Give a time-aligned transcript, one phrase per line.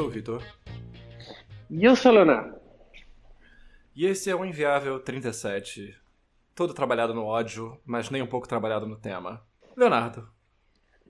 [0.00, 0.42] sou o Vitor.
[1.68, 2.58] E eu sou o Leonardo.
[3.94, 5.94] E esse é o Inviável 37.
[6.54, 9.44] Todo trabalhado no ódio, mas nem um pouco trabalhado no tema.
[9.76, 10.26] Leonardo,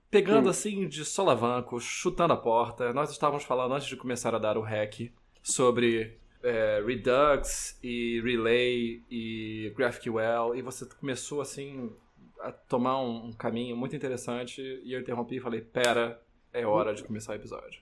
[0.09, 0.49] pegando hum.
[0.49, 4.61] assim de solavanco, chutando a porta, nós estávamos falando antes de começar a dar o
[4.61, 5.09] hack
[5.41, 11.95] sobre é, Redux e Relay e GraphQL, e você começou assim
[12.41, 16.21] a tomar um, um caminho muito interessante e eu interrompi e falei: pera,
[16.51, 17.80] é hora de começar o episódio.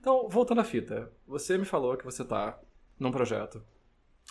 [0.00, 2.58] Então, voltando à fita, você me falou que você está
[2.98, 3.62] num projeto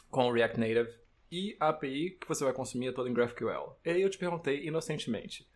[0.10, 0.90] com React Native
[1.32, 3.78] e a API que você vai consumir é toda em GraphQL.
[3.86, 5.48] E aí eu te perguntei inocentemente: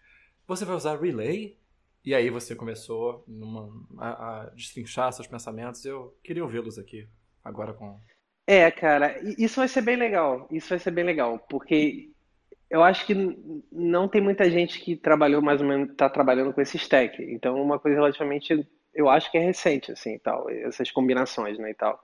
[0.47, 1.57] você vai usar Relay?
[2.03, 3.69] E aí você começou numa,
[3.99, 5.85] a, a destrinchar seus pensamentos.
[5.85, 7.07] Eu queria ouvi-los aqui
[7.43, 7.99] agora com.
[8.47, 10.47] É, cara, isso vai ser bem legal.
[10.51, 12.09] Isso vai ser bem legal, porque
[12.69, 13.13] eu acho que
[13.71, 17.21] não tem muita gente que trabalhou mais ou menos, está trabalhando com esse stack.
[17.21, 21.73] Então, uma coisa relativamente, eu acho que é recente, assim, tal, essas combinações, né, e
[21.73, 22.03] tal.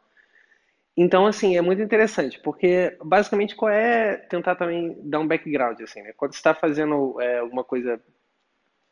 [0.96, 6.02] Então, assim, é muito interessante, porque basicamente qual é tentar também dar um background, assim,
[6.02, 6.12] né?
[6.18, 8.02] Quando você está fazendo é, alguma coisa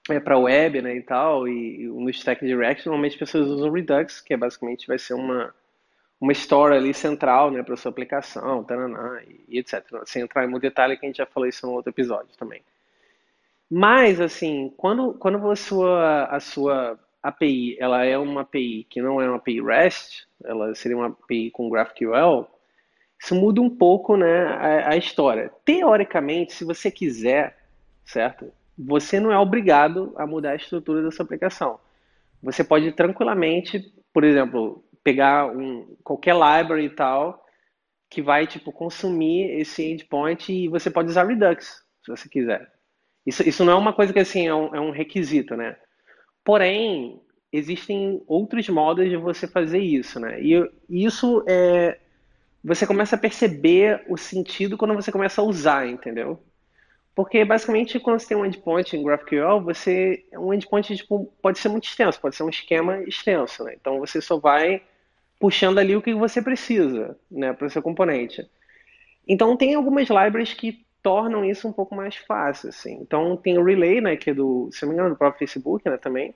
[0.10, 3.48] é, para web, né, e tal, e, e no stack de React, normalmente as pessoas
[3.48, 5.54] usam Redux, que é basicamente vai ser uma
[6.20, 9.84] uma história ali central, né, para sua aplicação, taraná, e, e etc.
[10.06, 12.62] Sem entrar em muito detalhe, que a gente já falou isso no outro episódio também.
[13.70, 19.22] Mas, assim, quando, quando a sua, a sua API ela é uma API que não
[19.22, 22.48] é uma API REST, ela seria uma API com GraphQL,
[23.22, 25.52] isso muda um pouco né, a, a história.
[25.64, 27.58] Teoricamente, se você quiser,
[28.04, 28.52] certo?
[28.78, 31.80] Você não é obrigado a mudar a estrutura da sua aplicação.
[32.44, 37.44] Você pode tranquilamente, por exemplo, pegar um, qualquer library e tal,
[38.10, 42.72] que vai tipo consumir esse endpoint e você pode usar Redux, se você quiser.
[43.26, 45.76] Isso, isso não é uma coisa que assim é um, é um requisito, né?
[46.45, 47.20] Porém,
[47.52, 50.39] existem outros modos de você fazer isso, né?
[50.42, 51.98] E isso é
[52.64, 56.39] você começa a perceber o sentido quando você começa a usar, entendeu?
[57.16, 61.70] Porque basicamente quando você tem um endpoint em GraphQL, você um endpoint tipo, pode ser
[61.70, 63.76] muito extenso, pode ser um esquema extenso, né?
[63.80, 64.82] Então você só vai
[65.39, 68.48] puxando ali o que você precisa, né, para o seu componente.
[69.28, 72.98] Então tem algumas libraries que tornam isso um pouco mais fácil, assim.
[72.99, 75.88] Então tem o Relay, né, que é do, se não me engano, do próprio Facebook,
[75.88, 76.33] né, também.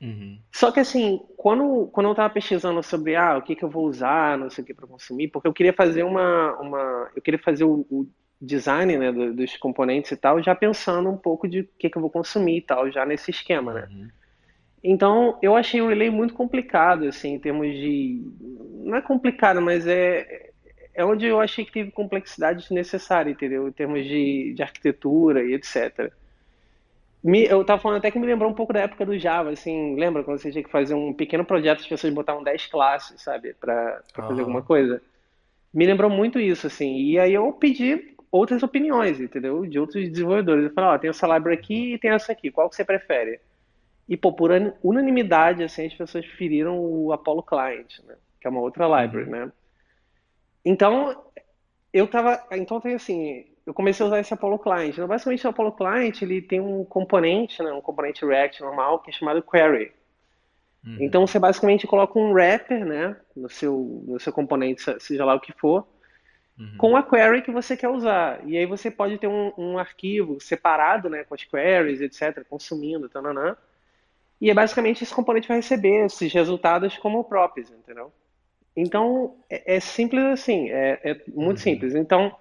[0.00, 0.38] Uhum.
[0.50, 3.84] Só que assim, quando, quando eu estava pesquisando sobre ah, o que, que eu vou
[3.84, 7.38] usar, não sei o que para consumir, porque eu queria fazer uma, uma eu queria
[7.38, 8.08] fazer o, o
[8.40, 12.00] design né, dos componentes e tal, já pensando um pouco de o que, que eu
[12.00, 13.88] vou consumir e tal, já nesse esquema, né?
[13.90, 14.08] Uhum.
[14.82, 18.22] Então, eu achei o relay muito complicado, assim, em termos de.
[18.82, 20.48] Não é complicado, mas é,
[20.94, 23.68] é onde eu achei que teve complexidade desnecessária, entendeu?
[23.68, 26.12] Em termos de, de arquitetura e etc.
[27.22, 29.94] Me, eu estava falando até que me lembrou um pouco da época do Java, assim,
[29.94, 33.54] lembra quando você tinha que fazer um pequeno projeto, as pessoas botavam 10 classes, sabe,
[33.54, 35.02] para fazer alguma coisa?
[35.72, 39.66] Me lembrou muito isso, assim, e aí eu pedi outras opiniões, entendeu?
[39.66, 40.64] De outros desenvolvedores.
[40.64, 42.84] Eu falei, ó, oh, tem essa library aqui e tem essa aqui, qual que você
[42.84, 43.38] prefere?
[44.08, 44.50] E, pô, por
[44.82, 48.14] unanimidade, assim, as pessoas preferiram o Apollo Client, né?
[48.40, 49.52] Que é uma outra library, né?
[50.64, 51.24] Então,
[51.92, 52.42] eu tava...
[52.52, 53.46] Então, tem assim...
[53.66, 54.94] Eu comecei a usar esse Apollo Client.
[54.94, 57.72] Então, basicamente, o Apollo Client, ele tem um componente, né?
[57.72, 59.92] Um componente React normal, que é chamado Query.
[60.84, 60.96] Uhum.
[61.00, 63.16] Então, você basicamente coloca um wrapper, né?
[63.36, 65.86] No seu, no seu componente, seja lá o que for,
[66.58, 66.76] uhum.
[66.78, 68.40] com a query que você quer usar.
[68.46, 71.24] E aí você pode ter um, um arquivo separado, né?
[71.24, 72.44] Com as queries, etc.
[72.48, 73.56] Consumindo, tananã.
[74.40, 78.10] E é basicamente esse componente vai receber esses resultados como próprios, entendeu?
[78.76, 81.62] Então, é, é simples assim, é, é muito uhum.
[81.62, 81.94] simples.
[81.94, 82.34] Então,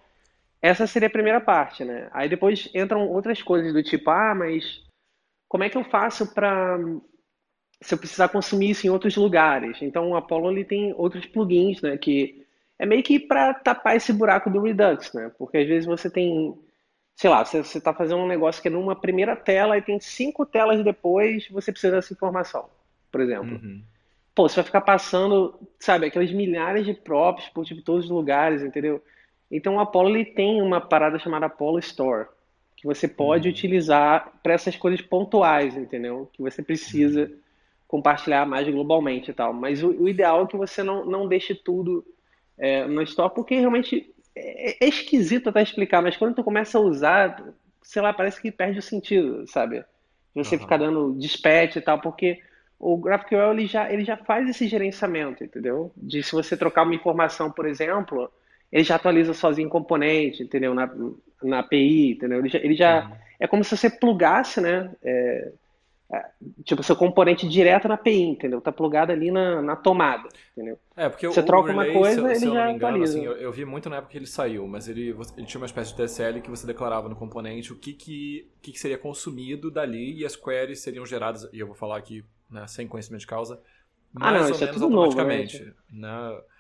[0.62, 2.10] essa seria a primeira parte, né?
[2.12, 4.84] Aí depois entram outras coisas do tipo, ah, mas
[5.48, 6.78] como é que eu faço para
[7.82, 9.78] se eu precisar consumir isso em outros lugares?
[9.82, 12.46] Então, o Apollo ele tem outros plugins, né, que
[12.78, 15.32] é meio que para tapar esse buraco do Redux, né?
[15.38, 16.58] Porque às vezes você tem
[17.20, 20.46] sei lá, você está fazendo um negócio que é numa primeira tela e tem cinco
[20.46, 22.70] telas depois, você precisa dessa informação,
[23.12, 23.60] por exemplo.
[23.62, 23.84] Uhum.
[24.40, 28.64] Pô, você vai ficar passando, sabe, aquelas milhares de props por tipo, todos os lugares,
[28.64, 29.04] entendeu?
[29.52, 32.28] Então o Apollo ele tem uma parada chamada Apollo Store,
[32.78, 33.54] que você pode uhum.
[33.54, 36.30] utilizar para essas coisas pontuais, entendeu?
[36.32, 37.38] Que você precisa uhum.
[37.86, 39.52] compartilhar mais globalmente e tal.
[39.52, 42.06] Mas o, o, ideal é que você não, não deixe tudo
[42.58, 46.82] é, no Store, porque realmente é, é, esquisito até explicar, mas quando tu começa a
[46.82, 47.44] usar,
[47.82, 49.84] sei lá, parece que perde o sentido, sabe?
[50.34, 50.62] Você uhum.
[50.62, 52.40] ficar dando dispatch e tal, porque
[52.80, 55.92] o GraphQL ele já, ele já faz esse gerenciamento, entendeu?
[55.98, 58.32] De se você trocar uma informação, por exemplo,
[58.72, 60.74] ele já atualiza sozinho o componente, entendeu?
[60.74, 60.90] Na,
[61.44, 62.40] na API, entendeu?
[62.40, 63.16] Ele já, ele já uhum.
[63.42, 64.92] é como se você plugasse, né?
[65.04, 65.52] É,
[66.12, 66.26] é,
[66.64, 68.62] tipo, seu componente direto na API, entendeu?
[68.62, 70.80] Tá plugado ali na, na tomada, entendeu?
[70.96, 72.66] É, porque Você o, troca o uma relay, coisa, se, ele se eu não já
[72.66, 75.46] me engano, assim, eu, eu vi muito na época que ele saiu, mas ele, ele
[75.46, 78.80] tinha uma espécie de DSL que você declarava no componente o que, que, que, que
[78.80, 82.88] seria consumido dali e as queries seriam geradas, e eu vou falar aqui né, sem
[82.88, 83.62] conhecimento de causa,
[84.20, 85.74] Ah, mais não, ou isso é tudo novo, automaticamente.
[85.90, 86.10] né?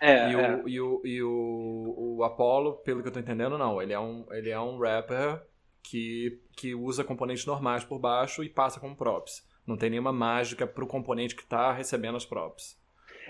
[0.02, 0.60] É, e, é.
[0.60, 3.82] o, e, o, e o, o Apollo, pelo que eu tô entendendo, não.
[3.82, 5.42] Ele é um, ele é um wrapper
[5.84, 9.48] que, que usa componentes normais por baixo e passa como props.
[9.66, 12.78] Não tem nenhuma mágica pro componente que tá recebendo as props.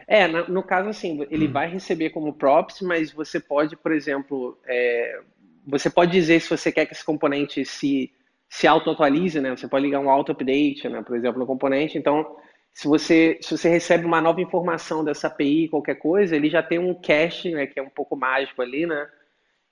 [0.08, 1.48] É, na- no caso, assim, ele Hum.
[1.48, 5.20] vai receber como props, mas você pode, por exemplo, é,
[5.68, 8.12] você pode dizer se você quer que esse componente se,
[8.50, 9.52] se auto-atualize, né?
[9.56, 11.02] Você pode ligar um auto-update, né?
[11.04, 11.98] Por exemplo, no componente.
[11.98, 12.36] Então,
[12.80, 16.80] se você, se você recebe uma nova informação dessa API, qualquer coisa, ele já tem
[16.80, 17.68] um cache, né?
[17.68, 19.06] Que é um pouco mágico ali, né?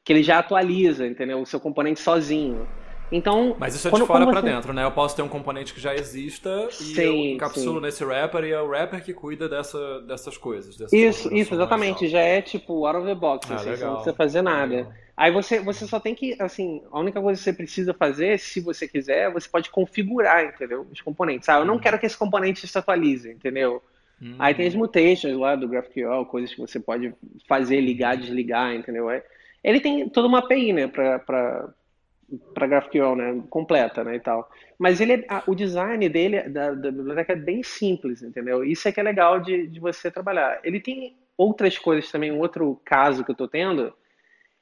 [0.03, 1.39] Que ele já atualiza, entendeu?
[1.39, 2.67] O seu componente sozinho.
[3.09, 4.83] Então, Mas isso é quando- de fora pra você- dentro, né?
[4.83, 7.85] Eu posso ter um componente que já exista e Sim, eu encapsulo sim.
[7.85, 10.75] nesse wrapper e é o wrapper que cuida dessa, dessas coisas.
[10.75, 12.09] Dessas Isso, isso, exatamente.
[12.09, 13.93] Já é tipo out of the box, Ah, assim, você não legal.
[13.93, 14.75] precisa fazer nada.
[14.75, 14.93] Legal.
[15.17, 18.61] Aí você, você só tem que, assim, a única coisa que você precisa fazer, se
[18.61, 20.87] você quiser, você pode configurar, entendeu?
[20.91, 21.49] Os componentes.
[21.49, 21.79] Ah, eu não Uhum.
[21.79, 23.83] quero que esse componente se atualize, entendeu?
[24.21, 24.35] Hum.
[24.37, 27.13] Aí tem as mutations lá do GraphQL, coisas que você pode
[27.47, 29.09] fazer, ligar, desligar, entendeu?
[29.09, 29.23] É-
[29.63, 31.69] Ele tem toda uma API, né, pra, pra,
[32.53, 34.49] pra GraphQL, né, completa, né, e tal.
[34.77, 38.63] Mas ele, é- a- o design dele, da, da biblioteca, é bem simples, entendeu?
[38.63, 40.59] Isso é que é legal de, de você trabalhar.
[40.63, 43.93] Ele tem outras coisas também, um outro caso que eu tô tendo,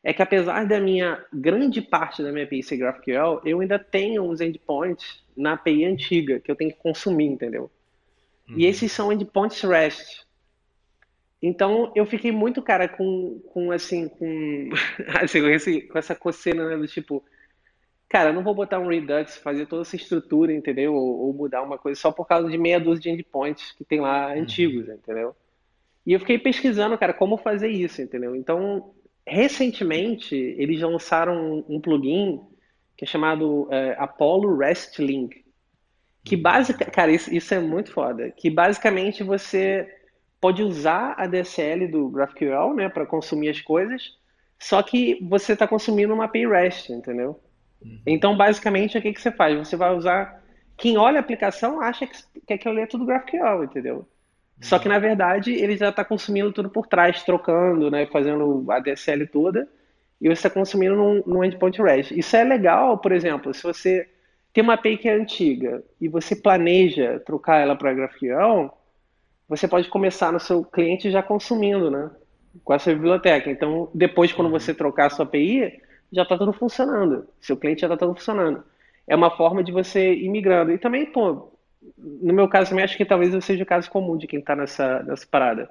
[0.05, 4.23] é que apesar da minha grande parte da minha API ser GraphQL, eu ainda tenho
[4.23, 7.71] uns endpoints na API antiga que eu tenho que consumir, entendeu?
[8.49, 8.59] Uhum.
[8.59, 10.25] E esses são endpoints REST.
[11.41, 14.69] Então eu fiquei muito, cara, com, com assim, com,
[15.21, 17.23] assim, com, esse- com essa coceira, né, do tipo,
[18.09, 20.95] cara, eu não vou botar um Redux, fazer toda essa estrutura, entendeu?
[20.95, 24.01] Ou, ou mudar uma coisa só por causa de meia dúzia de endpoints que tem
[24.01, 25.35] lá antigos, entendeu?
[26.05, 28.35] E eu fiquei pesquisando, cara, como fazer isso, entendeu?
[28.35, 28.93] Então,
[29.27, 32.41] recentemente, eles lançaram um, plugin
[32.97, 35.43] que é chamado é, Apollo REST Link.
[36.23, 38.31] Que basic, cara, isso, isso é muito foda.
[38.31, 39.87] Que basicamente você
[40.39, 44.13] pode usar a DSL do GraphQL, né, para consumir as coisas,
[44.59, 47.39] só que você está consumindo uma API REST, entendeu?
[48.05, 49.57] Então, basicamente, o que que você faz?
[49.57, 50.43] Você vai usar.
[50.77, 54.07] Quem olha a aplicação acha que, que aquilo ali é tudo GraphQL, entendeu?
[54.61, 58.79] Só que, na verdade, ele já está consumindo tudo por trás, trocando, né, fazendo a
[58.79, 59.67] DSL toda,
[60.19, 62.17] e você está consumindo num, num endpoint REST.
[62.17, 64.07] Isso é legal, por exemplo, se você
[64.53, 68.71] tem uma API que é antiga e você planeja trocar ela para GraphQL,
[69.47, 72.09] você pode começar no seu cliente já consumindo, né?
[72.63, 73.51] Com essa biblioteca.
[73.51, 75.81] Então, depois, quando você trocar a sua API,
[76.11, 77.27] já está tudo funcionando.
[77.41, 78.63] Seu cliente já está tudo funcionando.
[79.07, 80.71] É uma forma de você ir migrando.
[80.71, 81.51] E também, pô,
[81.97, 84.55] no meu caso também, acho que talvez eu seja o caso comum de quem está
[84.55, 85.69] nessa, nessa parada.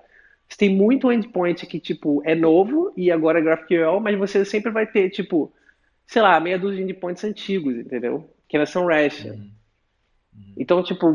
[0.48, 4.70] Você tem muito endpoint que, tipo, é novo e agora é GraphQL, mas você sempre
[4.70, 5.52] vai ter, tipo,
[6.06, 8.30] sei lá, meia dúzia de endpoints antigos, entendeu?
[8.48, 9.26] Que ainda são REST.
[10.56, 11.10] Então, tipo,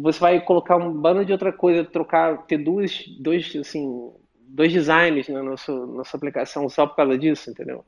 [0.00, 4.12] você vai colocar um bando de outra coisa, trocar, ter duas, dois, assim,
[4.48, 7.84] dois designs na nossa, nossa aplicação só por causa disso, entendeu?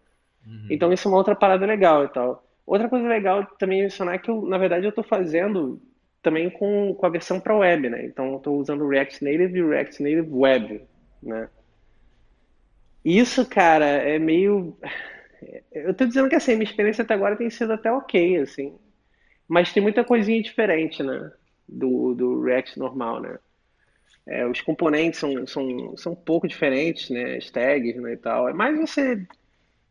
[0.70, 2.44] Então, isso é uma outra parada legal e tal.
[2.66, 5.80] Outra coisa legal também mencionar é que, eu, na verdade, eu estou fazendo
[6.24, 8.04] também com, com a versão para web, né?
[8.06, 10.82] Então, estou usando React Native e React Native Web,
[11.22, 11.48] né?
[13.04, 14.76] Isso, cara, é meio...
[15.70, 18.74] Eu tô dizendo que, assim, minha experiência até agora tem sido até ok, assim.
[19.46, 21.30] Mas tem muita coisinha diferente, né?
[21.68, 23.38] Do, do React normal, né?
[24.26, 27.36] É, os componentes são, são, são um pouco diferentes, né?
[27.36, 28.48] As tags, né, e tal.
[28.48, 29.26] É mais você,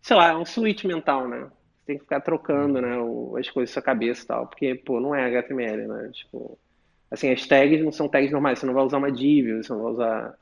[0.01, 1.47] sei lá, é um switch mental, né?
[1.83, 4.47] Você tem que ficar trocando, né, o- as coisas na sua cabeça e tal.
[4.47, 6.09] Porque, pô, não é HTML, né?
[6.13, 6.57] Tipo,
[7.11, 8.59] assim, as tags não são tags normais.
[8.59, 10.37] Você não vai usar uma div, você não vai usar...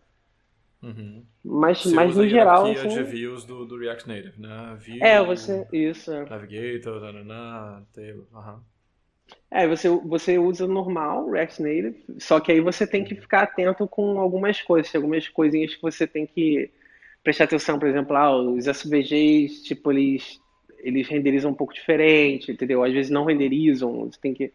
[0.83, 1.24] Uhum.
[1.43, 2.89] Mas, Você mas no geral, assim...
[2.89, 4.77] de views do, do React Native, né?
[4.79, 5.67] View, É, você...
[5.71, 6.25] Isso, é.
[6.25, 7.01] Navigator,
[7.93, 8.63] table, aham.
[9.50, 13.88] É, você, você usa normal, React Native, só que aí você tem que ficar atento
[13.88, 16.71] com algumas coisas, tem algumas coisinhas que você tem que
[17.24, 20.39] prestar atenção, por exemplo, ah, os SVGs, tipo, eles,
[20.83, 22.83] eles renderizam um pouco diferente, entendeu?
[22.83, 24.51] Às vezes não renderizam, você tem que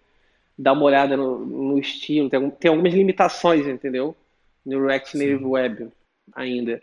[0.59, 4.17] dar uma olhada no, no estilo, tem, tem algumas limitações, entendeu?
[4.65, 5.89] No React Native Web
[6.35, 6.83] ainda.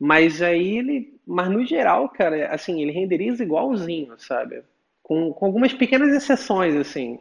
[0.00, 4.62] Mas aí ele, mas no geral, cara, assim, ele renderiza igualzinho, sabe?
[5.02, 7.18] Com, com algumas pequenas exceções, assim.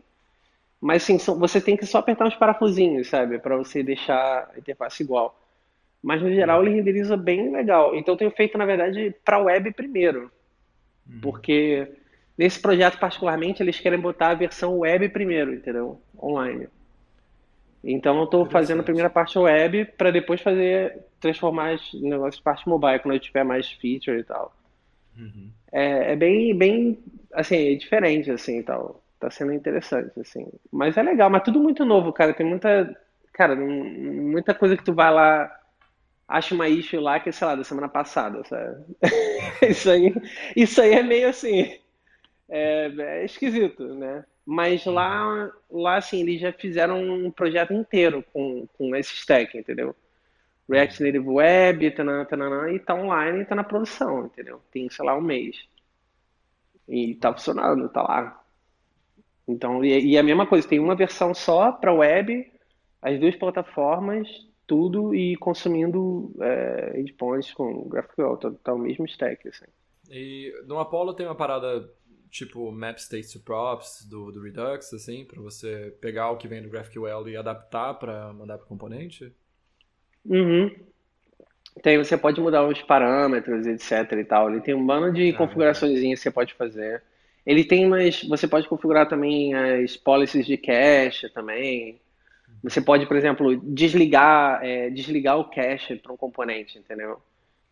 [0.81, 3.39] Mas assim, são- você tem que só apertar uns parafusinhos, sabe?
[3.39, 5.38] Para você deixar a interface igual.
[6.03, 7.95] Mas no geral ele renderiza bem legal.
[7.95, 10.31] Então eu tenho feito, na verdade, para web primeiro.
[11.21, 11.88] Porque
[12.38, 16.01] nesse projeto particularmente eles querem botar a versão web primeiro, entendeu?
[16.21, 16.67] Online.
[17.83, 22.67] Então eu estou fazendo a primeira parte web para depois fazer transformar os negócios parte
[22.67, 24.55] mobile quando eu tiver mais feature e tal.
[25.17, 25.50] Uhum.
[25.71, 27.00] É, é, bem, bem,
[27.33, 29.01] assim, é diferente, assim, tal.
[29.19, 30.47] Tá sendo interessante, assim.
[30.71, 32.33] Mas é legal, mas tudo muito novo, cara.
[32.33, 32.95] Tem muita,
[33.33, 35.55] cara, muita coisa que tu vai lá,
[36.27, 38.84] acha uma issue lá que, sei lá, da semana passada, sabe?
[39.70, 40.13] isso aí,
[40.55, 41.77] isso aí é meio assim,
[42.50, 44.25] é, é esquisito, né?
[44.46, 49.96] Mas lá, lá, assim, eles já fizeram um projeto inteiro com, com esse stack, entendeu?
[50.70, 54.62] React Native Web, tanana, tanana, e tá online e tá na produção, entendeu?
[54.72, 55.58] Tem, sei lá, um mês.
[56.88, 58.44] E tá funcionando, tá lá.
[59.48, 62.51] Então, e, e a mesma coisa, tem uma versão só para web,
[63.01, 64.27] as duas plataformas,
[64.65, 69.65] tudo e consumindo é, endpoints com GraphQL, tá, tá o mesmo stack, assim.
[70.10, 71.89] E no Apollo tem uma parada
[72.29, 76.62] tipo map state to props do, do Redux, assim, para você pegar o que vem
[76.62, 79.31] do GraphQL e adaptar para mandar para componente?
[80.25, 80.69] Uhum.
[81.81, 84.50] Tem, você pode mudar os parâmetros, etc e tal.
[84.50, 87.03] Ele tem um bando de ah, configurações que você pode fazer.
[87.45, 88.24] Ele tem mais.
[88.24, 92.00] Você pode configurar também as policies de cache também.
[92.65, 97.19] Você pode, por exemplo, desligar, é, desligar o cache para um componente, entendeu?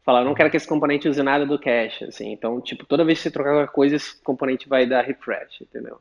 [0.04, 2.32] Falar, eu não quero que esse componente use nada do cache, assim.
[2.32, 5.98] Então, tipo, toda vez que você trocar qualquer coisa, esse componente vai dar refresh, entendeu?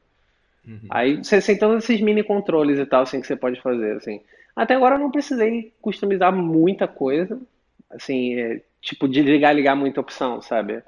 [0.66, 0.80] Uhum.
[0.90, 4.20] Aí você tem todos esses mini controles e tal, assim, que você pode fazer, assim.
[4.54, 7.40] Até agora eu não precisei customizar muita coisa,
[7.90, 10.82] assim, é, tipo, desligar e ligar muita opção, sabe?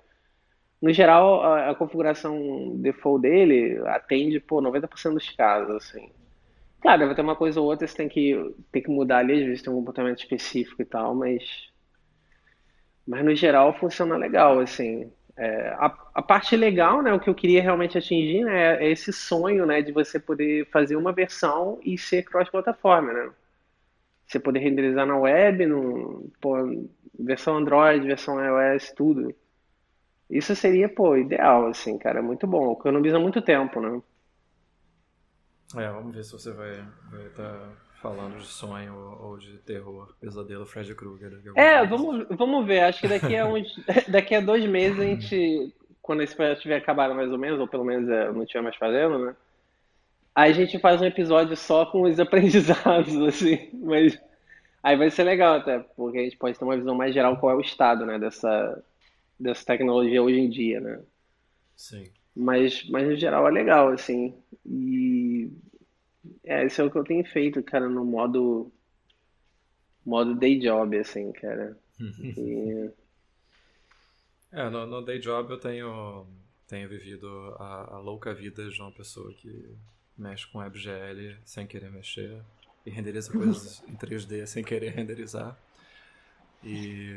[0.80, 6.11] No geral, a, a, configuração default dele atende, pô, 90% dos casos, assim.
[6.84, 9.46] Claro, deve ter uma coisa ou outra, você tem que, tem que mudar ali, às
[9.46, 11.42] vezes tem um comportamento específico e tal, mas...
[13.06, 15.10] Mas no geral funciona legal, assim.
[15.36, 19.12] É, a, a, parte legal, né, o que eu queria realmente atingir, né, é esse
[19.12, 23.32] sonho, né, de você poder fazer uma versão e ser cross-plataforma, né?
[24.26, 26.56] Você poder renderizar na web, no, pô,
[27.18, 29.34] versão Android, versão iOS, tudo.
[30.30, 32.72] Isso seria, pô, ideal, assim, cara, muito bom.
[32.72, 34.02] Economiza muito tempo, né?
[35.76, 36.73] É, vamos ver se você vai
[37.26, 37.68] estar tá
[38.00, 41.40] falando de sonho ou de terror, pesadelo, Fred Krueger.
[41.56, 42.80] É, vamos, vamos ver.
[42.80, 43.66] Acho que daqui a, uns,
[44.06, 47.66] daqui a dois meses a gente, quando esse projeto tiver acabado mais ou menos, ou
[47.66, 49.37] pelo menos é, não estiver mais fazendo, né?
[50.35, 53.71] Aí a gente faz um episódio só com os aprendizados, assim.
[53.73, 54.21] Mas
[54.83, 57.52] aí vai ser legal até, porque a gente pode ter uma visão mais geral qual
[57.52, 58.85] é o estado, né, dessa,
[59.40, 61.00] dessa tecnologia hoje em dia, né?
[61.75, 62.04] Sim.
[62.36, 64.34] Mas, mas no geral é legal, assim.
[64.66, 65.50] E
[66.44, 68.72] é, isso é o que eu tenho feito, cara, no modo
[70.04, 71.78] modo day job, assim, cara.
[72.00, 72.90] E...
[74.52, 76.26] É, no, no, day job eu tenho,
[76.68, 79.74] tenho vivido a, a, louca vida de uma pessoa que
[80.16, 82.40] mexe com WebGL sem querer mexer
[82.86, 85.58] e renderiza coisas em 3D sem querer renderizar.
[86.62, 87.14] E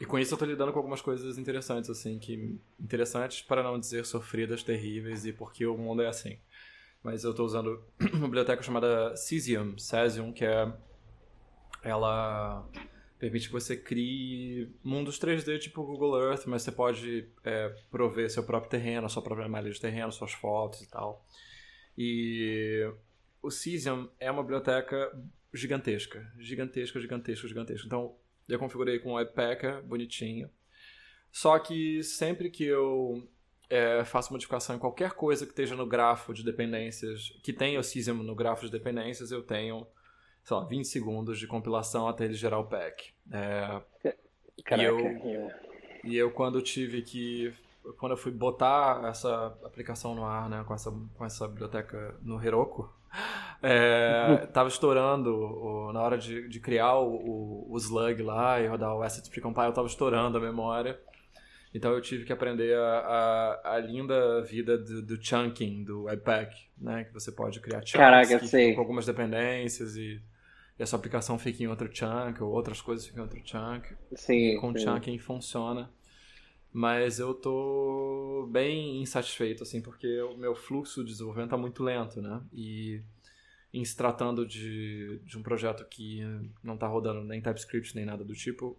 [0.00, 2.58] e com isso eu tô lidando com algumas coisas interessantes, assim, que.
[2.80, 6.38] Interessantes para não dizer sofridas, terríveis, e porque o mundo é assim.
[7.02, 7.82] Mas eu tô usando
[8.12, 10.72] uma biblioteca chamada Cesium, Cesium, que é.
[11.82, 12.66] Ela
[13.18, 18.42] permite que você crie mundos 3D tipo Google Earth, mas você pode é, prover seu
[18.42, 21.24] próprio terreno, sua própria malha de terreno, suas fotos e tal.
[21.96, 22.90] E
[23.42, 25.12] o Cesium é uma biblioteca
[25.52, 27.86] gigantesca, gigantesca, gigantesca, gigantesca.
[27.86, 28.16] Então,
[28.48, 30.50] eu configurei com o Webpacker, bonitinho.
[31.30, 33.26] Só que sempre que eu
[33.68, 37.82] é, faço modificação em qualquer coisa que esteja no grafo de dependências, que tenha o
[37.82, 39.86] Cesium no grafo de dependências, eu tenho,
[40.44, 43.12] sei lá, 20 segundos de compilação até ele gerar o pack.
[43.32, 43.82] É,
[44.64, 44.82] Caraca.
[44.82, 45.50] E eu,
[46.04, 47.52] e eu, quando tive que.
[47.98, 52.42] Quando eu fui botar essa aplicação no ar, né, com essa, com essa biblioteca no
[52.42, 52.90] Heroku,
[53.66, 58.94] é, tava estourando o, na hora de, de criar o, o, slug lá e rodar
[58.94, 61.00] o asset precompile, tava estourando a memória.
[61.72, 62.98] Então eu tive que aprender a,
[63.64, 67.04] a, a linda vida do, do, chunking do Webpack, né?
[67.04, 68.74] Que você pode criar chunks Caraca, sei.
[68.74, 70.20] com algumas dependências e,
[70.78, 73.88] e a sua aplicação fica em outro chunk ou outras coisas ficam em outro chunk.
[74.14, 74.84] Sim, e com sim.
[74.84, 75.90] chunking funciona.
[76.70, 82.20] Mas eu tô bem insatisfeito, assim, porque o meu fluxo de desenvolvimento tá muito lento,
[82.20, 82.42] né?
[82.52, 83.00] E
[83.74, 86.22] em se tratando de, de um projeto que
[86.62, 88.78] não está rodando nem TypeScript nem nada do tipo,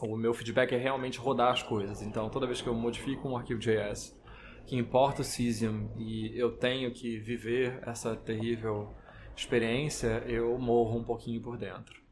[0.00, 2.02] o meu feedback é realmente rodar as coisas.
[2.02, 4.18] Então, toda vez que eu modifico um arquivo JS
[4.66, 8.92] que importa o Cesium e eu tenho que viver essa terrível
[9.36, 12.02] experiência, eu morro um pouquinho por dentro.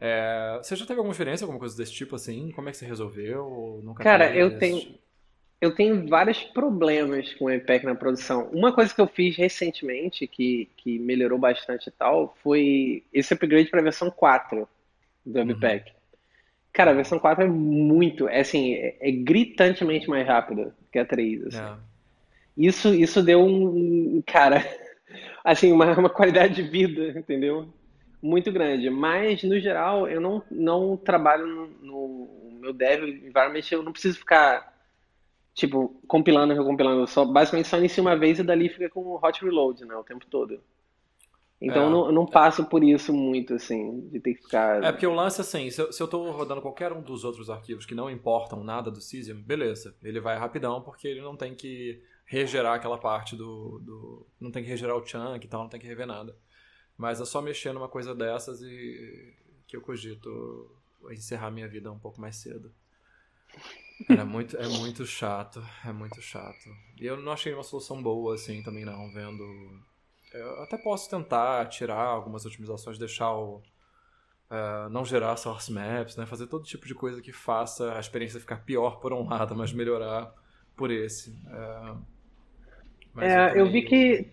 [0.00, 2.50] É, você já teve alguma experiência, alguma coisa desse tipo assim?
[2.52, 3.80] Como é que você resolveu?
[3.96, 4.98] Cara, eu tenho,
[5.64, 8.50] eu tenho vários problemas com o Webpack na produção.
[8.52, 13.70] Uma coisa que eu fiz recentemente, que, que melhorou bastante e tal, foi esse upgrade
[13.70, 14.68] para a versão 4
[15.24, 15.90] do Webpack.
[15.90, 15.96] Uhum.
[16.70, 21.04] Cara, a versão 4 é muito, é assim, é, é gritantemente mais rápida que a
[21.04, 21.46] 3.
[21.46, 21.58] Assim.
[21.58, 21.76] É.
[22.58, 24.62] Isso, isso deu um, cara,
[25.42, 27.72] assim, uma, uma qualidade de vida, entendeu?
[28.20, 28.90] Muito grande.
[28.90, 34.18] Mas, no geral, eu não, não trabalho no, no meu dev environment, eu não preciso
[34.18, 34.73] ficar
[35.54, 39.84] tipo, compilando, recompilando, só, basicamente só inicia uma vez e dali fica com hot reload,
[39.84, 40.60] né, o tempo todo.
[41.60, 44.82] Então é, eu, não, eu não passo por isso muito, assim, de ter que ficar...
[44.82, 47.48] É porque o lance, assim, se eu, se eu tô rodando qualquer um dos outros
[47.48, 51.54] arquivos que não importam nada do Cesium, beleza, ele vai rapidão porque ele não tem
[51.54, 53.78] que regerar aquela parte do...
[53.78, 56.36] do não tem que regerar o chunk e tal, não tem que rever nada.
[56.98, 59.34] Mas é só mexer numa coisa dessas e
[59.66, 60.70] que eu cogito
[61.10, 62.72] encerrar minha vida um pouco mais cedo.
[64.08, 66.68] Era muito, é muito chato, é muito chato.
[67.00, 69.44] E eu não achei uma solução boa, assim, também não, vendo...
[70.32, 73.62] Eu até posso tentar tirar algumas otimizações, deixar o...
[74.50, 76.26] Uh, não gerar source maps, né?
[76.26, 79.72] Fazer todo tipo de coisa que faça a experiência ficar pior por um lado, mas
[79.72, 80.32] melhorar
[80.76, 81.30] por esse.
[81.30, 81.98] Uh,
[83.20, 84.26] é, eu, eu, vi que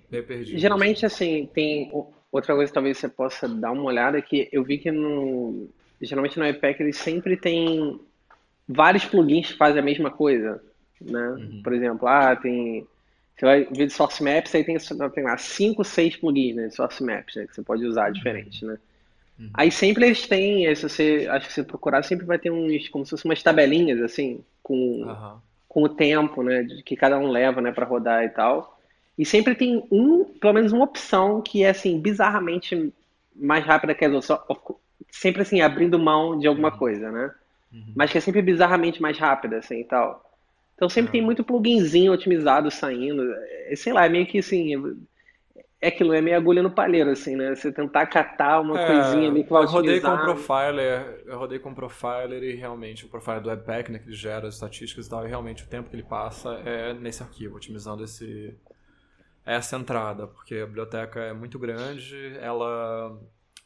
[0.58, 1.92] geralmente assim tem
[2.32, 5.70] outra coisa que talvez você possa dar uma olhada que eu vi que no
[6.02, 8.00] geralmente no iPad ele sempre tem
[8.72, 10.62] vários plugins que fazem a mesma coisa,
[11.00, 11.30] né?
[11.30, 11.62] Uhum.
[11.64, 12.88] Por exemplo, ah, tem
[13.42, 16.76] você vai ver de Source Maps, aí tem, tem lá 5, 6 plugins né, de
[16.76, 18.14] Source Maps, né, que você pode usar uhum.
[18.14, 18.78] diferente, né?
[19.40, 19.50] Uhum.
[19.56, 23.04] Aí sempre eles têm, se você, acho que se procurar, sempre vai ter uns, como
[23.04, 25.38] se fossem umas tabelinhas, assim, com, uhum.
[25.68, 28.80] com o tempo, né, de que cada um leva, né, para rodar e tal.
[29.18, 32.94] E sempre tem um, pelo menos uma opção que é, assim, bizarramente
[33.36, 34.40] mais rápida que as outras,
[35.10, 36.78] sempre, assim, abrindo mão de alguma uhum.
[36.78, 37.32] coisa, né?
[37.72, 37.94] Uhum.
[37.96, 40.30] Mas que é sempre bizarramente mais rápida, assim, e tal.
[40.76, 41.12] Então sempre uhum.
[41.12, 43.22] tem muito pluginzinho otimizado saindo.
[43.68, 44.74] É, sei lá, é meio que assim.
[45.80, 47.56] É aquilo, é meio agulha no palheiro, assim, né?
[47.56, 50.20] Você tentar catar uma é, coisinha ali que vai eu rodei otimizar.
[50.20, 54.16] com Profiler, eu rodei com Profiler e realmente o Profiler do Webpack, né, que ele
[54.16, 57.56] gera as estatísticas e tal, e realmente o tempo que ele passa é nesse arquivo,
[57.56, 58.56] otimizando esse,
[59.44, 63.20] essa entrada, porque a biblioteca é muito grande, ela,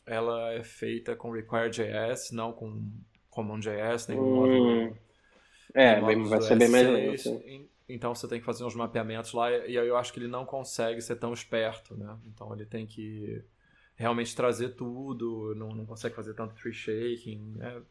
[0.06, 2.82] ela é feita com Require.js, não com
[3.36, 4.98] CommonJS, nem hum, módulo.
[5.74, 7.44] É, vai ser bem mais lento.
[7.88, 10.46] Então você tem que fazer uns mapeamentos lá e aí eu acho que ele não
[10.46, 12.18] consegue ser tão esperto, né?
[12.26, 13.44] Então ele tem que
[13.96, 17.58] realmente trazer tudo, não, não consegue fazer tanto tree shaking.
[17.60, 17.82] É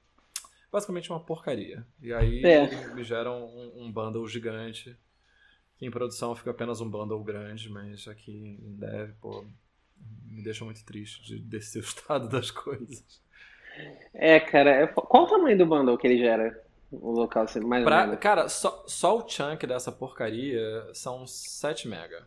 [0.72, 1.86] basicamente uma porcaria.
[2.02, 2.64] E aí é.
[2.90, 4.96] ele gera um, um bundle gigante,
[5.76, 9.44] que em produção fica apenas um bundle grande, mas aqui em dev, pô,
[10.26, 13.22] me deixa muito triste de, desse estado das coisas.
[14.14, 16.62] É, cara, é qual o tamanho do bundle que ele gera?
[16.92, 18.20] O local, assim, mais pra, ou menos?
[18.20, 20.60] Cara, só, só o chunk dessa porcaria
[20.92, 22.24] são 7 mega.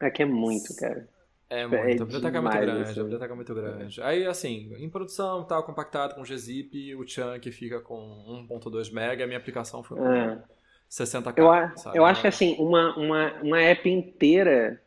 [0.00, 1.08] É que é muito, cara.
[1.50, 3.00] É muito, é a biblioteca é muito grande, assim.
[3.00, 4.02] a biblioteca é muito grande.
[4.02, 9.26] Aí, assim, em produção, tá compactado com gzip, o chunk fica com 1.2 mega, a
[9.26, 10.42] minha aplicação foi com é.
[10.88, 11.34] 60k.
[11.36, 11.98] Eu, sabe?
[11.98, 14.80] eu acho que, assim, uma, uma, uma app inteira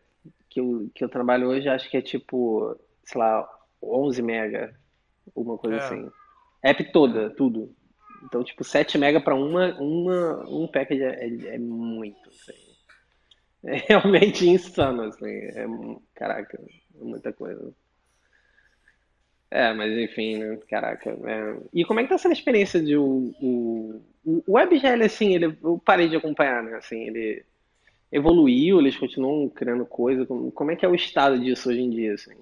[0.47, 3.49] que eu, que eu trabalho hoje, acho que é tipo, sei lá,
[3.81, 4.80] 11 mega
[5.35, 5.79] uma coisa é.
[5.79, 6.11] assim.
[6.63, 7.73] App toda, tudo.
[8.23, 12.59] Então, tipo, 7 mega para uma, uma, um package é, é, é muito, assim.
[13.63, 15.29] É realmente insano, assim.
[15.29, 15.67] É,
[16.15, 16.59] caraca,
[16.99, 17.71] é muita coisa.
[19.51, 20.57] É, mas enfim, né?
[20.69, 21.11] Caraca.
[21.11, 21.57] É...
[21.73, 25.57] E como é que tá sendo a experiência de o, o, o WebGL, assim, ele,
[25.61, 26.75] eu parei de acompanhar, né?
[26.75, 27.45] Assim, ele
[28.11, 30.25] evoluiu, eles continuam criando coisa.
[30.25, 32.35] Como, como é que é o estado disso hoje em dia, assim?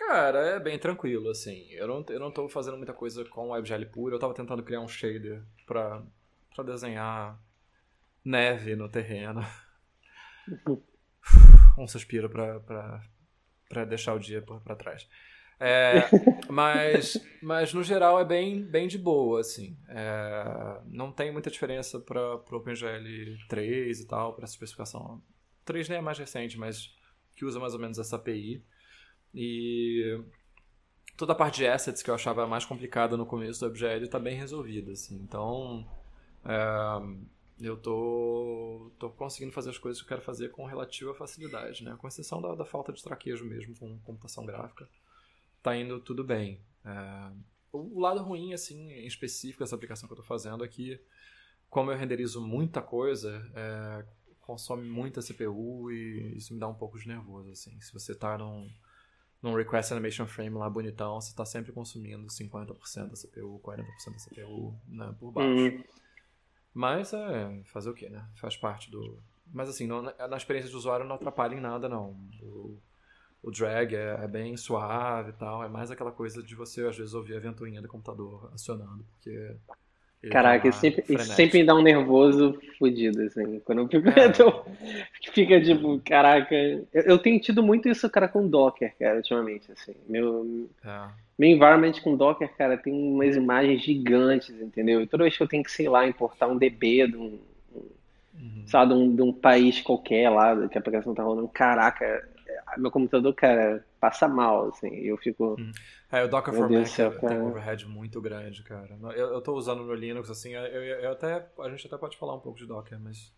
[0.00, 1.68] Cara, é bem tranquilo, assim.
[1.72, 4.16] Eu não, eu não tô fazendo muita coisa com WebGL puro.
[4.16, 6.02] Eu tava tentando criar um shader pra,
[6.54, 7.38] pra desenhar
[8.24, 9.44] neve no terreno.
[11.78, 13.02] um suspiro pra, pra,
[13.68, 15.06] pra deixar o dia pra trás.
[15.60, 16.08] É,
[16.48, 19.76] mas, mas no geral é bem, bem de boa, assim.
[19.86, 25.22] É, não tem muita diferença para o OpenGL 3 e tal, para essa especificação.
[25.64, 26.90] 3 nem é mais recente, mas
[27.36, 28.64] que usa mais ou menos essa API.
[29.34, 30.22] E
[31.16, 34.18] toda a parte de assets que eu achava mais complicada no começo do WebGL está
[34.18, 35.16] bem resolvida, assim.
[35.16, 35.86] Então,
[36.44, 41.84] é, eu tô, tô conseguindo fazer as coisas que eu quero fazer com relativa facilidade,
[41.84, 41.96] né?
[41.98, 44.88] Com exceção da, da falta de traquejo mesmo com computação gráfica.
[45.62, 46.60] Tá indo tudo bem.
[46.84, 47.32] É,
[47.72, 50.68] o lado ruim, assim, em específico dessa aplicação que eu estou fazendo é
[51.68, 54.04] como eu renderizo muita coisa, é,
[54.40, 57.80] consome muita CPU e isso me dá um pouco de nervoso, assim.
[57.80, 58.68] Se você está num
[59.42, 64.18] num Request Animation Frame lá bonitão, você está sempre consumindo 50% da CPU, 40% da
[64.18, 65.50] CPU né, por baixo.
[65.50, 65.84] Uhum.
[66.74, 68.28] Mas é fazer o quê, né?
[68.36, 69.18] Faz parte do.
[69.52, 72.10] Mas assim, não, na experiência de usuário não atrapalha em nada, não.
[72.42, 72.78] O,
[73.42, 75.64] o drag é, é, bem suave e tal.
[75.64, 79.56] É mais aquela coisa de você, às vezes, ouvir a ventoinha do computador acionando, porque.
[80.28, 83.60] Caraca, isso sempre, isso sempre me dá um nervoso fodido, assim.
[83.60, 84.08] Quando eu fico.
[84.08, 84.26] É.
[84.28, 84.64] Então,
[85.32, 86.54] fica tipo, caraca.
[86.54, 89.94] Eu, eu, tenho tido muito isso, cara, com Docker, cara, ultimamente, assim.
[90.08, 90.68] Meu.
[90.84, 91.30] É.
[91.38, 95.00] Meu environment com Docker, cara, tem umas imagens gigantes, entendeu?
[95.00, 97.38] E toda vez que eu tenho que, sei lá, importar um DB de um,
[98.34, 98.62] uhum.
[98.66, 102.28] sabe, de um, de um, país qualquer lá, que a aplicação tá rolando, caraca,
[102.76, 105.56] meu computador, cara, passa mal, assim, eu fico...
[105.58, 105.72] Uhum.
[106.12, 108.98] É, o Docker for Mac céu, tem um overhead muito grande, cara.
[109.14, 112.34] Eu, eu tô usando no Linux, assim, eu, eu, até, a gente até pode falar
[112.34, 113.32] um pouco de Docker, mas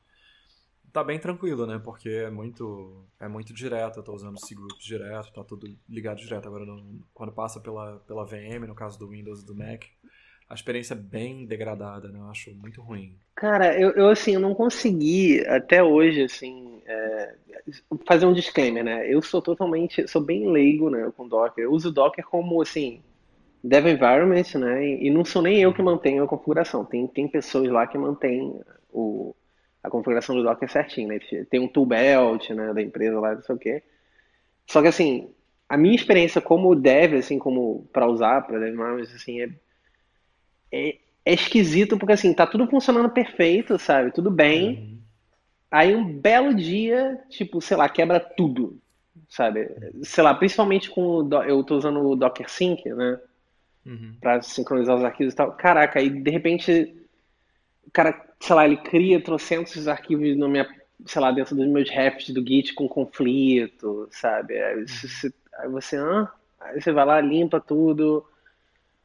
[0.93, 1.81] tá bem tranquilo, né?
[1.83, 6.19] Porque é muito é muito direto, eu tô usando o cgroup direto, tá tudo ligado
[6.19, 6.47] direto.
[6.47, 9.85] Agora, no, quando passa pela, pela VM, no caso do Windows e do Mac,
[10.49, 12.19] a experiência é bem degradada, né?
[12.19, 13.17] Eu acho muito ruim.
[13.35, 17.35] Cara, eu, eu assim, eu não consegui até hoje, assim, é,
[18.07, 19.13] fazer um disclaimer, né?
[19.13, 21.65] Eu sou totalmente, sou bem leigo, né, com Docker.
[21.65, 23.03] Eu uso Docker como, assim,
[23.63, 24.87] dev environment, né?
[24.87, 26.85] E, não sou nem eu que mantenho a configuração.
[26.85, 28.61] Tem, tem pessoas lá que mantêm
[28.93, 29.35] o,
[29.83, 31.19] a configuração do Docker certinho, né?
[31.51, 33.83] Tem um tool belt, né, da empresa lá, não sei o quê.
[34.67, 35.29] Só que assim,
[35.69, 38.79] a minha experiência como dev, assim, como para usar, para dev
[39.15, 39.49] assim, é,
[40.71, 44.13] é, é, esquisito porque assim, tá tudo funcionando perfeito, sabe?
[44.13, 44.69] Tudo bem.
[44.69, 45.02] Uhum.
[45.73, 48.79] Aí um belo dia, tipo, sei lá, quebra tudo,
[49.29, 49.71] sabe?
[50.03, 53.19] Sei lá, principalmente com o, eu tô usando o Docker Sync, né?
[53.87, 54.15] Uhum.
[54.21, 55.53] Para sincronizar os arquivos e tal.
[55.53, 56.95] Caraca, aí de repente
[57.87, 60.69] o cara sei lá, ele cria trocentos arquivos no minha,
[61.07, 64.61] sei lá, dentro dos meus reps do Git com conflito, sabe?
[64.61, 66.29] Aí você, aí você, ah,
[66.61, 68.27] aí você vai lá, limpa tudo,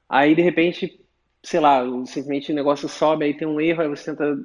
[0.10, 1.00] aí de repente,
[1.44, 4.38] sei lá, simplesmente o negócio sobe, aí tem um erro, aí você tenta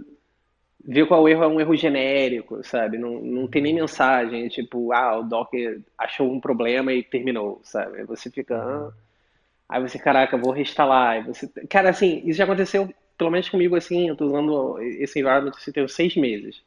[0.85, 2.99] ver qual erro é um erro genérico, sabe?
[2.99, 7.99] Não, não tem nem mensagem, tipo, ah, o Docker achou um problema e terminou, sabe?
[7.99, 8.93] Aí você fica, ah,
[9.69, 12.93] aí você, caraca, vou reinstalar, aí você, cara, assim, isso já aconteceu
[13.23, 16.61] pelo menos comigo, assim, eu tô usando esse environment assim, tem seis meses.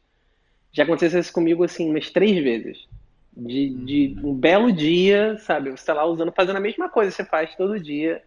[0.71, 2.87] Já aconteceu isso comigo, assim, umas três vezes.
[3.35, 5.69] De, de um belo dia, sabe?
[5.71, 8.21] Você tá lá usando, fazendo a mesma coisa que você faz todo dia.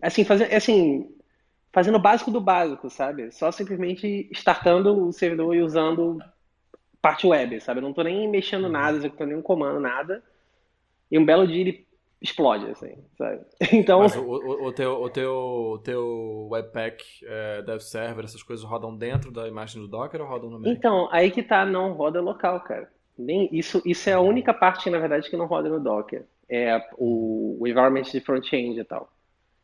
[0.00, 1.08] Assim, fazendo, assim,
[1.72, 3.32] fazendo o básico do básico, sabe?
[3.32, 6.18] Só simplesmente startando o servidor e usando
[7.00, 7.80] parte web, sabe?
[7.80, 10.22] Eu não tô nem mexendo nada, executando nenhum comando, nada.
[11.10, 11.86] E um belo dia ele
[12.20, 13.40] explode, assim, sabe?
[13.72, 14.00] Então...
[14.00, 18.64] Mas o, o, o, teu, o, teu, o teu Webpack, é, Dev Server, essas coisas
[18.64, 20.68] rodam dentro da imagem do Docker ou rodam no Mac?
[20.68, 22.88] Então, aí que tá, não roda local, cara.
[23.18, 26.24] Nem, isso, isso é a única parte, na verdade, que não roda no Docker.
[26.48, 29.10] É o, o environment de front-end e tal.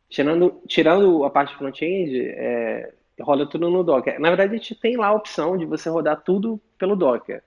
[0.09, 2.91] Tirando, tirando a parte front-end, é,
[3.21, 4.19] roda tudo no Docker.
[4.19, 7.43] Na verdade, a gente tem lá a opção de você rodar tudo pelo Docker.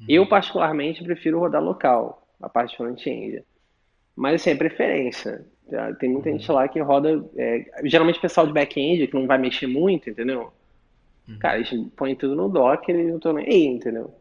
[0.00, 0.06] Uhum.
[0.08, 3.44] Eu, particularmente, prefiro rodar local, a parte front-end.
[4.16, 5.46] Mas assim, é preferência.
[5.98, 6.38] Tem muita uhum.
[6.38, 7.24] gente lá que roda.
[7.36, 10.52] É, geralmente pessoal de back-end que não vai mexer muito, entendeu?
[11.28, 11.38] Uhum.
[11.38, 14.14] Cara, eles põem tudo no Docker e não estão nem aí, entendeu?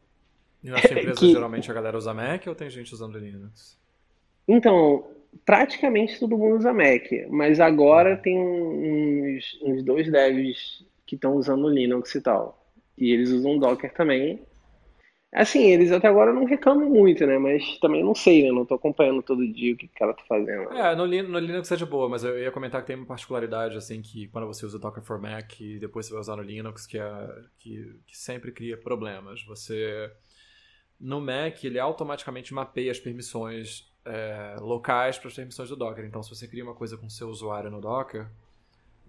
[0.63, 1.31] E na sua empresa, que...
[1.31, 3.77] geralmente a galera usa Mac ou tem gente usando Linux?
[4.47, 5.05] Então,
[5.43, 8.21] praticamente todo mundo usa Mac, mas agora uhum.
[8.21, 12.65] tem uns, uns dois devs que estão usando Linux e tal.
[12.97, 14.41] E eles usam Docker também.
[15.33, 17.37] Assim, eles até agora não reclamam muito, né?
[17.37, 18.51] Mas também não sei, né?
[18.51, 20.71] Não tô acompanhando todo dia o que o cara tá fazendo.
[20.71, 23.75] É, no, no Linux é de boa, mas eu ia comentar que tem uma particularidade,
[23.75, 26.87] assim, que quando você usa Docker for Mac e depois você vai usar no Linux,
[26.87, 27.27] que, é,
[27.59, 29.43] que, que sempre cria problemas.
[29.43, 30.09] Você...
[30.97, 36.05] No Mac, ele automaticamente mapeia as permissões é, locais para as permissões do Docker.
[36.05, 38.27] Então, se você cria uma coisa com seu usuário no Docker,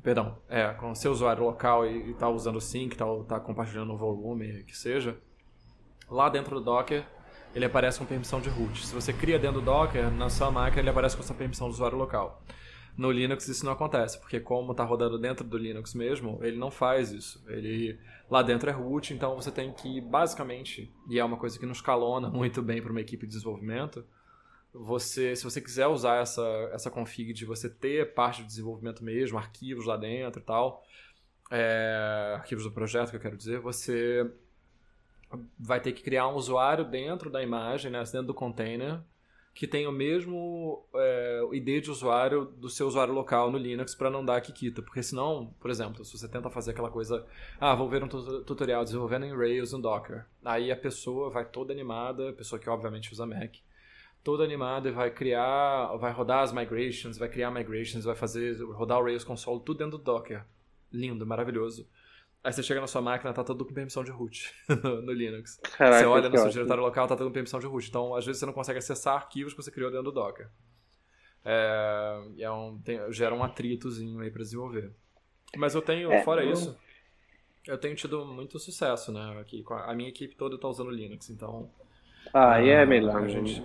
[0.03, 3.97] perdão, é, com seu usuário local e está usando o sync, está tá compartilhando o
[3.97, 5.19] volume, que seja,
[6.09, 7.05] lá dentro do Docker,
[7.55, 8.87] ele aparece com permissão de root.
[8.87, 11.73] Se você cria dentro do Docker, na sua máquina ele aparece com essa permissão do
[11.73, 12.43] usuário local.
[12.97, 16.71] No Linux isso não acontece, porque como está rodando dentro do Linux mesmo, ele não
[16.71, 17.45] faz isso.
[17.47, 17.99] Ele
[18.31, 21.73] lá dentro é root, então você tem que basicamente, e é uma coisa que não
[21.73, 24.05] escalona muito bem para uma equipe de desenvolvimento,
[24.79, 29.39] você, se você quiser usar essa essa config de você ter parte do desenvolvimento mesmo,
[29.39, 30.85] arquivos lá dentro e tal,
[31.51, 34.31] é, arquivos do projeto que eu quero dizer, você
[35.59, 39.01] vai ter que criar um usuário dentro da imagem, né, dentro do container,
[39.55, 44.11] que tem o mesmo é, ID de usuário do seu usuário local no Linux para
[44.11, 44.83] não dar Kikita.
[44.83, 47.25] Porque senão, por exemplo, se você tenta fazer aquela coisa,
[47.59, 50.27] ah, vou ver um tutorial desenvolvendo em Rails no Docker.
[50.45, 53.57] Aí a pessoa vai toda animada, pessoa que obviamente usa Mac,
[54.27, 58.99] toda animada e vai criar, vai rodar as migrations, vai criar migrations, vai fazer, rodar
[58.99, 60.45] o Rails console, tudo dentro do Docker.
[60.93, 61.89] Lindo, maravilhoso.
[62.43, 65.61] Aí você chega na sua máquina, tá tudo com permissão de root no, no Linux.
[65.79, 67.89] Caraca, você olha no seu diretório local, tá tudo com permissão de root.
[67.89, 70.49] Então, às vezes, você não consegue acessar arquivos que você criou dentro do Docker.
[71.45, 74.91] É, é um, tem, gera um atritozinho aí pra desenvolver.
[75.57, 76.77] Mas eu tenho, é, fora isso,
[77.65, 79.39] eu tenho tido muito sucesso, né?
[79.41, 81.71] Aqui, a minha equipe toda tá usando Linux, então.
[82.35, 83.23] Ah, e é melhor.
[83.23, 83.63] A gente,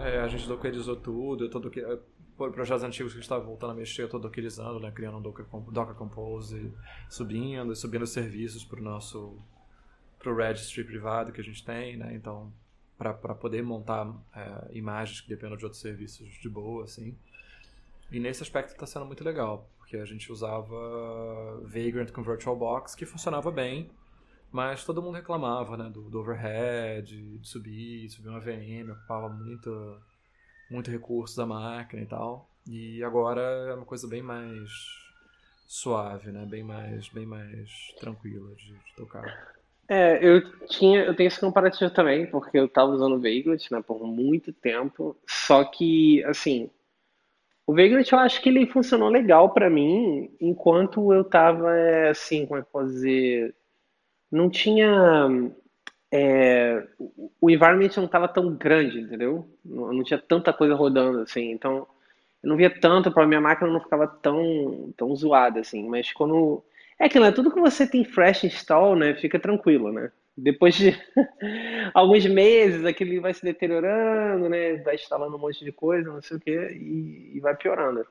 [0.00, 1.98] é, a gente dockerizou tudo, eu tô docker,
[2.36, 4.90] projetos antigos que a gente estava voltando a mexer, eu estou dockerizando, né?
[4.90, 6.72] Criando um Docker, Docker Compose,
[7.08, 9.38] subindo, subindo os serviços para o nosso
[10.18, 12.14] pro registry privado que a gente tem, né?
[12.14, 12.52] Então,
[12.96, 17.16] para poder montar é, imagens que dependam de outros serviços de boa, assim.
[18.10, 23.04] E nesse aspecto está sendo muito legal, porque a gente usava Vagrant com VirtualBox, que
[23.04, 23.90] funcionava bem,
[24.54, 25.90] mas todo mundo reclamava, né?
[25.92, 30.00] Do, do overhead, de subir, subir uma VM, ocupava muito
[30.70, 32.48] muito recurso da máquina e tal.
[32.64, 34.70] E agora é uma coisa bem mais
[35.66, 36.46] suave, né?
[36.48, 39.54] Bem mais, bem mais tranquila de, de tocar.
[39.88, 43.82] É, eu tinha, eu tenho esse comparativo também, porque eu estava usando o Vagrant, né,
[43.82, 45.16] por muito tempo.
[45.26, 46.70] Só que, assim,
[47.66, 52.46] o Vagrant eu acho que ele funcionou legal para mim, enquanto eu estava, é, assim,
[52.46, 53.54] como é que eu posso dizer,
[54.34, 55.28] não tinha
[56.12, 56.86] é,
[57.40, 59.48] o environment não estava tão grande, entendeu?
[59.64, 61.86] Não, não, tinha tanta coisa rodando assim, então
[62.42, 66.62] eu não via tanto para minha máquina não ficava tão tão zoada assim, mas quando
[66.98, 67.32] é aquilo, né?
[67.32, 70.10] Tudo que você tem fresh install, né, fica tranquilo, né?
[70.36, 70.96] Depois de
[71.94, 74.76] alguns meses, aquele vai se deteriorando, né?
[74.78, 78.04] Vai instalando um monte de coisa, não sei o que, e, e vai piorando.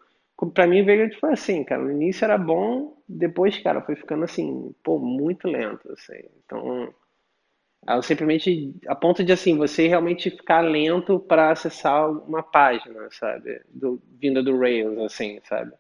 [0.54, 1.82] Pra mim, o Vagrant foi assim, cara.
[1.82, 6.22] No início era bom, depois, cara, foi ficando assim, pô, muito lento, assim.
[6.44, 6.94] Então,
[7.88, 13.62] eu simplesmente, a ponto de assim, você realmente ficar lento para acessar uma página, sabe?
[13.70, 15.74] Do, vinda do Rails, assim, sabe?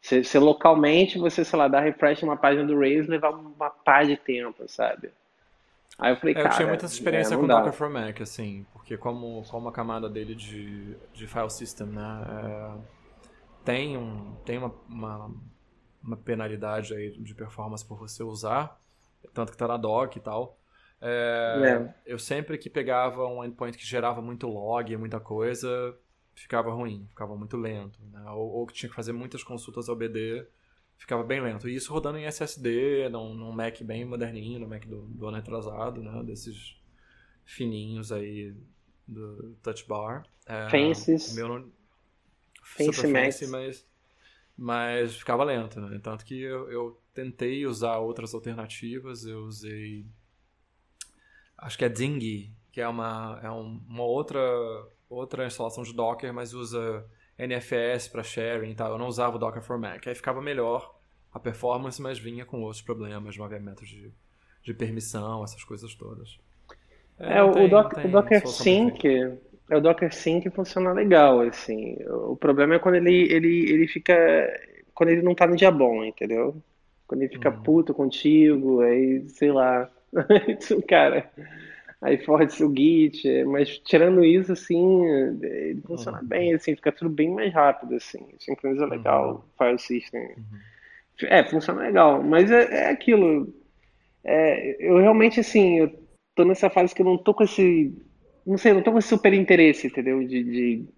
[0.00, 4.02] Se, se, localmente você, sei lá, dá refresh numa página do Rails, levar uma pá
[4.02, 5.10] de tempo, sabe?
[5.98, 6.48] Aí eu falei, é, cara.
[6.48, 10.08] Eu tinha muita experiência é, com Docker for Mac, assim, porque como, como a camada
[10.08, 12.24] dele de, de file system, né?
[12.28, 13.01] É,
[13.64, 15.34] tem um, tem uma, uma,
[16.02, 18.80] uma penalidade aí de performance por você usar,
[19.32, 20.58] tanto que tá na doc e tal.
[21.00, 21.94] É, é.
[22.06, 25.96] Eu sempre que pegava um endpoint que gerava muito log, muita coisa,
[26.34, 27.98] ficava ruim, ficava muito lento.
[28.12, 28.22] Né?
[28.30, 30.46] Ou, ou, que tinha que fazer muitas consultas ao BD,
[30.96, 31.68] ficava bem lento.
[31.68, 35.38] E isso rodando em SSD, num, num Mac bem moderninho, no Mac do, do ano
[35.38, 36.22] atrasado, né?
[36.22, 36.80] desses
[37.44, 38.54] fininhos aí
[39.06, 40.24] do Touch Bar.
[40.46, 41.34] É, Fancies.
[41.34, 41.68] Meu não,
[42.62, 43.86] fancy super fancy, mas,
[44.56, 45.80] mas ficava lento.
[45.80, 46.00] Né?
[46.02, 50.06] Tanto que eu, eu tentei usar outras alternativas, eu usei
[51.62, 54.40] acho que é Dingy, que é uma, é um, uma outra,
[55.08, 57.06] outra instalação de Docker, mas usa
[57.38, 58.92] NFS para sharing e tal.
[58.92, 60.06] Eu não usava o Docker for Mac.
[60.06, 60.94] Aí ficava melhor
[61.32, 64.12] a performance, mas vinha com outros problemas, movimento de,
[64.62, 66.38] de permissão, essas coisas todas.
[67.18, 69.02] É, é o, tem, doc, o Docker Sync,
[69.70, 71.96] é o Docker Sync funciona legal, assim.
[72.28, 74.14] O problema é quando ele, ele, ele fica,
[74.94, 76.56] quando ele não tá no dia bom, entendeu?
[77.06, 77.62] Quando ele fica uhum.
[77.62, 79.90] puto contigo, aí, sei lá,
[80.88, 81.30] cara,
[82.00, 86.26] aí forte o Git, mas tirando isso, assim, ele funciona uhum.
[86.26, 89.66] bem, assim, fica tudo bem mais rápido, assim, sincroniza legal, uhum.
[89.66, 90.22] file system.
[90.36, 91.28] Uhum.
[91.28, 93.54] É, funciona legal, mas é, é aquilo,
[94.24, 95.92] é, eu realmente, assim, eu
[96.34, 97.94] tô nessa fase que eu não tô com esse,
[98.46, 100.88] não sei, não tô com esse super interesse, entendeu, de, de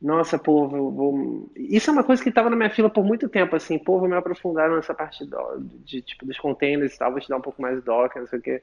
[0.00, 1.52] nossa, pô, vou, vou...
[1.56, 4.08] Isso é uma coisa que estava na minha fila por muito tempo, assim, pô, vou
[4.08, 7.60] me aprofundar nessa parte do, de, tipo, dos containers e tal, vou estudar um pouco
[7.62, 8.62] mais Docker, não sei o quê.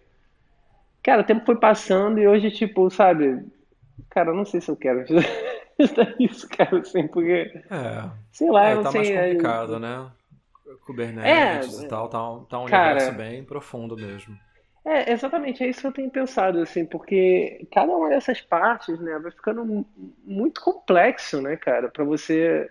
[1.02, 3.44] Cara, o tempo foi passando e hoje, tipo, sabe,
[4.10, 5.04] cara, eu não sei se eu quero
[6.20, 9.00] isso, cara, assim, porque, é, sei lá, é, eu não tá sei.
[9.02, 9.80] mais é, complicado, é...
[9.80, 10.12] né?
[10.86, 12.18] Kubernetes é, e tal, tá,
[12.50, 14.38] tá um cara, universo bem profundo mesmo.
[14.86, 19.18] É, exatamente, é isso que eu tenho pensado, assim, porque cada uma dessas partes, né,
[19.18, 19.86] vai ficando
[20.26, 22.70] muito complexo, né, cara, para você,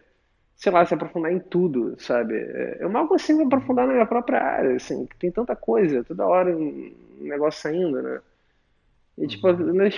[0.54, 2.34] sei lá, se aprofundar em tudo, sabe?
[2.36, 6.54] É, eu mal consigo aprofundar na minha própria área, assim, tem tanta coisa, toda hora
[6.54, 8.20] um negócio saindo, né?
[9.16, 9.88] E, tipo, uhum.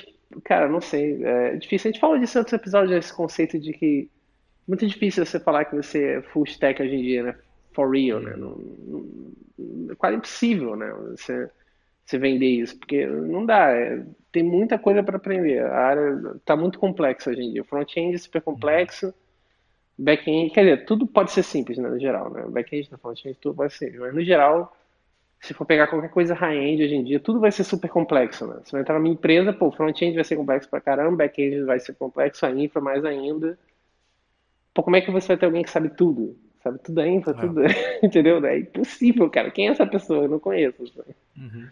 [0.45, 1.89] cara, não sei, é difícil.
[1.89, 4.09] A gente falou disso em outros episódios, esse conceito de que
[4.67, 7.37] muito difícil você falar que você é full stack hoje em dia, né?
[7.73, 8.35] For real, né?
[8.37, 10.93] Não, não, é quase impossível, né?
[11.11, 11.51] Você
[12.05, 15.65] você vender isso, porque não dá, é, tem muita coisa para aprender.
[15.65, 17.65] A área está muito complexa hoje em dia.
[17.65, 19.15] Front-end é super complexo,
[19.97, 22.45] back-end, quer dizer, tudo pode ser simples, né, no geral, né?
[22.49, 24.77] Back-end, front-end, tudo pode ser, mas no geral,
[25.41, 28.61] se for pegar qualquer coisa high-end hoje em dia, tudo vai ser super complexo, né?
[28.65, 31.95] Você vai entrar numa empresa, pô, front-end vai ser complexo pra caramba, back-end vai ser
[31.95, 33.59] complexo, a infra mais ainda.
[34.75, 36.79] Pô, como é que você vai ter alguém que sabe tudo, sabe?
[36.81, 37.61] Tudo é infra, tudo.
[38.03, 38.45] Entendeu?
[38.45, 39.51] É impossível, cara.
[39.51, 40.25] Quem é essa pessoa?
[40.25, 40.83] Eu não conheço.
[41.37, 41.69] Uhum.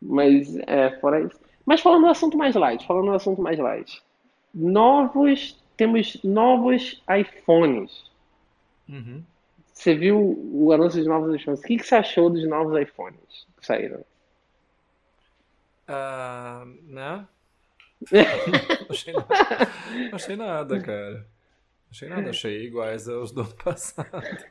[0.00, 1.38] Mas, é, fora isso.
[1.66, 4.02] Mas falando do assunto mais light, falando do assunto mais light.
[4.52, 8.10] Novos, temos novos iPhones.
[8.88, 9.22] Uhum.
[9.72, 10.18] Você viu
[10.52, 11.60] o anúncio dos novos iPhones?
[11.60, 14.04] O que, que você achou dos novos iPhones que saíram?
[15.88, 17.26] Uh, né?
[18.12, 19.28] não, achei nada.
[20.08, 21.26] não achei nada, cara.
[21.90, 24.44] Achei nada, achei iguais aos do ano passado.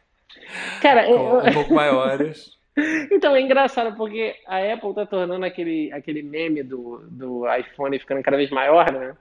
[0.81, 1.37] Cara, eu...
[1.37, 2.58] um pouco maiores.
[3.11, 8.23] Então é engraçado porque a Apple tá tornando aquele, aquele meme do, do iPhone ficando
[8.23, 9.15] cada vez maior, né?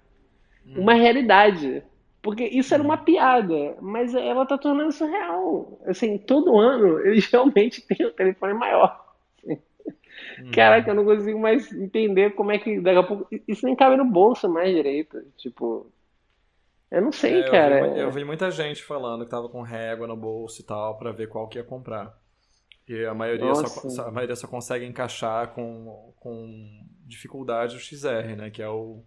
[0.66, 0.80] Hum.
[0.82, 1.82] Uma realidade.
[2.20, 5.80] Porque isso era uma piada, mas ela tá tornando isso real.
[5.86, 9.04] Assim, todo ano eles realmente têm um telefone maior.
[9.38, 9.58] Assim.
[10.42, 10.50] Hum.
[10.52, 13.28] Caraca, eu não consigo mais entender como é que daqui a pouco.
[13.46, 15.22] Isso nem cabe no bolso mais direito.
[15.36, 15.90] Tipo.
[16.90, 17.80] Eu não sei, é, cara.
[17.80, 20.96] Eu vi, eu vi, muita gente falando que tava com régua no bolso e tal
[20.96, 22.17] para ver qual que ia comprar.
[22.88, 28.50] E a maioria, só, a maioria só consegue encaixar com, com dificuldade o XR, né?
[28.50, 29.02] Que é o,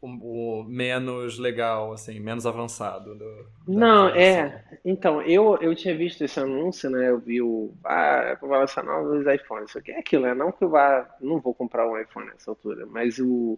[0.00, 3.14] o, o menos legal, assim, menos avançado.
[3.14, 4.64] Do, não, é.
[4.84, 7.08] Então, eu, eu tinha visto esse anúncio, né?
[7.08, 7.72] Eu vi o.
[7.84, 9.70] Ah, vai lançar novos iPhones.
[9.70, 10.34] Isso aqui é aquilo, né?
[10.34, 11.08] Não que eu vá.
[11.20, 13.56] Não vou comprar um iPhone nessa altura, mas o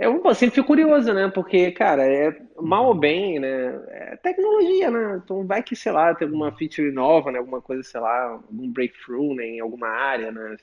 [0.00, 1.28] eu sempre fico curioso, né?
[1.28, 3.82] Porque, cara, é mal ou bem, né?
[3.88, 5.20] É tecnologia, né?
[5.22, 7.38] Então vai que, sei lá, tem alguma feature nova, né?
[7.38, 9.44] Alguma coisa, sei lá, algum breakthrough né?
[9.46, 10.56] em alguma área, né?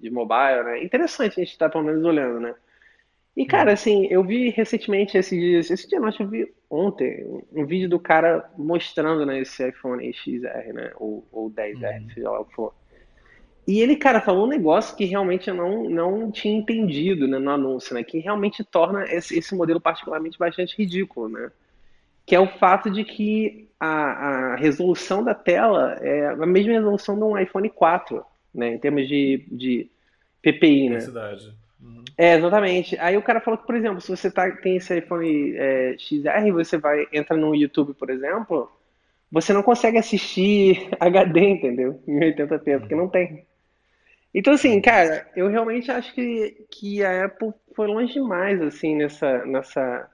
[0.00, 0.82] De mobile, né?
[0.82, 2.54] Interessante a gente estar tá, pelo menos olhando, né?
[3.36, 6.54] E, cara, assim, eu vi recentemente esses dias, esse dia não, acho que eu vi
[6.70, 10.92] ontem, um vídeo do cara mostrando, né, esse iPhone XR, né?
[10.96, 12.10] Ou, ou 10R, uhum.
[12.10, 12.72] seja lá o que for.
[13.66, 17.50] E ele, cara, falou um negócio que realmente eu não, não tinha entendido né, no
[17.50, 18.04] anúncio, né?
[18.04, 21.50] Que realmente torna esse, esse modelo particularmente bastante ridículo, né?
[22.26, 27.16] Que é o fato de que a, a resolução da tela é a mesma resolução
[27.16, 28.24] de um iPhone 4,
[28.54, 28.74] né?
[28.74, 29.90] Em termos de, de
[30.42, 31.00] PPI, né?
[31.82, 32.04] Uhum.
[32.16, 32.98] É, exatamente.
[32.98, 36.52] Aí o cara falou que, por exemplo, se você tá, tem esse iPhone é, XR,
[36.52, 38.70] você vai entra no YouTube, por exemplo,
[39.30, 42.00] você não consegue assistir HD, entendeu?
[42.06, 43.44] Em 80p, porque não tem.
[44.34, 49.46] Então, assim, cara, eu realmente acho que, que a Apple foi longe demais, assim, nessa,
[49.46, 50.10] nessa,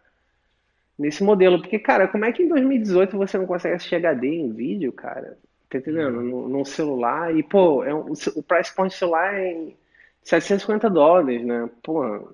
[0.99, 1.59] nesse modelo.
[1.59, 5.39] Porque, cara, como é que em 2018 você não consegue assistir HD em vídeo, cara?
[5.71, 6.19] Tá entendendo?
[6.19, 6.25] Uhum.
[6.25, 7.35] No, no celular.
[7.35, 9.77] E, pô, é um, o price point do celular é em
[10.23, 11.71] 750 dólares, né?
[11.83, 12.29] Pô, uhum.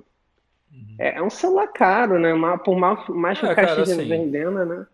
[0.99, 2.33] é, é, um celular caro, né?
[2.65, 4.87] Por mais, mais que é, o caixa assim, vendendo, né?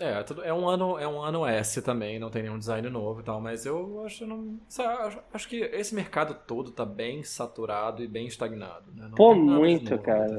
[0.00, 3.24] É, é um ano, é um ano S também, não tem nenhum design novo e
[3.24, 8.06] tal, mas eu acho não, acho, acho que esse mercado todo tá bem saturado e
[8.06, 9.08] bem estagnado, né?
[9.08, 10.36] Não Pô, muito, cara.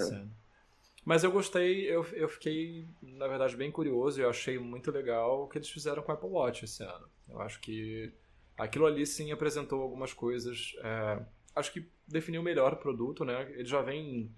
[1.04, 5.44] Mas eu gostei, eu, eu fiquei, na verdade, bem curioso e eu achei muito legal
[5.44, 7.10] o que eles fizeram com o Apple Watch esse ano.
[7.28, 8.14] Eu acho que
[8.58, 10.74] aquilo ali sim apresentou algumas coisas.
[10.82, 11.20] É,
[11.56, 13.52] acho que definiu melhor o produto, né?
[13.52, 14.32] Ele já vem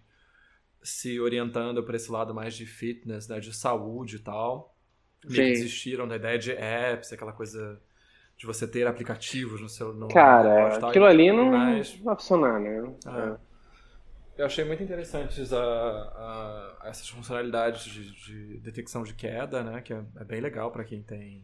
[0.82, 3.40] se orientando para esse lado mais de fitness, né?
[3.40, 4.71] de saúde e tal
[5.30, 7.80] meio que desistiram da ideia de apps, aquela coisa
[8.38, 11.84] de você ter aplicativos no seu no Cara, no aquilo ali não vai
[12.16, 12.92] funcionar, né?
[13.06, 13.52] É.
[14.42, 19.82] Eu achei muito interessantes a, a, a essas funcionalidades de, de, detecção de queda, né?
[19.82, 21.44] Que é, é bem legal para quem tem.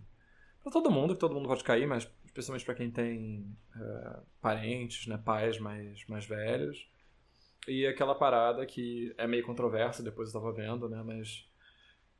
[0.63, 5.05] Para todo mundo, que todo mundo pode cair, mas especialmente para quem tem é, parentes,
[5.05, 5.19] né?
[5.23, 6.89] Pais mais, mais velhos.
[7.67, 11.03] E aquela parada que é meio controversa, depois eu estava vendo, né?
[11.05, 11.47] Mas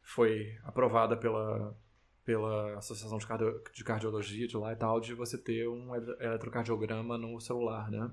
[0.07, 1.75] foi aprovada pela,
[2.23, 7.17] pela Associação de, Cardio, de Cardiologia de lá e tal, de você ter um eletrocardiograma
[7.17, 8.09] no celular, né?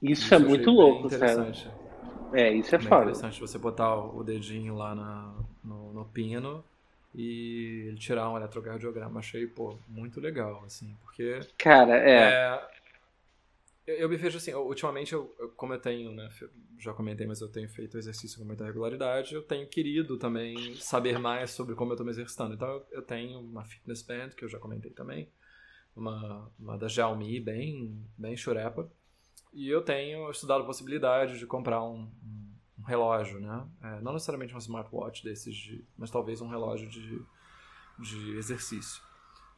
[0.00, 1.64] Isso, isso é muito louco, interessante.
[1.64, 2.40] Cara.
[2.40, 3.10] É, isso é foda.
[3.10, 6.64] interessante você botar o dedinho lá na, no, no pino
[7.12, 9.18] e ele tirar um eletrocardiograma.
[9.18, 11.40] Achei, pô, muito legal, assim, porque...
[11.58, 12.12] Cara, é...
[12.14, 12.68] é
[13.88, 16.28] eu, eu, me vejo assim, ultimamente, eu, como eu tenho, né,
[16.78, 21.18] já comentei, mas eu tenho feito exercício com muita regularidade, eu tenho querido também saber
[21.18, 22.54] mais sobre como eu estou me exercitando.
[22.54, 25.32] Então, eu, eu, tenho uma fitness band, que eu já comentei também,
[25.96, 28.92] uma, uma da Xiaomi, bem, bem churepa,
[29.54, 34.12] e eu tenho estudado a possibilidade de comprar um, um, um relógio, né, é, não
[34.12, 37.22] necessariamente um smartwatch desses, de, mas talvez um relógio de,
[37.98, 39.07] de exercício.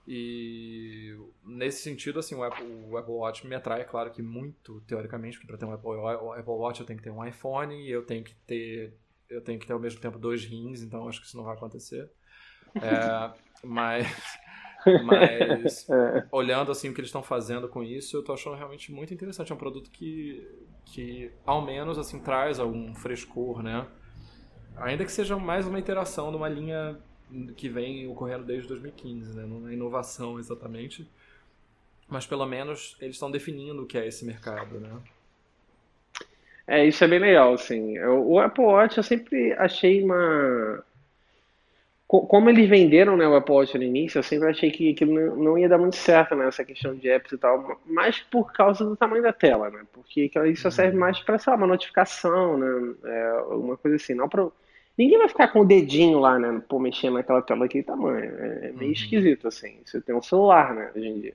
[0.06, 5.36] E nesse sentido, assim, o Apple, o Apple Watch me atrai, claro que muito teoricamente,
[5.36, 5.90] porque para ter um Apple,
[6.38, 8.94] Apple Watch eu tenho que ter um iPhone e eu tenho que ter
[9.28, 11.54] eu tenho que ter ao mesmo tempo dois rins, então acho que isso não vai
[11.54, 12.10] acontecer.
[12.74, 13.32] É,
[13.62, 14.06] mas
[15.04, 16.26] mas é.
[16.32, 19.52] olhando assim o que eles estão fazendo com isso, eu estou achando realmente muito interessante.
[19.52, 20.46] É um produto que,
[20.84, 23.86] que ao menos assim traz algum frescor, né?
[24.76, 26.98] Ainda que seja mais uma interação de uma linha
[27.56, 29.46] que vem ocorrendo desde 2015, né?
[29.46, 31.08] Não é inovação exatamente,
[32.08, 34.90] mas pelo menos eles estão definindo o que é esse mercado, né?
[36.66, 37.98] É, isso é bem legal, assim.
[37.98, 40.84] O Apple Watch eu sempre achei uma
[42.10, 45.56] como eles venderam né, o Apple Watch no início, eu sempre achei que aquilo não
[45.56, 49.22] ia dar muito certo né, questão de apps e tal, mas por causa do tamanho
[49.22, 49.86] da tela, né?
[49.92, 50.72] Porque isso uhum.
[50.72, 52.94] serve mais para, sei lá, uma notificação, né?
[53.04, 54.48] É, uma coisa assim, não para
[55.00, 56.62] Ninguém vai ficar com o dedinho lá, né?
[56.68, 58.34] Pô, mexendo naquela tela daquele tamanho.
[58.36, 58.92] É meio uhum.
[58.92, 59.78] esquisito, assim.
[59.82, 61.34] Você tem um celular, né, hoje em dia.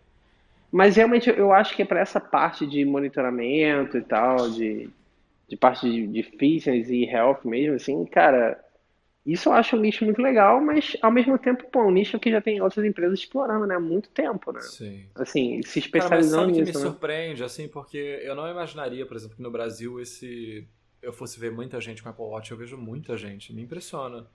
[0.72, 4.88] Mas realmente eu acho que é para essa parte de monitoramento e tal, de,
[5.48, 8.64] de parte de, de fitness e health mesmo, assim, cara,
[9.26, 12.30] isso eu acho um nicho muito legal, mas ao mesmo tempo, pô, um nicho que
[12.30, 13.78] já tem outras empresas explorando, né?
[13.78, 14.62] Há muito tempo, né?
[14.62, 15.08] Sim.
[15.16, 16.72] Assim, se especializando Cara, mas sabe nisso.
[16.72, 16.92] que me né?
[16.92, 20.68] surpreende, assim, porque eu não imaginaria, por exemplo, que no Brasil esse.
[21.02, 23.54] Eu fosse ver muita gente com Apple Watch, eu vejo muita gente.
[23.54, 24.26] Me impressiona.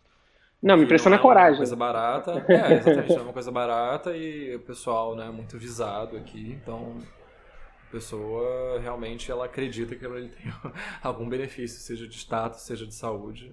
[0.62, 1.48] Não, me impressiona não a coragem.
[1.48, 2.44] É uma coisa barata.
[2.48, 3.12] É, exatamente.
[3.12, 6.58] é uma coisa barata e o pessoal, né, muito visado aqui.
[6.62, 6.98] Então,
[7.88, 10.52] a pessoa realmente ela acredita que ele tem
[11.02, 13.52] algum benefício, seja de status, seja de saúde.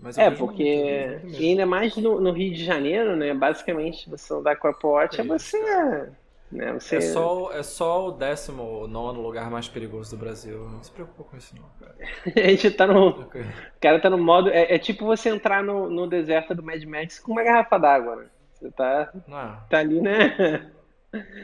[0.00, 3.34] Mas é, porque muito, e ainda mais no, no, Rio de Janeiro, né?
[3.34, 6.08] Basicamente, você andar com a Apple Watch é, é você,
[6.54, 6.72] né?
[6.72, 6.96] Você...
[6.96, 10.68] É, só, é só o 19 lugar mais perigoso do Brasil.
[10.70, 11.96] Não se preocupa com isso, não, cara.
[12.36, 13.08] a gente tá no.
[13.08, 13.42] Okay.
[13.42, 14.48] O cara tá no modo.
[14.48, 18.16] É, é, tipo você entrar no, no deserto do Mad Max com uma garrafa d'água,
[18.16, 18.26] né?
[18.54, 19.64] Você tá, ah.
[19.68, 20.70] tá ali, né?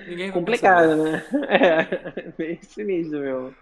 [0.09, 1.25] Ninguém Complicado, né?
[1.49, 3.55] É, meio sinistro, meu.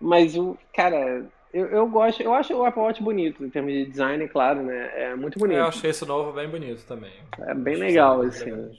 [0.00, 0.56] Mas o.
[0.72, 4.62] Cara eu, eu gosto, eu acho o Apple Watch bonito, em termos de design, claro,
[4.62, 4.90] né?
[4.94, 5.58] É muito bonito.
[5.58, 7.12] Eu achei esse novo bem bonito também.
[7.40, 8.70] É bem legal, assim.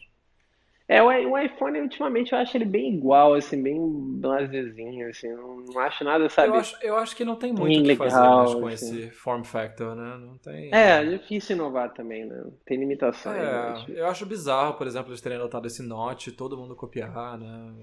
[0.88, 3.80] É, o, iPhone, ultimamente, eu acho ele bem igual, assim, bem
[4.20, 6.50] blazezinho, assim, não, não acho nada, sabe?
[6.50, 9.00] Eu acho, eu acho que não tem muito o que fazer mais com assim.
[9.00, 10.18] esse form factor, né?
[10.20, 10.74] Não tem...
[10.74, 12.44] É, é difícil inovar também, né?
[12.66, 13.38] Tem limitações.
[13.38, 13.86] É, né?
[13.88, 17.74] eu acho bizarro, por exemplo, eles terem adotado esse Note, todo mundo copiar, né?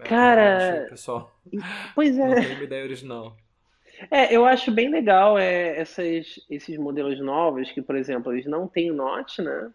[0.00, 0.86] É, Cara...
[0.90, 1.32] pessoal
[1.94, 2.26] pois é.
[2.26, 3.36] não tem uma ideia original.
[4.10, 8.68] É, eu acho bem legal é, essas, esses modelos novos que, por exemplo, eles não
[8.68, 9.70] têm o Note, né?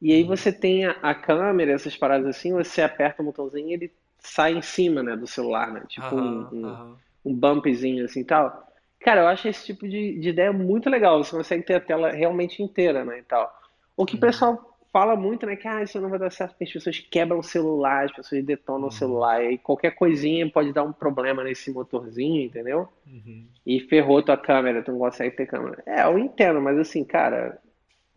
[0.00, 0.28] E aí uhum.
[0.28, 4.54] você tem a, a câmera, essas paradas assim, você aperta o botãozinho e ele sai
[4.54, 5.82] em cima, né, do celular, né?
[5.88, 8.66] Tipo um, um, um bumpzinho assim e tal.
[9.00, 11.22] Cara, eu acho esse tipo de, de ideia muito legal.
[11.22, 13.52] Você consegue ter a tela realmente inteira, né, e tal.
[13.96, 14.20] O que o uhum.
[14.20, 17.38] pessoal fala muito, né, que ah, isso não vai dar certo porque as pessoas quebram
[17.38, 18.88] o celular, as pessoas detonam uhum.
[18.88, 22.88] o celular, e qualquer coisinha pode dar um problema nesse motorzinho, entendeu?
[23.06, 23.46] Uhum.
[23.66, 25.82] E ferrou tua câmera, tu não consegue ter câmera.
[25.86, 27.58] É, eu entendo, mas assim, cara,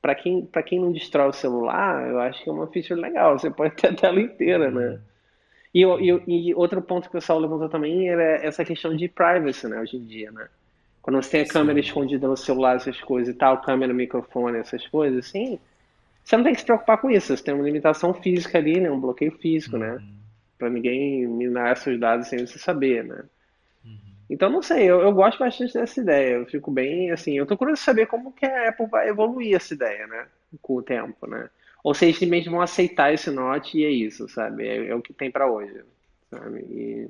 [0.01, 3.37] para quem, pra quem não destrói o celular, eu acho que é uma feature legal,
[3.37, 4.87] você pode ter a tela inteira, né?
[4.87, 4.99] uhum.
[5.73, 9.67] E, e, e, outro ponto que o pessoal levantou também era essa questão de privacy,
[9.67, 10.47] né, hoje em dia, né?
[11.01, 11.87] Quando você tem a câmera Sim.
[11.87, 15.57] escondida no celular, essas coisas e tal, câmera, microfone, essas coisas, assim,
[16.23, 17.35] você não tem que se preocupar com isso.
[17.35, 18.91] Você tem uma limitação física ali, né?
[18.91, 19.93] Um bloqueio físico, né?
[19.93, 19.95] uhum.
[19.95, 20.03] né?
[20.57, 23.23] Para ninguém minar seus dados sem você saber, né?
[24.31, 26.35] Então, não sei, eu, eu, gosto bastante dessa ideia.
[26.35, 29.57] Eu fico bem, assim, eu tô curioso de saber como que a Apple vai evoluir
[29.57, 30.25] essa ideia, né?
[30.61, 31.49] Com o tempo, né?
[31.83, 34.65] Ou se eles simplesmente vão aceitar esse note e é isso, sabe?
[34.65, 35.83] É, é o que tem para hoje,
[36.29, 36.59] sabe?
[36.61, 37.09] E...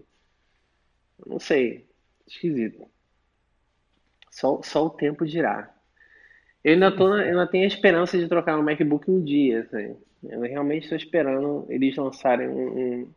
[1.24, 1.86] Não sei.
[2.28, 2.88] Esquisito.
[4.32, 5.72] Só, só o tempo dirá.
[6.64, 9.96] Eu ainda, tô, eu ainda tenho a esperança de trocar um MacBook um dia, assim.
[10.24, 13.14] Eu realmente estou esperando eles lançarem um, um,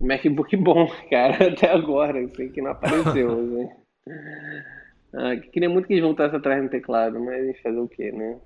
[0.00, 3.68] MacBook bom, cara, até agora, assim, que não apareceu, assim.
[5.12, 8.40] Ah, queria muito que eles voltassem atrás no teclado, mas fazer o quê, né?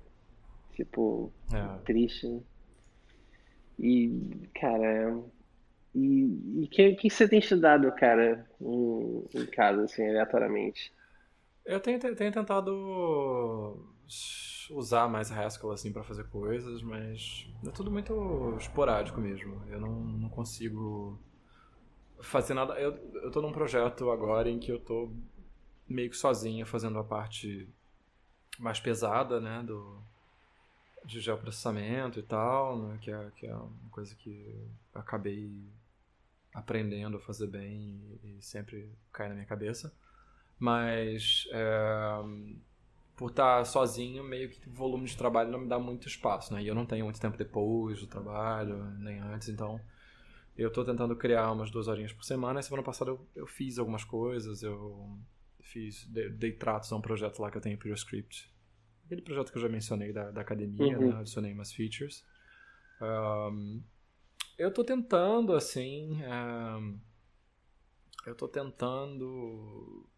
[0.73, 1.77] Tipo, é.
[1.85, 2.27] triste.
[2.27, 2.41] Né?
[3.77, 5.15] E, cara,
[5.93, 10.91] e o que, que você tem estudado, cara, em, em casa, assim, aleatoriamente?
[11.63, 13.79] Eu tenho, tenho tentado
[14.71, 19.61] usar mais Haskell assim para fazer coisas, mas é tudo muito esporádico mesmo.
[19.69, 21.19] Eu não, não consigo
[22.25, 22.73] fazer nada.
[22.73, 25.11] Eu, eu tô num projeto agora em que eu tô
[25.87, 27.67] meio que sozinho fazendo a parte
[28.59, 30.01] mais pesada, né, do
[31.03, 34.55] de geoprocessamento e tal, né, que, é, que é uma coisa que
[34.93, 35.51] acabei
[36.51, 39.93] aprendendo a fazer bem e, e sempre cai na minha cabeça.
[40.57, 42.23] Mas é,
[43.15, 46.63] por estar sozinho, meio que o volume de trabalho não me dá muito espaço, né?
[46.63, 49.79] E eu não tenho muito tempo depois do trabalho, nem antes, então
[50.57, 52.59] eu estou tentando criar umas duas horinhas por semana.
[52.59, 55.19] E semana passada eu, eu fiz algumas coisas, eu
[55.61, 58.53] fiz, dei, dei tratos a um projeto lá que eu tenho em Script.
[59.05, 61.09] Aquele projeto que eu já mencionei da, da academia, uhum.
[61.09, 61.19] né?
[61.19, 62.25] Adicionei umas features.
[63.01, 63.83] Um,
[64.57, 66.21] eu estou tentando, assim...
[66.23, 66.99] Um,
[68.25, 70.09] eu estou tentando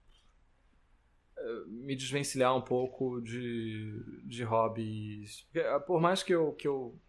[1.67, 5.47] me desvencilhar um pouco de, de hobbies.
[5.73, 6.99] Ah, por mais que eu, que eu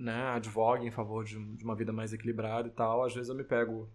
[0.00, 3.34] né, advogue em favor de, de uma vida mais equilibrada e tal, às vezes eu
[3.34, 3.88] me pego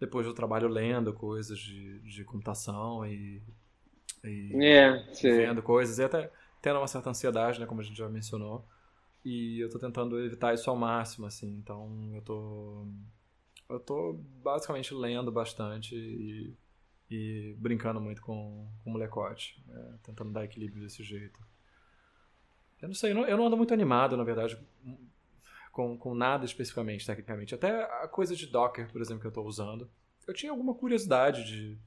[0.00, 3.42] depois do trabalho lendo coisas de, de computação e,
[4.24, 6.30] e é, vendo coisas e até
[6.60, 8.64] tendo uma certa ansiedade, né, como a gente já mencionou.
[9.24, 11.48] E eu tô tentando evitar isso ao máximo, assim.
[11.56, 12.86] Então eu tô.
[13.68, 16.52] Eu tô basicamente lendo bastante e
[17.12, 19.98] e brincando muito com, com o molecote, né?
[20.02, 21.38] tentando dar equilíbrio desse jeito.
[22.80, 24.58] Eu não sei, eu não, eu não, ando muito animado, na verdade,
[25.72, 27.54] com, com nada especificamente, tecnicamente.
[27.54, 29.90] Até a coisa de Docker, por exemplo, que eu estou usando.
[30.26, 31.78] Eu tinha alguma curiosidade de,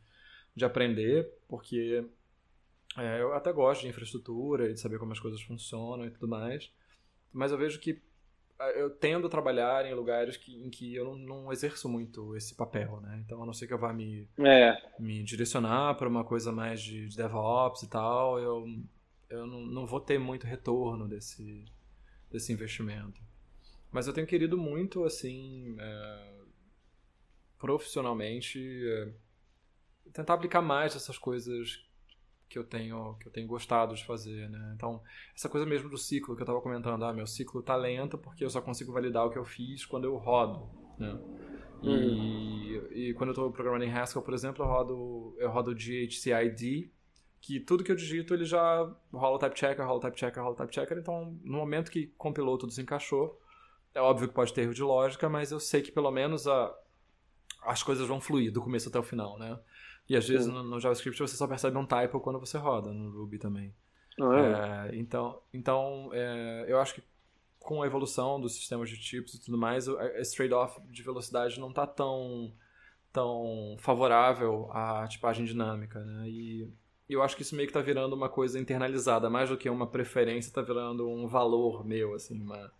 [0.53, 2.03] de aprender, porque
[2.97, 6.27] é, eu até gosto de infraestrutura e de saber como as coisas funcionam e tudo
[6.27, 6.73] mais.
[7.31, 8.01] Mas eu vejo que
[8.75, 12.55] eu tendo a trabalhar em lugares que, em que eu não, não, exerço muito esse
[12.55, 13.21] papel, né?
[13.23, 14.81] Então, a não ser que eu vá me, é.
[14.97, 18.65] me direcionar para uma coisa mais de, de, DevOps e tal, eu,
[19.29, 21.65] eu não, não, vou ter muito retorno desse,
[22.31, 23.21] desse investimento.
[23.95, 26.41] Mas eu tenho querido muito, assim, é,
[27.57, 29.13] profissionalmente, é,
[30.11, 31.81] tentar aplicar mais essas coisas
[32.49, 34.73] que eu tenho que eu tenho gostado de fazer, né?
[34.75, 35.01] Então,
[35.33, 38.43] essa coisa mesmo do ciclo que eu estava comentando, ah, meu ciclo tá lento porque
[38.43, 40.69] eu só consigo validar o que eu fiz quando eu rodo,
[40.99, 41.17] né?
[41.81, 42.87] E, uhum.
[42.91, 46.91] e quando eu estou programando em Haskell, por exemplo, eu rodo eu rodo GHCID,
[47.39, 50.43] que tudo que eu digito ele já rola o type checker, rola o type checker,
[50.43, 53.39] rola o type checker, então no momento que compilou tudo se encaixou,
[53.95, 56.75] é óbvio que pode ter erro de lógica, mas eu sei que pelo menos a,
[57.63, 59.57] as coisas vão fluir do começo até o final, né?
[60.07, 63.09] E às vezes no, no, JavaScript você só percebe um typo quando você roda, no
[63.09, 63.73] Ruby também.
[64.21, 64.95] Ah, é?
[64.95, 67.03] É, então, então é, eu acho que
[67.57, 71.69] com a evolução dos sistemas de tipos e tudo mais, esse trade-off de velocidade não
[71.69, 72.53] está tão,
[73.11, 75.99] tão favorável à tipagem dinâmica.
[75.99, 76.29] Né?
[76.29, 76.73] E
[77.09, 79.87] eu acho que isso meio que está virando uma coisa internalizada, mais do que uma
[79.87, 82.71] preferência, está virando um valor meu, assim, uma,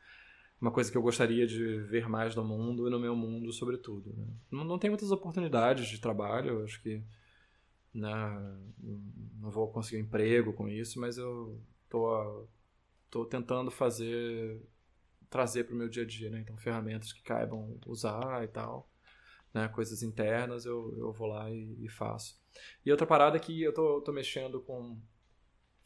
[0.66, 4.12] uma coisa que eu gostaria de ver mais no mundo e no meu mundo, sobretudo.
[4.18, 4.26] Né?
[4.50, 7.04] Não, não tem muitas oportunidades de trabalho, acho que
[7.94, 8.12] né,
[9.40, 12.48] não vou conseguir emprego com isso, mas eu tô,
[13.12, 14.60] tô tentando fazer,
[15.30, 16.40] trazer para o meu dia a dia, né?
[16.40, 18.90] Então, ferramentas que caibam usar e tal,
[19.54, 19.68] né?
[19.68, 22.42] Coisas internas, eu, eu vou lá e, e faço.
[22.84, 25.00] E outra parada é que eu tô, tô mexendo com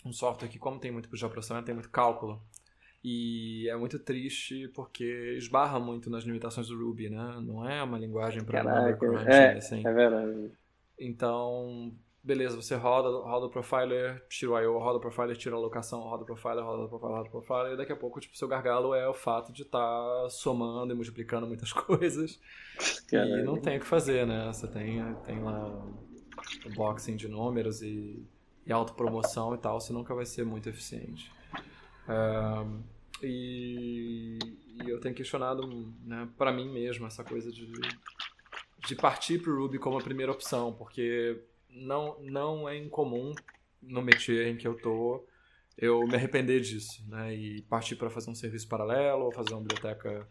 [0.06, 2.42] um software que, como tem muito processamento, tem muito cálculo,
[3.04, 7.40] e é muito triste porque esbarra muito nas limitações do Ruby, né?
[7.42, 9.88] Não é uma linguagem para crunching, é, assim.
[9.88, 10.52] É verdade.
[11.00, 15.60] Então, beleza, você roda, roda o profiler, tira o I.O., roda o profiler, tira a
[15.60, 18.38] locação, roda o profiler, roda o profiler, roda o profiler, e daqui a pouco, tipo,
[18.38, 22.38] seu gargalo é o fato de estar tá somando e multiplicando muitas coisas.
[23.10, 23.40] Caramba.
[23.40, 24.52] E não tem o que fazer, né?
[24.52, 25.68] Você tem, tem lá
[26.66, 28.22] o boxing de números e,
[28.66, 31.32] e autopromoção e tal, você nunca vai ser muito eficiente.
[33.22, 34.40] E,
[34.82, 37.72] e, eu tenho questionado, né, para mim mesmo, essa coisa de,
[38.88, 43.34] de partir para o Ruby como a primeira opção, porque não, não é incomum
[43.82, 45.26] no métier em que eu tô
[45.82, 49.62] eu me arrepender disso, né, e partir para fazer um serviço paralelo, ou fazer uma
[49.62, 50.28] biblioteca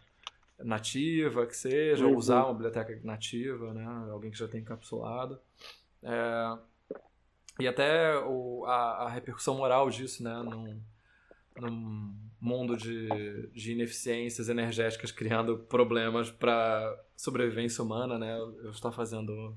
[0.58, 2.12] nativa, que seja, uhum.
[2.12, 5.40] ou usar uma biblioteca nativa, né, alguém que já tem encapsulado.
[6.02, 6.58] É,
[7.60, 10.80] e até o, a, a, repercussão moral disso, né, num,
[11.60, 13.08] num mundo de,
[13.52, 18.38] de ineficiências energéticas criando problemas para sobrevivência humana, né?
[18.38, 19.56] Eu estou fazendo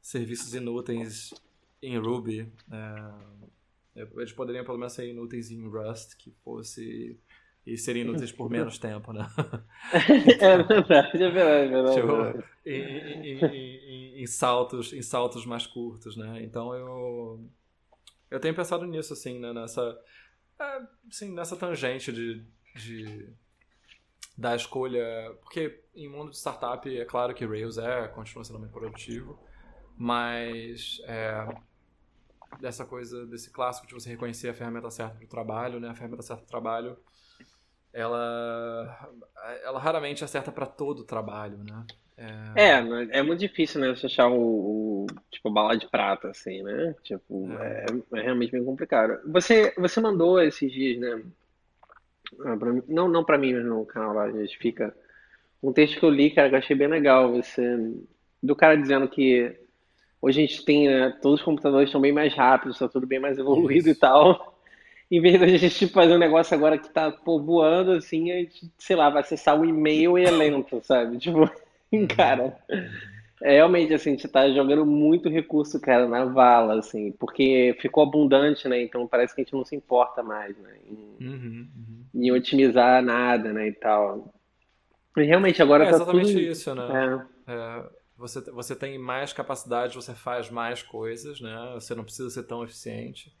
[0.00, 1.34] serviços inúteis
[1.82, 2.50] em Ruby.
[2.70, 7.18] É, eles poderiam pelo menos ser inúteis em Rust, que fosse
[7.64, 9.24] e serem inúteis por menos tempo, né?
[9.94, 11.64] é verdade, é verdade.
[11.64, 16.42] É verdade, tipo, em, em, em, em, saltos, em saltos mais curtos, né?
[16.42, 17.44] Então eu
[18.30, 19.52] eu tenho pensado nisso assim, né?
[19.52, 19.96] Nessa
[20.62, 22.44] é, sim, nessa tangente de,
[22.76, 23.32] de
[24.36, 28.72] da escolha, porque em mundo de startup é claro que Rails é, continua sendo muito
[28.72, 29.38] produtivo,
[29.96, 31.46] mas é,
[32.60, 35.88] dessa coisa, desse clássico de você reconhecer a ferramenta certa para o trabalho, né?
[35.90, 36.98] A ferramenta certa para o trabalho,
[37.92, 39.14] ela,
[39.62, 41.86] ela raramente acerta para todo o trabalho, né?
[42.16, 46.62] É, é, é muito difícil, né, você achar o, o, tipo, bala de prata, assim,
[46.62, 46.94] né?
[47.02, 49.18] Tipo, é, é, é realmente bem complicado.
[49.30, 51.22] Você, você mandou esses dias, né?
[52.44, 54.94] Ah, pra mim, não, não pra mim, mas no canal lá, a gente fica.
[55.62, 57.32] Um texto que eu li, cara, que eu achei bem legal.
[57.32, 57.92] Você,
[58.42, 59.54] do cara dizendo que
[60.20, 63.20] hoje a gente tem, né, todos os computadores estão bem mais rápidos, está tudo bem
[63.20, 63.90] mais evoluído Isso.
[63.90, 64.58] e tal.
[65.10, 68.36] Em vez da gente tipo, fazer um negócio agora que tá pô, voando, assim, a
[68.36, 71.18] gente, sei lá, vai acessar o e-mail e é lento, sabe?
[71.18, 71.50] Tipo.
[72.16, 72.58] cara.
[73.42, 78.04] É, realmente, assim, a gente tá jogando muito recurso, cara, na vala, assim, porque ficou
[78.04, 78.82] abundante, né?
[78.82, 80.78] Então parece que a gente não se importa mais, né?
[80.88, 82.04] Em, Uhum, uhum.
[82.14, 83.68] em otimizar nada, né?
[83.68, 84.32] E tal.
[85.16, 86.02] E realmente agora É tá tudo.
[86.02, 87.00] exatamente isso, né?
[87.46, 91.72] É, É, você, você tem mais capacidade, você faz mais coisas, né?
[91.74, 93.34] Você não precisa ser tão eficiente.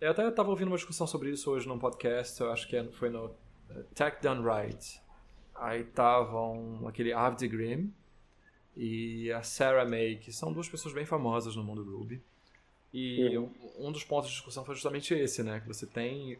[0.00, 2.84] Eu até estava ouvindo uma discussão sobre isso hoje num podcast, eu acho que é-
[2.92, 3.36] foi no
[3.70, 5.00] eh, Tech Done Right.
[5.60, 7.90] Aí estavam aquele Avdi Grimm
[8.76, 12.22] e a Sarah May, que são duas pessoas bem famosas no mundo Ruby.
[12.92, 13.52] E Uhum.
[13.78, 15.60] um dos pontos de discussão foi justamente esse, né?
[15.60, 16.38] Que você tem,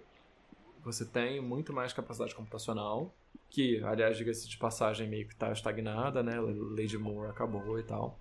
[0.83, 3.13] você tem muito mais capacidade computacional,
[3.51, 6.41] que, aliás, diga-se de passagem, meio que está estagnada, né?
[6.41, 8.19] Lady Moore acabou e tal.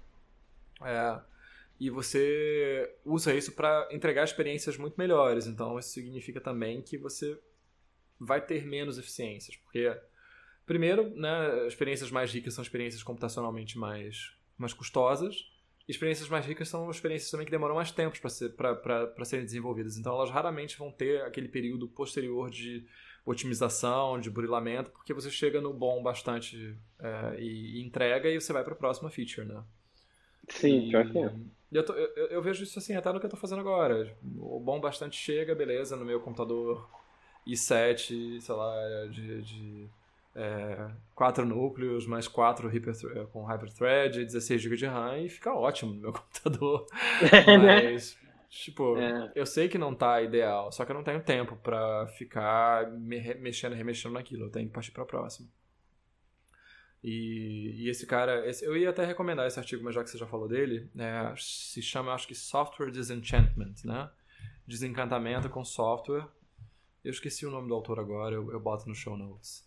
[0.84, 1.20] É,
[1.80, 5.45] e você usa isso para entregar experiências muito melhores.
[5.48, 7.39] Então, isso significa também que você
[8.20, 9.95] vai ter menos eficiências, porque
[10.68, 15.36] primeiro, né, experiências mais ricas são experiências computacionalmente mais, mais custosas.
[15.88, 19.07] E experiências mais ricas são experiências também que demoram mais tempo para ser, pra- pra-
[19.07, 19.97] pra serem desenvolvidas.
[19.97, 22.86] Então, elas raramente vão ter aquele período posterior de
[23.26, 28.53] otimização, de burilamento, porque você chega no bom bastante é, e, e entrega e você
[28.53, 29.63] vai para a próxima feature, né?
[30.49, 31.34] sim, E pior que é.
[31.72, 34.15] eu, tô- eu- eu vejo isso assim até no que eu tô fazendo agora.
[34.38, 36.89] O bom bastante chega, beleza, no meu computador
[37.45, 38.76] i7, sei lá,
[39.07, 39.89] de, de
[40.40, 42.94] é, quatro núcleos, mais quatro hyper,
[43.32, 46.86] com hyperthread, 16 GB de RAM e fica ótimo no meu computador.
[47.60, 48.16] Mas,
[48.50, 49.32] tipo, É.
[49.36, 53.20] eu sei que não tá ideal, só que eu não tenho tempo pra ficar me
[53.36, 54.46] mexendo e remexendo naquilo.
[54.46, 55.50] Eu tenho que partir pra próxima.
[57.04, 60.18] E, e esse cara, esse- eu ia até recomendar esse artigo, mas já que você
[60.18, 64.10] já falou dele, é, se chama, acho que Software Disenchantment, né?
[64.68, 66.28] Desencantamento com software.
[67.04, 69.66] Eu esqueci o nome do autor agora, eu, eu boto no show notes.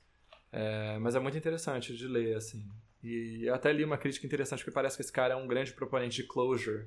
[0.53, 2.66] É, mas é muito interessante de ler, assim.
[3.03, 5.72] E eu até li uma crítica interessante, porque parece que esse cara é um grande
[5.72, 6.86] proponente de closure.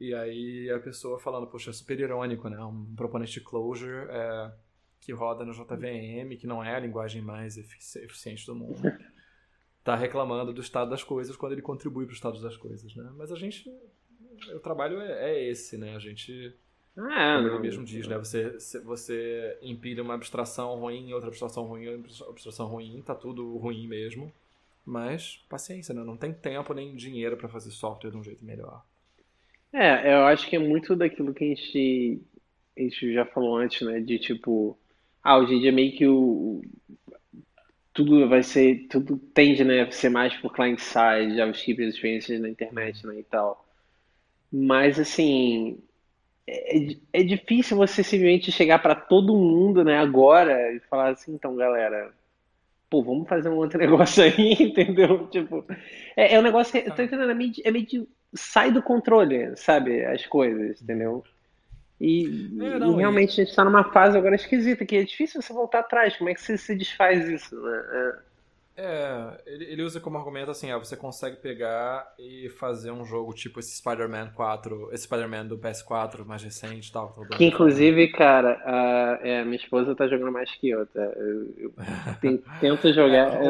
[0.00, 2.58] E aí a pessoa falando, poxa, é super irônico, né?
[2.64, 4.52] Um proponente de closure é,
[5.00, 8.80] que roda no JVM, que não é a linguagem mais efici- eficiente do mundo,
[9.84, 13.12] tá reclamando do estado das coisas quando ele contribui para o estado das coisas, né?
[13.16, 13.68] Mas a gente,
[14.54, 15.94] o trabalho é, é esse, né?
[15.94, 16.56] A gente,
[16.96, 17.60] Ah, como não.
[17.60, 18.18] mesmo diz, né?
[18.18, 23.86] Você, você empilha uma abstração ruim, outra abstração ruim, outra abstração ruim, tá tudo ruim
[23.86, 24.32] mesmo.
[24.84, 26.02] Mas paciência, né?
[26.04, 28.84] Não tem tempo nem dinheiro para fazer software de um jeito melhor.
[29.72, 32.20] É, eu acho que é muito daquilo que a gente,
[32.76, 34.00] a gente já falou antes, né?
[34.00, 34.78] De tipo,
[35.22, 36.62] ah, hoje em dia meio que o,
[37.92, 42.48] tudo vai ser, tudo tende, né, a ser mais por client-side, JavaScript, as experiências na
[42.48, 43.66] internet, né, e tal.
[44.52, 45.78] Mas, assim,
[46.46, 51.56] é, é difícil você simplesmente chegar para todo mundo, né, agora e falar assim, então,
[51.56, 52.12] galera,
[52.90, 55.28] pô, vamos fazer um outro negócio aí, entendeu?
[55.28, 55.66] Tipo,
[56.16, 58.82] é, é um negócio, eu tô entendendo, é meio, de- é meio de, sai do
[58.82, 61.26] controle, sabe, as coisas, entendeu?
[62.00, 65.04] E, É, e não, e realmente a gente está numa fase agora esquisita, que é
[65.04, 67.82] difícil você voltar atrás, como é que você se desfaz isso, né?
[67.92, 68.31] É,
[69.46, 73.60] ele, ele usa como argumento assim, ah, você consegue pegar e fazer um jogo tipo
[73.60, 77.14] esse Spider-Man 4, esse Spider-Man do PS4 mais recente e tal.
[77.36, 81.00] que inclusive, cara, a, é, minha esposa tá jogando mais que eu, tá?
[81.02, 81.72] Eu, eu
[82.20, 83.42] ten- tento jogar.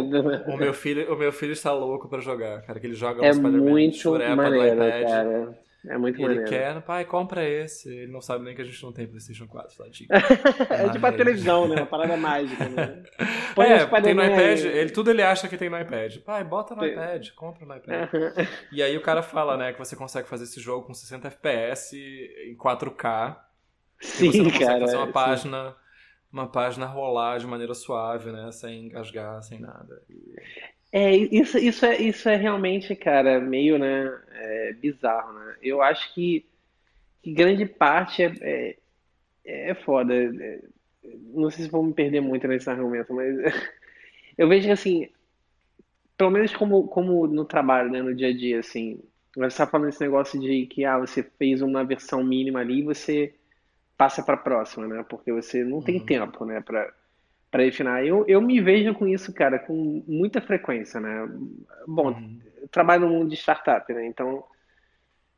[0.48, 3.30] O meu filho, o meu filho está louco pra jogar, cara, que ele joga É
[3.30, 5.08] o Spider-Man muito churepa do maneiro, iPad.
[5.08, 5.62] cara.
[5.84, 6.48] É muito Ele maneiro.
[6.48, 7.88] quer, pai, compra esse.
[7.88, 10.08] Ele não sabe nem que a gente não tem PlayStation 4, tadinho.
[10.70, 11.76] É tipo a televisão, né?
[11.76, 13.02] Uma parada mágica, né?
[13.54, 16.18] Põe É, tem no iPad, ele, tudo ele acha que tem no iPad.
[16.18, 16.92] Pai, bota no Tem.
[16.92, 18.08] iPad, compra no iPad.
[18.70, 21.96] E aí o cara fala, né, que você consegue fazer esse jogo com 60 FPS
[22.48, 23.36] em 4K.
[24.00, 24.80] E você Sim, não consegue cara.
[24.80, 25.12] fazer uma sim.
[25.12, 25.76] página,
[26.32, 30.02] uma página rolar de maneira suave, né, sem engasgar, sem nada.
[30.92, 35.56] É, isso, isso é, isso é realmente, cara, meio, né, é, bizarro, né?
[35.62, 36.46] Eu acho que,
[37.22, 38.76] que grande parte é,
[39.44, 40.14] é, é foda.
[40.14, 40.62] É,
[41.34, 43.36] não sei se vou me perder muito nesse argumento, mas
[44.38, 45.08] eu vejo que, assim,
[46.16, 49.00] pelo menos como, como no trabalho, né, no dia a dia, assim,
[49.34, 52.84] você está falando esse negócio de que, ah, você fez uma versão mínima ali e
[52.84, 53.34] você
[53.96, 55.04] passa para a próxima, né?
[55.08, 56.06] Porque você não tem Uhum.
[56.06, 56.92] tempo, né, para
[57.52, 58.04] para refinar.
[58.06, 61.28] Eu, eu me vejo com isso, cara, com muita frequência, né?
[61.88, 62.40] Bom, Uhum.
[62.72, 64.06] trabalho no mundo de startup, né?
[64.06, 64.44] Então,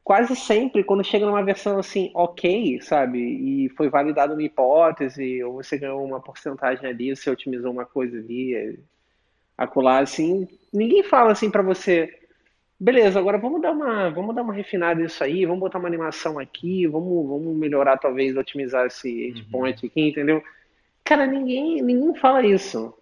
[0.05, 3.19] quase sempre, quando chega numa versão assim, ok, sabe?
[3.67, 8.19] E foi validada uma hipótese, ou você ganhou uma porcentagem ali, você otimizou uma coisa
[8.19, 8.77] ali, é,
[9.59, 12.11] acolá, assim, ninguém fala assim pra você,
[12.81, 16.39] beleza, agora vamos dar uma, vamos dar uma refinada nisso aí, vamos botar uma animação
[16.39, 19.31] aqui, vamos, vamos melhorar, talvez, otimizar esse Uhum.
[19.31, 20.43] endpoint aqui, entendeu?
[21.05, 22.95] Cara, ninguém, ninguém fala isso.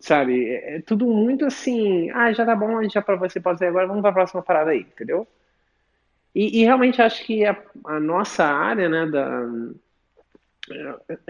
[0.00, 0.48] Sabe?
[0.48, 3.86] É, é tudo muito assim, ah, já tá bom, já para você pode ser agora,
[3.86, 5.26] vamos para a próxima parada aí, entendeu?
[6.34, 9.46] E, e realmente acho que a, a nossa área, né, da,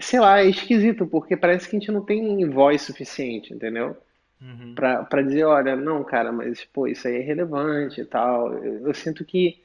[0.01, 3.97] sei lá, é esquisito, porque parece que a gente não tem voz suficiente, entendeu?
[4.41, 4.75] Uhum.
[4.75, 8.53] Pra, pra dizer, olha, não, cara, mas, pô, isso aí é relevante e tal.
[8.53, 9.59] Eu, eu sinto que,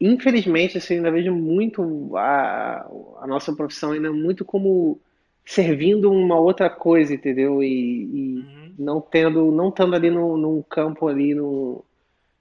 [0.00, 2.86] infelizmente, assim, ainda vejo muito a,
[3.20, 5.00] a nossa profissão ainda muito como
[5.48, 7.62] servindo uma outra coisa, entendeu?
[7.62, 7.68] E,
[8.40, 8.74] e Uhum.
[8.78, 11.84] não tendo, não estando ali no, num campo ali no,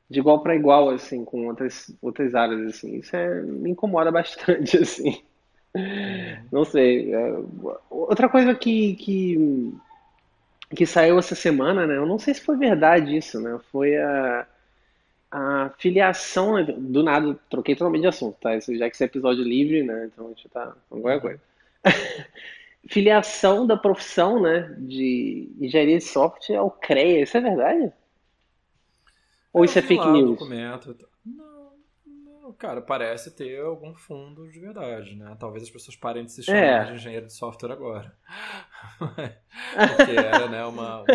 [0.09, 2.97] de igual para igual, assim, com outras, outras áreas, assim.
[2.97, 5.23] Isso é, me incomoda bastante, assim.
[5.75, 6.49] Uhum.
[6.51, 7.13] Não sei.
[7.13, 7.33] é,
[7.89, 9.73] outra coisa que, que,
[10.75, 11.97] que saiu essa semana, né?
[11.97, 13.59] Eu não sei se foi verdade isso, né?
[13.71, 14.47] Foi a,
[15.31, 18.55] a filiação, né, do nada, troquei totalmente de assunto, tá?
[18.57, 20.09] Isso, já que esse é episódio livre, né?
[20.13, 21.21] Então a gente tá qualquer Uhum.
[21.21, 21.41] coisa.
[22.89, 24.75] Filiação da profissão, né?
[24.79, 27.23] De engenharia de software ao CREA.
[27.23, 27.93] Isso é verdade?
[29.51, 30.39] Ou É, eu isso é fake o news?
[30.39, 30.95] documento.
[31.25, 31.71] Não,
[32.05, 35.35] não, cara, parece ter algum fundo de verdade, né?
[35.39, 36.93] Talvez as pessoas parem de se chamar de É.
[36.93, 38.15] engenheiro de software agora.
[39.85, 41.09] Porque era, né, uma,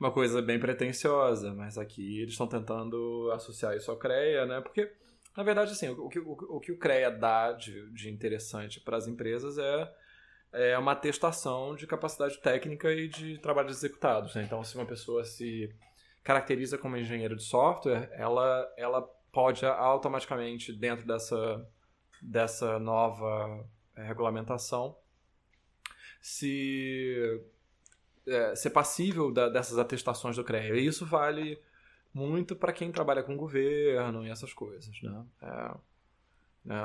[0.00, 4.60] uma coisa bem pretensiosa, mas aqui eles estão tentando associar isso ao CREA, né?
[4.60, 4.92] Porque,
[5.36, 8.96] na verdade, assim, o, que, o, o que o CREA dá de, de interessante para
[8.96, 9.92] as empresas é,
[10.54, 14.44] é uma atestação de capacidade técnica e de trabalhos executados, né?
[14.44, 15.74] Então, se uma pessoa se
[16.22, 21.68] caracteriza como engenheiro de software, ela, ela pode automaticamente, dentro dessa,
[22.22, 24.96] dessa nova eh, regulamentação,
[26.22, 27.42] se
[28.26, 30.76] é, ser passível da- dessas atestações do CREA.
[30.76, 31.60] E isso vale
[32.12, 35.26] muito para quem trabalha com governo e essas coisas, né?
[35.42, 35.74] É,
[36.64, 36.76] né?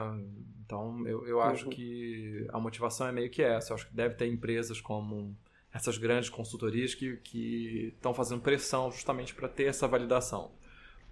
[0.65, 1.69] Então, eu, eu acho Uhum.
[1.69, 3.71] que a motivação é meio que essa.
[3.71, 5.35] Eu acho que deve ter empresas como
[5.73, 10.51] essas grandes consultorias que que estão fazendo pressão justamente para ter essa validação.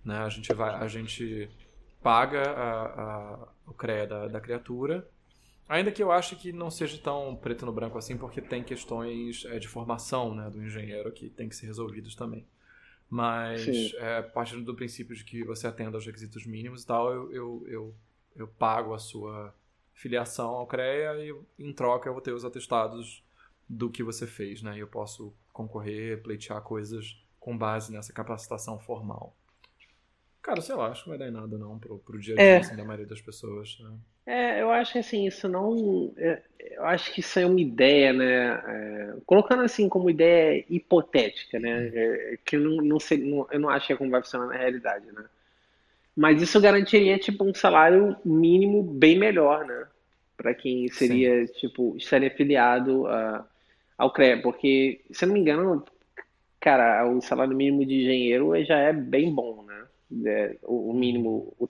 [0.05, 0.17] Né?
[0.19, 1.49] A gente vai, a gente
[2.01, 3.03] paga a-
[3.43, 5.07] a- o CREA da, da criatura,
[5.69, 9.45] ainda que eu ache que não seja tão preto no branco assim, porque tem questões
[9.45, 12.45] é, de formação né, do engenheiro que tem que ser resolvidas também.
[13.09, 17.31] Mas, é, partindo do princípio de que você atenda aos requisitos mínimos e tal, eu,
[17.31, 17.95] eu, eu,
[18.37, 19.53] eu pago a sua
[19.93, 23.23] filiação ao CREA e, em troca, eu vou ter os atestados
[23.69, 24.77] do que você fez, né?
[24.77, 29.35] E eu posso concorrer, pleitear coisas com base nessa capacitação formal.
[30.41, 32.39] Cara, sei lá, acho que não vai dar em nada não pro, pro dia a
[32.39, 33.77] dia É, assim, da maioria das pessoas.
[33.79, 33.99] né?
[34.25, 36.13] É, eu acho que assim, isso não.
[36.17, 38.55] é, eu acho que isso é uma ideia, né?
[39.13, 41.87] é, colocando assim como ideia hipotética, né?
[41.93, 44.57] é, que não, não sei, não- eu não acho que é como vai funcionar na
[44.57, 45.23] realidade, né?
[46.17, 49.87] Mas isso garantiria, tipo, um salário mínimo bem melhor, né?
[50.37, 50.95] Para quem Sim.
[50.97, 53.47] seria, tipo, estaria afiliado a,
[53.97, 54.41] ao CREA.
[54.41, 55.85] Porque, se eu não me engano,
[56.59, 59.87] cara, o salário mínimo de engenheiro já é bem bom, né?
[60.25, 60.93] É, o, Uhum.
[60.93, 61.69] mínimo, o,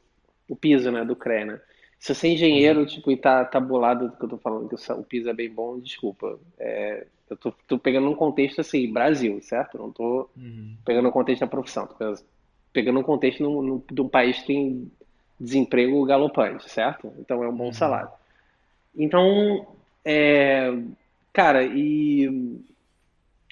[0.50, 1.62] o piso, né, do CREA, né?
[2.00, 2.36] Se você é Uhum.
[2.36, 5.30] engenheiro, tipo, e tá, tá bolado do que eu tô falando, que o, o piso
[5.30, 6.40] é bem bom, desculpa.
[6.60, 9.78] É, eu tô, tô pegando um contexto, assim, Brasil, certo?
[9.78, 10.78] Não tô Uhum.
[10.86, 12.20] pegando um contexto da profissão, tô pegando
[12.78, 14.92] pegando um contexto num- de um país que tem
[15.40, 17.12] desemprego galopante, certo?
[17.18, 17.74] Então é um bom Uhum.
[17.74, 18.10] salário.
[18.96, 19.68] Então,
[20.06, 20.72] é,
[21.34, 22.60] cara, e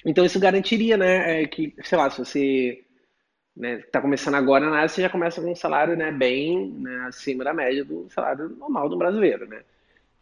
[0.04, 2.84] então isso garantiria, né, é, que, sei lá, se você
[3.56, 7.06] né, tá começando agora na área, você já começa com um salário, né, bem, né,
[7.08, 9.62] acima da média do salário normal do brasileiro, né?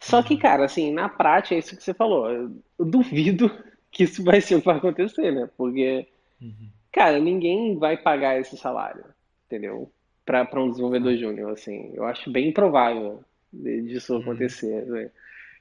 [0.00, 0.40] Só que, Uhum.
[0.40, 2.30] cara, assim, na prática é isso que você falou.
[2.30, 3.50] Eu, eu duvido
[3.92, 5.48] que isso vai ser o que vai acontecer, né?
[5.56, 6.06] Porque
[6.40, 6.68] Uhum.
[6.94, 9.04] Cara, ninguém vai pagar esse salário,
[9.46, 9.92] entendeu?
[10.24, 11.16] Para um desenvolvedor Ah.
[11.16, 11.92] júnior, assim.
[11.94, 14.22] Eu acho bem improvável disso Uhum.
[14.22, 15.02] acontecer, né?
[15.04, 15.10] Uhum.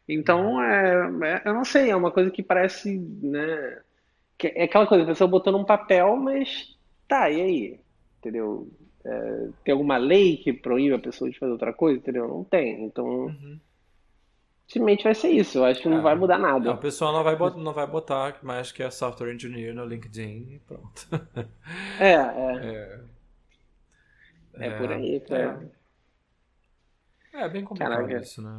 [0.08, 0.94] Então, é,
[1.36, 3.82] é- eu não sei, é uma coisa que parece, né?
[4.38, 6.78] que é aquela coisa, a pessoa botou num papel, mas
[7.08, 7.80] tá, e aí?
[8.20, 8.70] Entendeu?
[9.06, 12.28] É, tem alguma lei que proíbe a pessoa de fazer outra coisa, entendeu?
[12.28, 12.84] Não tem.
[12.86, 13.60] Então, Uhum.
[14.74, 15.60] Simplesmente vai ser isso.
[15.60, 16.78] Eu acho que não vai mudar É, é, o nada.
[16.78, 20.60] pessoal não vai, bot- não vai botar mais que é software engineer no LinkedIn e
[20.60, 21.08] pronto.
[21.98, 22.74] É, é,
[24.60, 25.60] É, é por aí, é, cara.
[27.34, 28.18] é bem complicado Caraca.
[28.18, 28.50] isso, né?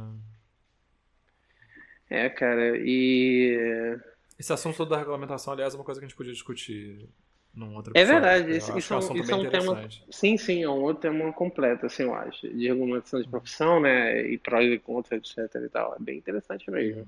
[2.09, 3.97] É, cara, e
[4.39, 7.09] Esse assunto da regulamentação, aliás, é uma coisa que a gente podia discutir
[7.55, 9.49] num outro É episódio, verdade, porque eu isso, isso é é um isso é um
[9.49, 9.83] tema.
[10.09, 12.47] Sim, sim, é um outro tema completo, assim, eu acho.
[12.49, 14.21] De regulamentação de profissão, né?
[14.27, 15.95] E prós e contras, etc e tal.
[15.95, 17.01] É bem interessante mesmo.
[17.01, 17.07] Uhum.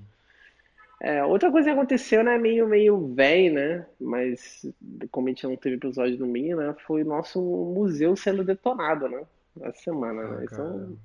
[1.00, 2.38] É, outra coisa que aconteceu, né?
[2.38, 3.86] Meio, meio velho, né?
[4.00, 4.66] Mas
[5.10, 6.74] como a gente não teve episódio no domingo, né?
[6.86, 9.24] Foi o nosso museu sendo detonado, né?
[9.60, 10.44] Essa semana, Ah, né?
[10.44, 10.98] Isso é um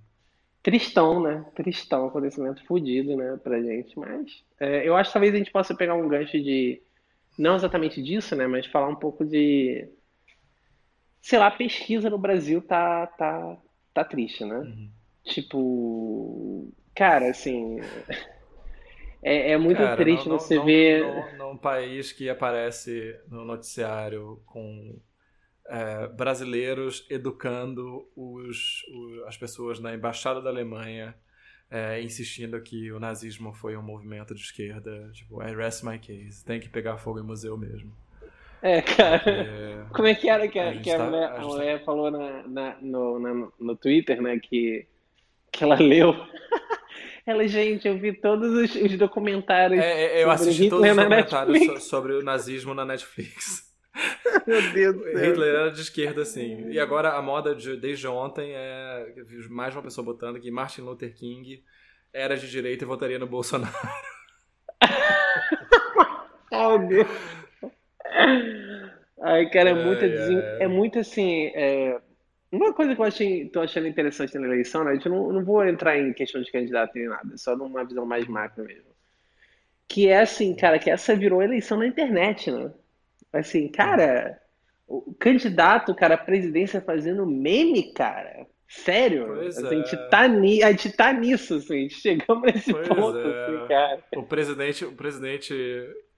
[0.63, 1.45] tristão, né?
[1.55, 3.37] Tristão, acontecimento fodido, né?
[3.43, 3.97] Pra gente.
[3.99, 6.81] Mas é, eu acho que talvez a gente possa pegar um gancho de
[7.37, 9.87] não exatamente disso, né, mas falar um pouco de,
[11.21, 13.57] sei lá, a pesquisa no Brasil tá, tá,
[13.93, 14.65] tá triste, né?
[14.65, 14.93] Uhum.
[15.25, 17.77] Tipo, cara, assim,
[19.21, 21.13] é, é muito Cara, triste não, você não, ver.
[21.31, 24.99] num país que aparece no noticiário com
[25.67, 31.15] é, brasileiros educando os, o- as pessoas na embaixada da Alemanha,
[31.73, 36.45] é, insistindo que o nazismo foi um movimento de esquerda, tipo, I rest my case,
[36.45, 37.91] tem que pegar fogo em museu mesmo.
[38.61, 39.23] É, cara.
[39.29, 41.83] É, Como é que era que a a, que a tá- mulher, a gente mulher
[41.83, 44.39] falou na, na- no, na- no Twitter, né?
[44.39, 44.85] Que,
[45.51, 46.13] que ela leu.
[47.25, 50.97] Ela, gente, eu vi todos os, os documentários é, é, eu assisti todos Hitler os
[50.97, 53.72] na documentários so- sobre o nazismo na Netflix.
[54.47, 55.17] Meu Deus do céu.
[55.19, 56.69] Hitler era de esquerda, sim.
[56.69, 59.13] E agora a moda de- desde ontem é.
[59.49, 61.63] Mais uma pessoa botando que Martin Luther King
[62.11, 63.73] era de direita e votaria no Bolsonaro.
[66.51, 67.07] Meu Deus.
[69.21, 70.63] Ai, cara, é desen- ai.
[70.63, 71.51] é muito assim.
[71.55, 71.99] é,
[72.51, 74.91] Uma coisa que eu achei, tô achando interessante na eleição, né?
[74.91, 78.05] A gente não, não vou entrar em questão de candidato nem nada, só numa visão
[78.05, 78.91] mais macro mesmo.
[79.87, 82.71] Que é assim, cara, que essa virou eleição na internet, né?
[83.33, 84.39] Assim, cara,
[84.87, 88.45] o candidato, cara, à presidência fazendo meme, cara.
[88.67, 89.39] Sério?
[89.47, 90.07] Assim, a gente é.
[90.07, 90.63] tá, ni...
[90.63, 93.43] a gente tá nisso, assim, chegamos nesse Pois ponto, é.
[93.45, 94.03] assim, cara.
[94.15, 95.53] O presidente, o presidente,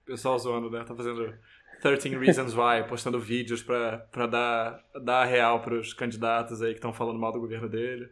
[0.04, 0.84] pessoal zoando, né?
[0.84, 1.34] Tá fazendo
[1.82, 6.78] 13 Reasons Why, postando vídeos pra, pra dar, dar a real pros candidatos aí que
[6.78, 8.08] estão falando mal do governo dele.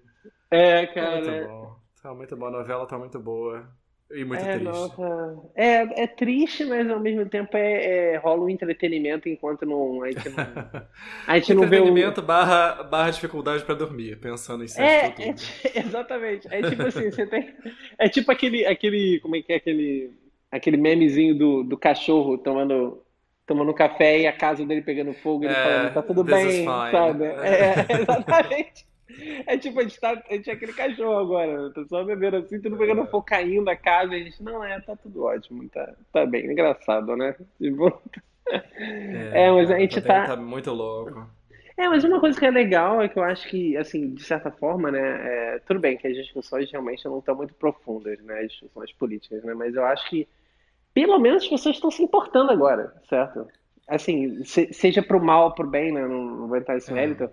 [0.50, 1.48] É, Tá muito cara.
[1.48, 1.76] bom.
[2.02, 2.46] Tá muito bom.
[2.46, 3.66] A novela tá muito boa.
[4.14, 4.64] E muito É, triste.
[4.64, 5.02] nossa.
[5.54, 10.08] É, é triste, mas ao mesmo tempo é, é- rola um entretenimento enquanto não, a
[10.10, 10.38] gente não,
[11.26, 11.86] a gente não vê o.
[11.86, 15.54] Entretenimento barra, barra dificuldade pra dormir, pensando em 7 de É, é outubro.
[15.74, 16.48] exatamente.
[16.50, 17.54] É tipo assim, você tem.
[17.98, 19.20] É tipo aquele, aquele.
[19.20, 20.12] Como é que é aquele.
[20.50, 23.02] Aquele memezinho do, do cachorro tomando,
[23.44, 26.64] tomando café e a casa dele pegando fogo e ele É, falando, tá tudo bem,
[26.64, 27.24] sabe?
[27.24, 28.86] É, exatamente.
[29.46, 32.60] É tipo, a gente, tá, a gente é aquele cachorro agora, tá só bebendo assim,
[32.60, 36.26] tudo pegando fogo caindo da casa, a gente, não, é, tá tudo ótimo, tá, tá
[36.26, 37.34] bem, engraçado, né?
[37.58, 38.02] Tipo,
[39.32, 41.28] É, mas a gente tá, tá- tá muito louco.
[41.76, 44.50] É, mas uma coisa que é legal é que eu acho que, assim, de certa
[44.50, 48.52] forma, né, é, tudo bem que as discussões realmente não estão muito profundas, né, as
[48.52, 50.28] discussões políticas, né, mas eu acho que,
[50.94, 53.48] pelo menos, as pessoas estão se importando agora, certo?
[53.88, 56.94] Assim, se- seja pro mal ou pro bem, né, não, não vou entrar nesse É.
[56.94, 57.30] mérito,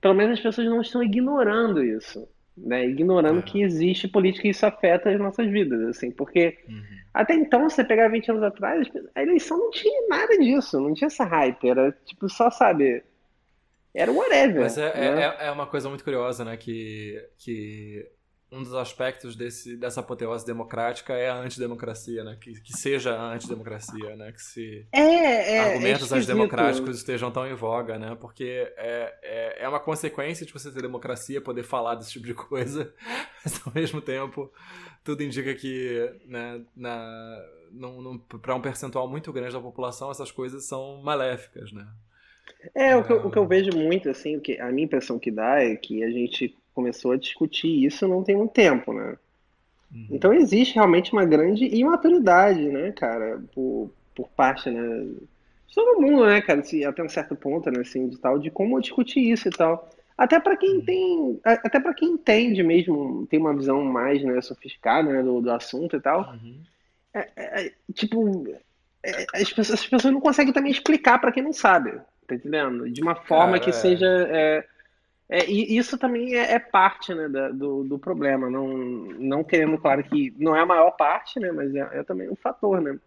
[0.00, 3.42] pelo menos as pessoas não estão ignorando isso, né, ignorando É.
[3.42, 6.82] que existe política e isso afeta as nossas vidas, assim, porque Uhum.
[7.14, 10.94] até então, se você pegar 20 anos atrás, a eleição não tinha nada disso, não
[10.94, 13.02] tinha essa hype, era tipo só, sabe,
[13.94, 15.22] era whatever, Mas é, né?
[15.40, 16.56] é, é uma coisa muito curiosa, né?
[16.56, 18.08] Que, que
[18.52, 22.36] um dos aspectos desse, dessa apoteose democrática é a antidemocracia, né?
[22.40, 24.32] Que, que seja a antidemocracia, né?
[24.32, 26.14] Que se É, é, é argumentos esquisito.
[26.14, 28.16] antidemocráticos estejam tão em voga, né?
[28.20, 32.34] Porque é, é, é uma consequência de você ter democracia, poder falar desse tipo de
[32.34, 32.92] coisa,
[33.44, 34.52] mas ao mesmo tempo
[35.04, 37.42] tudo indica que, né, na,
[38.42, 41.86] para um percentual muito grande da população, essas coisas são maléficas, né?
[42.74, 45.18] É, o que, eu, o que eu vejo muito, assim, o que, a minha impressão
[45.18, 49.16] que dá é que a gente começou a discutir isso não tem muito tempo, né?
[49.92, 50.06] Uhum.
[50.10, 54.82] Então existe realmente uma grande imaturidade, né, cara, por, por parte, né,
[55.66, 58.50] de todo mundo, né, cara, se- até um certo ponto, né, assim, de tal, de
[58.50, 59.88] como discutir isso e tal.
[60.16, 64.40] Até para quem tem, a- até para quem entende mesmo, tem uma visão mais, né,
[64.40, 66.32] sofisticada, né, do, do assunto e tal.
[66.32, 66.60] Uhum.
[67.36, 68.46] É, tipo,
[69.02, 71.92] é, as pessoas, as pessoas não conseguem também explicar para quem não sabe,
[72.26, 72.88] tá entendendo?
[72.90, 73.72] De uma forma Cara, que é.
[73.72, 74.06] seja.
[75.30, 78.50] É, e isso também é, é parte, né, da- do, do problema.
[78.50, 82.28] Não, não querendo, claro, que não é a maior parte, né, mas é, é também
[82.30, 82.98] um fator, né?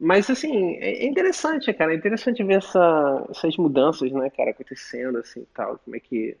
[0.00, 1.92] Mas, assim, é é interessante, cara.
[1.92, 5.78] É interessante ver essa, essas mudanças, né, cara, acontecendo, assim, tal.
[5.78, 6.36] Como é que,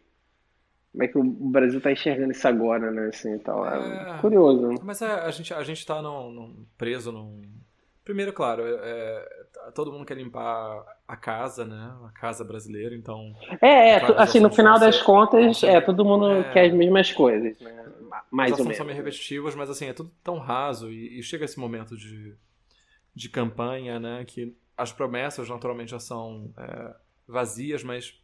[0.92, 3.66] como é que o Brasil tá enxergando isso agora, né, assim, tal.
[3.66, 4.18] É É.
[4.20, 4.74] curioso.
[4.82, 7.42] Mas é, a gente, a gente tá num, num- preso num.
[8.04, 8.80] Primeiro, claro, é-
[9.68, 11.92] é, todo mundo quer limpar a casa, né?
[12.04, 13.32] A casa brasileira, então.
[13.60, 16.52] É, é, Claro, assim, no final das ser- contas, é, todo mundo é.
[16.52, 17.84] quer as mesmas coisas, né?
[18.30, 18.86] Mais os ou assuntos são menos.
[18.86, 22.34] meio repetitivos, mas assim, é tudo tão raso e, e chega esse momento de,
[23.14, 24.24] de campanha, né?
[24.24, 26.94] Que as promessas naturalmente já são é,
[27.28, 28.20] vazias, mas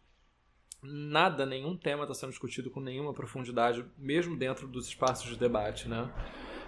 [0.83, 5.89] nada, nenhum tema está sendo discutido com nenhuma profundidade, mesmo dentro dos espaços de debate,
[5.89, 6.09] né?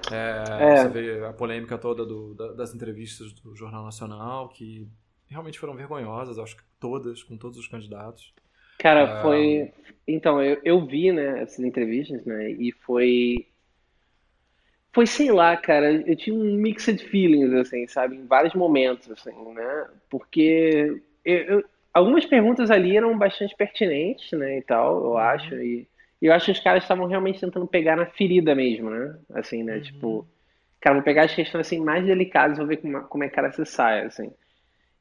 [0.09, 0.75] É, É.
[0.75, 4.89] Você vê a polêmica toda do- da- das entrevistas do Jornal Nacional, que
[5.29, 8.35] realmente foram vergonhosas, acho que todas, com todos os candidatos.
[8.79, 9.21] Cara, Ah.
[9.21, 9.73] foi.
[10.09, 13.47] Então, eu, eu vi, né, essas entrevistas, né, e foi.
[14.93, 19.31] Foi, sei lá, cara, eu tinha um mixed feelings, assim, sabe, em vários momentos, assim,
[19.55, 19.89] né?
[20.09, 25.63] Porque eu, eu- algumas perguntas ali eram bastante pertinentes, né, e tal, eu acho, Uhum,
[25.63, 25.87] e,
[26.21, 29.19] e eu acho que os caras estavam realmente tentando pegar na ferida mesmo, né?
[29.35, 30.29] Assim, né, tipo, uhum,
[30.81, 33.53] cara, vou pegar as questões, assim, mais delicadas, vou ver como, como é que cara
[33.53, 34.31] se sai, assim.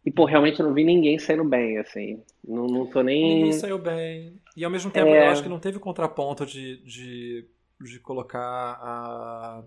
[0.05, 3.53] E, pô, realmente eu não vi ninguém saindo bem, assim, não, não tô Ninguém nem...
[3.53, 4.41] saiu bem.
[4.55, 7.49] E ao mesmo tempo, eu acho que É, não teve contraponto de, de,
[7.81, 8.41] de colocar
[8.81, 9.63] a.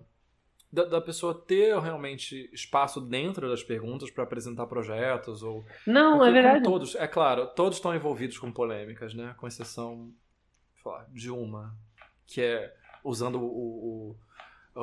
[0.71, 6.31] Da, da pessoa ter realmente espaço dentro das perguntas para apresentar projetos ou não, é
[6.31, 6.63] porque como verdade.
[6.63, 10.11] todos é claro todos estão envolvidos com polêmicas né com exceção
[11.11, 11.75] de uma
[12.25, 14.15] que é usando o,
[14.75, 14.81] o,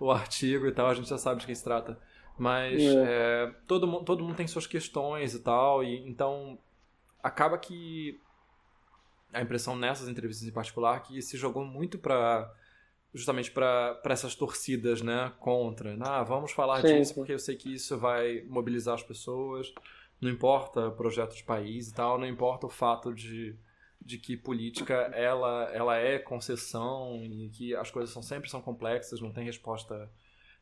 [0.00, 1.98] o, o artigo e tal a gente já sabe de quem se trata
[2.38, 3.46] mas É.
[3.46, 6.58] é, todo mundo todo mundo tem suas questões e tal e então
[7.22, 8.20] acaba que
[9.32, 12.52] a impressão nessas entrevistas em particular que se jogou muito para
[13.14, 15.96] justamente para essas torcidas, né, contra.
[16.00, 17.14] Ah, vamos falar Sim, disso sim.
[17.14, 19.72] porque eu sei que isso vai mobilizar as pessoas.
[20.20, 23.54] Não importa projeto de país e tal, não importa o fato de,
[24.04, 29.20] de que política ela ela é concessão e que as coisas são sempre são complexas,
[29.20, 30.10] não tem resposta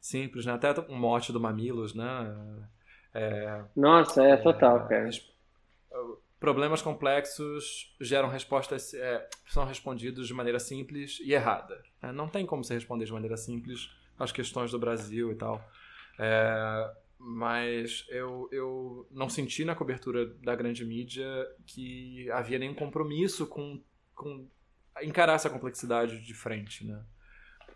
[0.00, 0.52] simples, né?
[0.52, 2.66] Até um mote do Mamilos, né?
[3.12, 5.08] É, Nossa, é total, cara.
[6.38, 11.82] Problemas complexos geram respostas, é, são respondidos de maneira simples e errada.
[12.02, 12.12] né?
[12.12, 15.62] Não tem como se responder de maneira simples às questões do Brasil e tal.
[17.22, 21.26] Mas eu, eu não senti na cobertura da grande mídia
[21.66, 23.78] que havia nenhum compromisso com,
[24.14, 24.48] com
[25.02, 27.04] encarar essa complexidade de frente, né?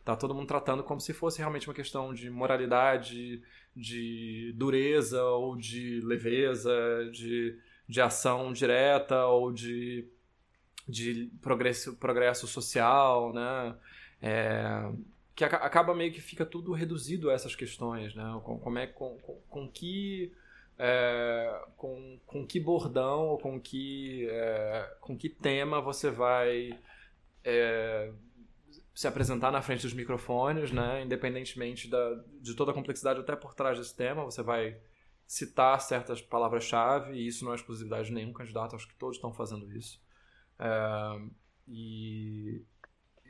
[0.02, 3.42] Tá todo mundo tratando como se fosse realmente uma questão de moralidade,
[3.74, 6.72] de dureza ou de leveza,
[7.12, 10.06] de, de ação direta ou de,
[10.88, 13.76] de progresso, progresso social, né?
[14.22, 14.90] É,
[15.34, 18.40] que aca- acaba meio que fica tudo reduzido a essas questões, né?
[18.44, 20.32] Com, como é, com, com, com que
[20.78, 26.78] é, com, com que bordão ou com que é, com que tema você vai
[27.44, 28.12] é,
[28.94, 31.02] se apresentar na frente dos microfones, né?
[31.02, 34.80] Independentemente da, de toda a complexidade até por trás desse tema, você vai
[35.26, 39.32] citar certas palavras-chave e isso não é exclusividade de nenhum candidato, acho que todos estão
[39.32, 40.00] fazendo isso.
[40.58, 41.20] É,
[41.66, 42.62] e,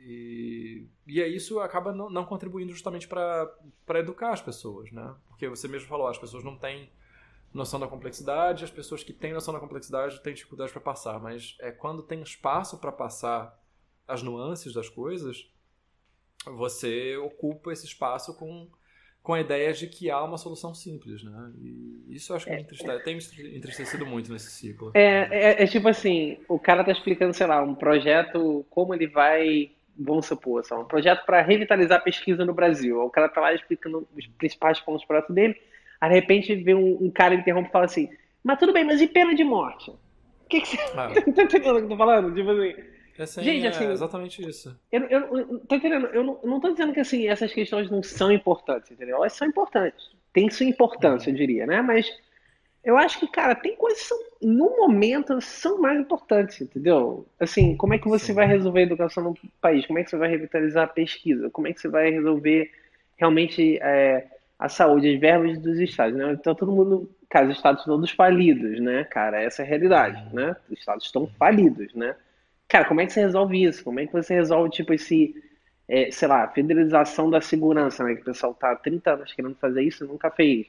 [0.07, 3.49] e, e aí isso acaba não, não contribuindo justamente para
[3.95, 5.15] educar as pessoas, né?
[5.27, 6.91] Porque você mesmo falou, as pessoas não têm
[7.51, 11.57] noção da complexidade, as pessoas que têm noção da complexidade têm dificuldade para passar, mas
[11.59, 13.59] é quando tem espaço para passar
[14.07, 15.49] as nuances das coisas,
[16.45, 18.69] você ocupa esse espaço com,
[19.23, 21.51] com a ideia de que há uma solução simples, né?
[21.59, 24.91] E isso eu acho que me entristece, tem me entristecido muito nesse ciclo.
[24.93, 29.07] É, é, é tipo assim, o cara tá explicando, sei lá, um projeto, como ele
[29.07, 32.99] vai, vamos supor, só, um projeto para revitalizar a pesquisa no Brasil.
[32.99, 35.55] O cara tá lá explicando os principais pontos do projeto dele,
[35.99, 38.09] aí de repente vem um, um cara interrompe e fala assim,
[38.43, 39.91] mas tudo bem, mas e pena de morte?
[39.91, 40.83] O que que você...
[40.95, 42.33] Ah, tá entendendo o que eu tô falando?
[42.33, 42.75] Tipo assim,
[43.17, 44.77] é, assim, gente, é assim, exatamente isso.
[44.91, 48.03] eu, eu, eu tô entendendo, eu não, não tô dizendo que assim, essas questões não
[48.03, 49.17] são importantes, entendeu?
[49.17, 51.81] Elas são importantes, tem sua importância, eu diria, né?
[51.81, 52.11] Mas
[52.85, 57.25] eu acho que, cara, tem coisas que são, no momento, são mais importantes, entendeu?
[57.39, 58.53] Assim, como é que você vai Sim.
[58.53, 59.87] resolver a educação no país?
[59.87, 61.49] Como é que você vai revitalizar a pesquisa?
[61.49, 62.71] Como é que você vai resolver
[63.17, 64.27] realmente é,
[64.59, 66.31] a saúde, as verbas dos estados, né?
[66.33, 69.41] Então, todo mundo, cara, os estados todos falidos, né, cara?
[69.41, 70.55] Essa é a realidade, né?
[70.69, 72.15] Os estados estão falidos, né?
[72.67, 73.83] Cara, como é que você resolve isso?
[73.83, 75.33] Como é que você resolve, tipo, esse,
[75.87, 78.13] é, sei lá, federalização da segurança, né?
[78.13, 80.67] Que o pessoal tá há 30 anos querendo fazer isso e nunca fez.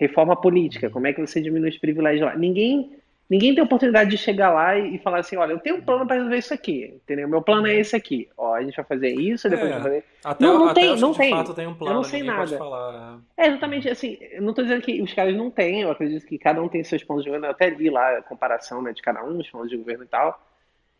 [0.00, 0.92] Reforma política, Uhum.
[0.92, 2.34] como é que você diminui os privilégios lá?
[2.36, 2.96] Ninguém,
[3.28, 6.06] ninguém tem oportunidade de chegar lá e, e falar assim, olha, eu tenho um plano
[6.06, 7.28] para resolver isso aqui, entendeu?
[7.28, 7.80] Meu plano é Uhum.
[7.80, 8.28] esse aqui.
[8.36, 10.04] Ó, a gente vai fazer isso, depois a gente É, vai fazer...
[10.24, 11.30] até, Não, não até tem, não de tem.
[11.30, 12.56] fato tem um Eu não plano, sei nada.
[12.58, 13.20] falar.
[13.36, 16.38] É, exatamente, assim, eu não tô dizendo que os caras não têm, eu acredito que
[16.38, 19.02] cada um tem seus pontos de vista, eu até li lá a comparação, né, de
[19.02, 20.40] cada um, os planos de governo e tal.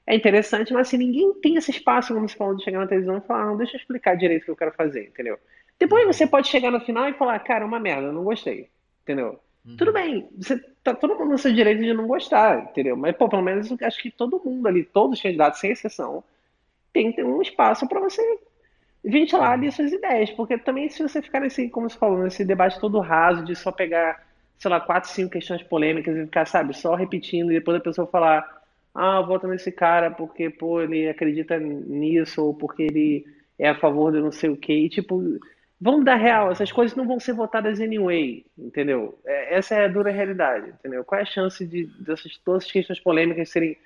[0.07, 3.19] É interessante, mas assim, ninguém tem esse espaço, como você falou, de chegar na televisão
[3.19, 5.39] e falar, não, deixa eu explicar direito o que eu quero fazer, entendeu?
[5.79, 6.13] Depois Uhum.
[6.13, 8.69] você pode chegar no final e falar, cara, é uma merda, eu não gostei,
[9.03, 9.41] entendeu?
[9.77, 9.95] Tudo Uhum.
[9.95, 12.97] bem, você tá todo mundo no seu direito de não gostar, entendeu?
[12.97, 16.23] Mas, pô, pelo menos eu acho que todo mundo ali, todos os candidatos, sem exceção,
[16.93, 18.23] tem que ter um espaço para você
[19.05, 19.73] ventilar ali Uhum.
[19.73, 23.45] suas ideias, porque também se você ficar nesse, como você falou, nesse debate todo raso
[23.45, 24.23] de só pegar,
[24.59, 28.07] sei lá, quatro, cinco questões polêmicas e ficar, sabe, só repetindo e depois a pessoa
[28.07, 28.45] falar,
[28.95, 33.25] ah, vota nesse cara porque, pô, ele acredita nisso ou porque ele
[33.59, 35.23] é a favor de não sei o quê, e tipo,
[35.81, 39.19] vamos dar real, essas coisas não vão ser votadas anyway, entendeu?
[39.25, 41.05] É, essa é a dura realidade, entendeu?
[41.05, 43.77] Qual é a chance de dessas todas as questões polêmicas serem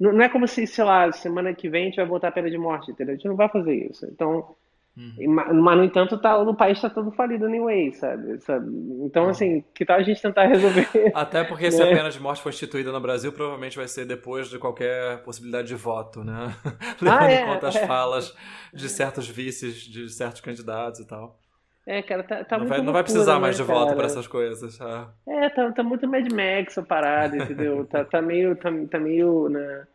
[0.00, 2.32] não não é como se, sei lá, semana que vem a gente vai votar a
[2.32, 3.14] pena de morte, entendeu?
[3.14, 4.06] A gente não vai fazer isso.
[4.06, 4.56] Então,
[4.94, 5.34] Uhum.
[5.34, 8.38] Mas, no entanto, tá, o país está todo falido anyway, sabe?
[8.40, 8.66] sabe?
[9.06, 10.86] Então, assim, que tal a gente tentar resolver?
[11.14, 14.50] Até porque se a pena de morte for instituída no Brasil, provavelmente vai ser depois
[14.50, 16.54] de qualquer possibilidade de voto, né?
[17.00, 17.86] Levando ah, é, em conta as é.
[17.88, 18.36] falas
[18.72, 21.40] de certos vices, de certos candidatos e tal.
[21.86, 24.06] É, cara, tá, tá não muito vai, Não vai precisar né, mais de voto para
[24.06, 24.78] essas coisas.
[25.26, 27.84] É, é tá, tá muito Mad Max a parada, entendeu?
[27.86, 29.86] tá, tá meio, tá, tá meio, né?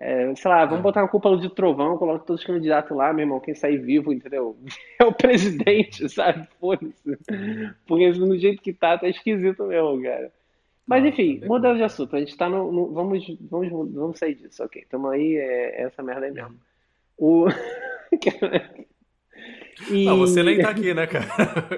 [0.00, 0.82] É, sei lá, vamos é.
[0.82, 4.12] botar uma culpa de trovão, coloca todos os candidatos lá, meu irmão, quem sair vivo,
[4.12, 4.56] entendeu?
[5.00, 6.48] É o presidente, sabe?
[6.60, 7.18] Foda-se.
[7.86, 10.32] Porque do jeito que tá, tá esquisito mesmo, cara.
[10.86, 12.72] Mas ah, enfim, mudando de assunto, a gente tá no.
[12.72, 14.86] no vamos, vamos, vamos sair disso, ok.
[14.88, 16.56] Tamo aí, é, é essa merda aí mesmo.
[17.18, 17.46] O.
[19.90, 20.04] E...
[20.04, 21.26] Não, você nem tá aqui, né, cara?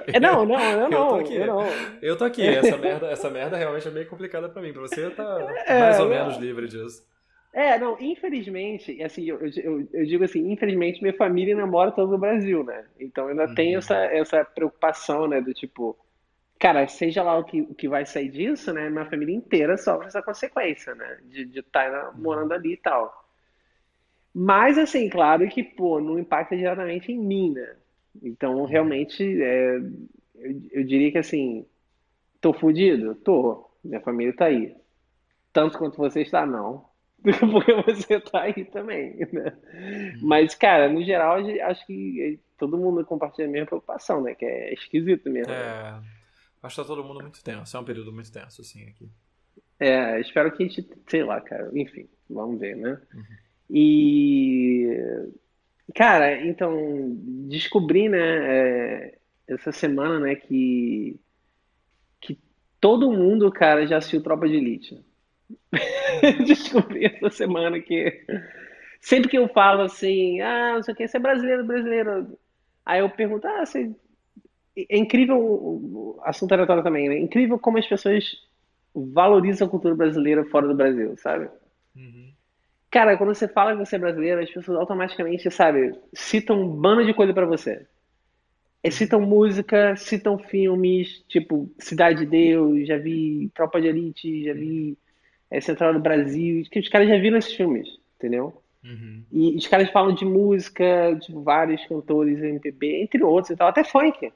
[0.07, 1.01] É, não, não, eu não.
[1.01, 1.37] Eu tô aqui.
[1.37, 1.67] Eu, não.
[2.03, 2.47] eu tô aqui.
[2.47, 4.73] Essa merda, essa merda realmente é meio complicada pra mim.
[4.73, 7.05] Pra você tá é, mais ou menos livre disso.
[7.53, 12.19] É, não, infelizmente, assim, eu, eu, eu, digo assim, infelizmente minha família namora todo o
[12.19, 12.85] Brasil, né?
[12.99, 13.55] Então ainda uhum.
[13.55, 15.99] tem essa, essa preocupação, né, do tipo,
[16.61, 20.07] cara, seja lá o que, o que vai sair disso, né, minha família inteira sofre
[20.07, 23.21] essa consequência, né, de estar tá morando ali e tal.
[24.33, 27.77] Mas, assim, claro que, pô, não impacta diretamente em mim, né?
[28.23, 31.67] Então, realmente, é, eu, eu diria que, assim,
[32.41, 33.15] tô fudido?
[33.15, 33.69] Tô.
[33.83, 34.75] Minha família tá aí.
[35.53, 36.89] Tanto quanto você está, não.
[37.53, 39.57] porque você tá aí também, né?
[40.23, 44.35] Mas, cara, no geral, acho que todo mundo compartilha a mesma preocupação, né?
[44.35, 45.53] Que é esquisito mesmo.
[45.53, 46.01] É,
[46.63, 47.77] acho que tá todo mundo muito tenso.
[47.77, 49.11] É um período muito tenso, assim, aqui.
[49.79, 53.01] É, espero que a gente, sei lá, cara, enfim, vamos ver, né?
[53.15, 53.25] Uhum.
[53.71, 55.29] E,
[55.95, 57.16] cara, então,
[57.49, 59.18] descobri, né, é,
[59.49, 61.18] essa semana, né, que,
[62.20, 62.38] que
[62.80, 65.05] todo mundo, cara, já assistiu Tropa de Elite.
[66.47, 68.24] Descobri essa semana que
[69.01, 72.38] sempre que eu falo assim, ah, não sei o que, você é brasileiro, brasileiro.
[72.84, 73.91] Aí eu pergunto, ah, você.
[74.76, 77.18] É incrível, o assunto aleatório também, né?
[77.18, 78.24] Incrível como as pessoas
[78.95, 81.49] valorizam a cultura brasileira fora do Brasil, sabe?
[81.97, 82.32] Uhum.
[82.91, 87.05] Cara, quando você fala que você é brasileiro, as pessoas automaticamente, sabe, citam um bando
[87.05, 87.86] de coisa para você.
[88.82, 94.55] É, citam música, citam filmes, tipo Cidade de Deus, já vi Tropa de Elite, já
[94.55, 94.97] vi
[95.51, 98.61] é, Central do Brasil, que os caras já viram esses filmes, entendeu?
[98.82, 99.22] Uhum.
[99.30, 103.84] E os caras falam de música, de vários cantores MPB, entre outros e tal, até
[103.84, 104.32] funk.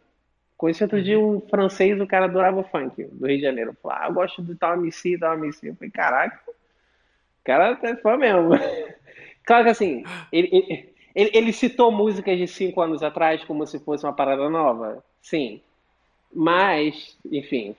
[0.57, 1.05] Conheci outro uhum.
[1.05, 3.76] dia um francês, o cara adorava funk do Rio de Janeiro.
[3.82, 5.70] Falou, ah, eu gosto de tal MC, tal MC.
[5.70, 6.38] Eu falei, caraca,
[7.45, 8.51] cara é fã mesmo.
[9.45, 13.78] claro que assim, ele, ele, ele, ele citou músicas de cinco anos atrás como se
[13.78, 15.05] fosse uma parada nova.
[15.22, 15.61] Sim.
[16.34, 17.76] Mas, enfim,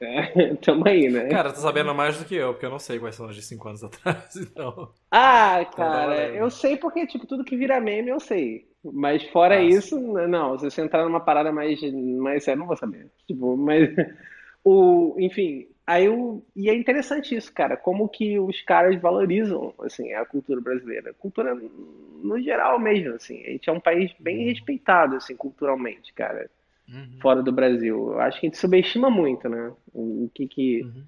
[0.00, 1.28] é, tamo aí, né?
[1.28, 3.42] Cara, tá sabendo mais do que eu, porque eu não sei quais são as de
[3.42, 4.90] 5 anos atrás, então.
[5.10, 8.66] Ah, então cara, eu sei porque, tipo, tudo que vira meme eu sei.
[8.82, 11.80] Mas fora isso, não, se você entrar numa parada mais,
[12.18, 13.10] mais séria, não vou saber.
[13.26, 13.90] Tipo, mas.
[14.66, 20.12] O, enfim, aí o, e é interessante isso, cara, como que os caras valorizam, assim,
[20.12, 21.12] a cultura brasileira.
[21.14, 23.42] Cultura no geral mesmo, assim.
[23.44, 24.48] A gente é um país bem uhum.
[24.50, 26.48] respeitado, assim, culturalmente, cara
[26.88, 27.18] uhum.
[27.20, 28.12] fora do Brasil.
[28.12, 29.72] Eu acho que a gente subestima muito, né?
[29.92, 30.82] O, que que.
[30.82, 31.04] Uhum.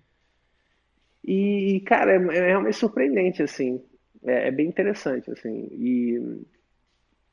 [1.24, 3.83] E, cara, é, é, realmente surpreendente, assim.
[4.24, 5.68] É, é, bem interessante, assim.
[5.72, 6.45] E,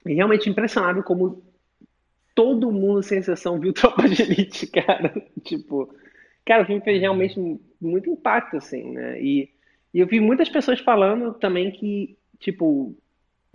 [0.05, 1.43] e realmente impressionado como
[2.35, 5.13] todo mundo, sem exceção, viu Tropa de Elite, cara.
[5.43, 5.93] tipo,
[6.45, 7.39] cara, o filme fez realmente
[7.79, 9.21] muito impacto, assim, né?
[9.21, 9.49] E,
[9.93, 12.95] e eu vi muitas pessoas falando também que, tipo,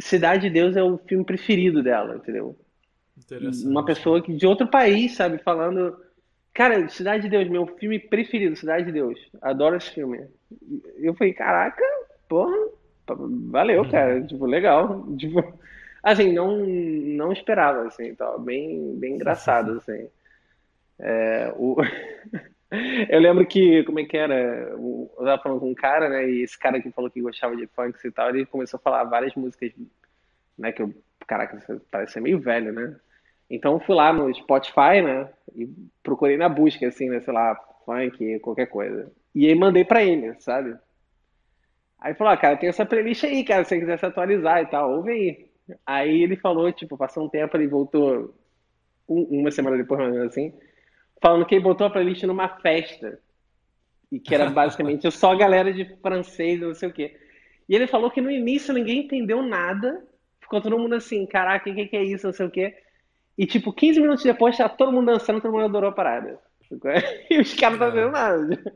[0.01, 2.57] Cidade de Deus é o filme preferido dela, entendeu?
[3.65, 5.99] Uma pessoa que, de outro país, sabe, falando.
[6.55, 9.19] Cara, Cidade de Deus, meu filme preferido, Cidade de Deus.
[9.43, 10.25] Adoro esse filme.
[10.97, 11.83] Eu falei, caraca,
[12.29, 12.57] porra,
[13.51, 13.91] valeu, uhum.
[13.91, 14.23] cara.
[14.23, 15.05] Tipo, legal.
[15.19, 15.59] Tipo,
[16.03, 20.09] assim, não, não esperava, assim, tava bem, bem engraçado, assim.
[20.99, 21.77] É, o...
[23.09, 24.35] Eu lembro que, como é que era?
[24.35, 26.29] Eu tava falando com um cara, né?
[26.29, 29.05] E esse cara que falou que gostava de funk e tal, ele começou a falar
[29.05, 29.73] várias músicas,
[30.57, 30.71] né?
[30.73, 30.95] Que eu,
[31.27, 31.59] caraca,
[31.91, 32.97] parece ser meio velho, né?
[33.51, 35.29] Então fui lá no Spotify, né?
[35.57, 35.67] E
[36.03, 37.21] procurei na busca, assim, né?
[37.21, 37.55] Sei lá,
[37.87, 39.11] funk, qualquer coisa.
[39.35, 40.77] E aí mandei pra ele, sabe?
[41.99, 44.67] Aí falou, ah, cara, tem essa playlist aí, cara, se você quiser se atualizar e
[44.67, 45.51] tal, ouve aí.
[45.87, 48.35] Aí ele falou, tipo, passou um tempo, ele voltou
[49.09, 50.53] um, uma semana depois, mais ou menos assim,
[51.21, 53.19] falando que ele botou a playlist numa festa.
[54.11, 57.17] E que era basicamente só a galera de francês, não sei o quê.
[57.69, 60.03] E ele falou que no início ninguém entendeu nada.
[60.41, 62.75] Ficou todo mundo assim, caraca, o que, que é isso, não sei o quê.
[63.37, 66.41] E, tipo, 15 minutos depois, tá todo mundo dançando, todo mundo adorou a parada.
[67.31, 68.75] E os caras não estavam vendo nada.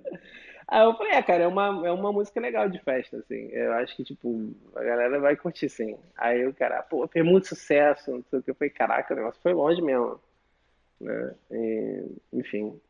[0.68, 3.48] Aí eu falei, é, cara, é uma, é uma música legal de festa, assim.
[3.48, 5.98] Eu acho que, tipo, a galera vai curtir, sim.
[6.16, 8.50] Aí o cara, pô, fez muito sucesso, não sei o que.
[8.50, 10.18] Eu falei, caraca, o negócio foi longe mesmo.
[11.02, 11.34] Né?
[11.50, 12.80] E, enfim.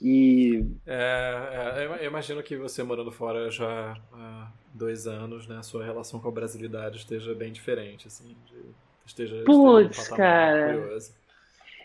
[0.00, 0.64] E.
[0.86, 5.58] É, é, eu imagino que você morando fora já há dois anos, né?
[5.58, 8.36] A sua relação com a brasilidade esteja bem diferente, assim.
[8.46, 8.62] De,
[9.04, 10.74] esteja, Putz, cara.
[10.74, 11.14] Curioso.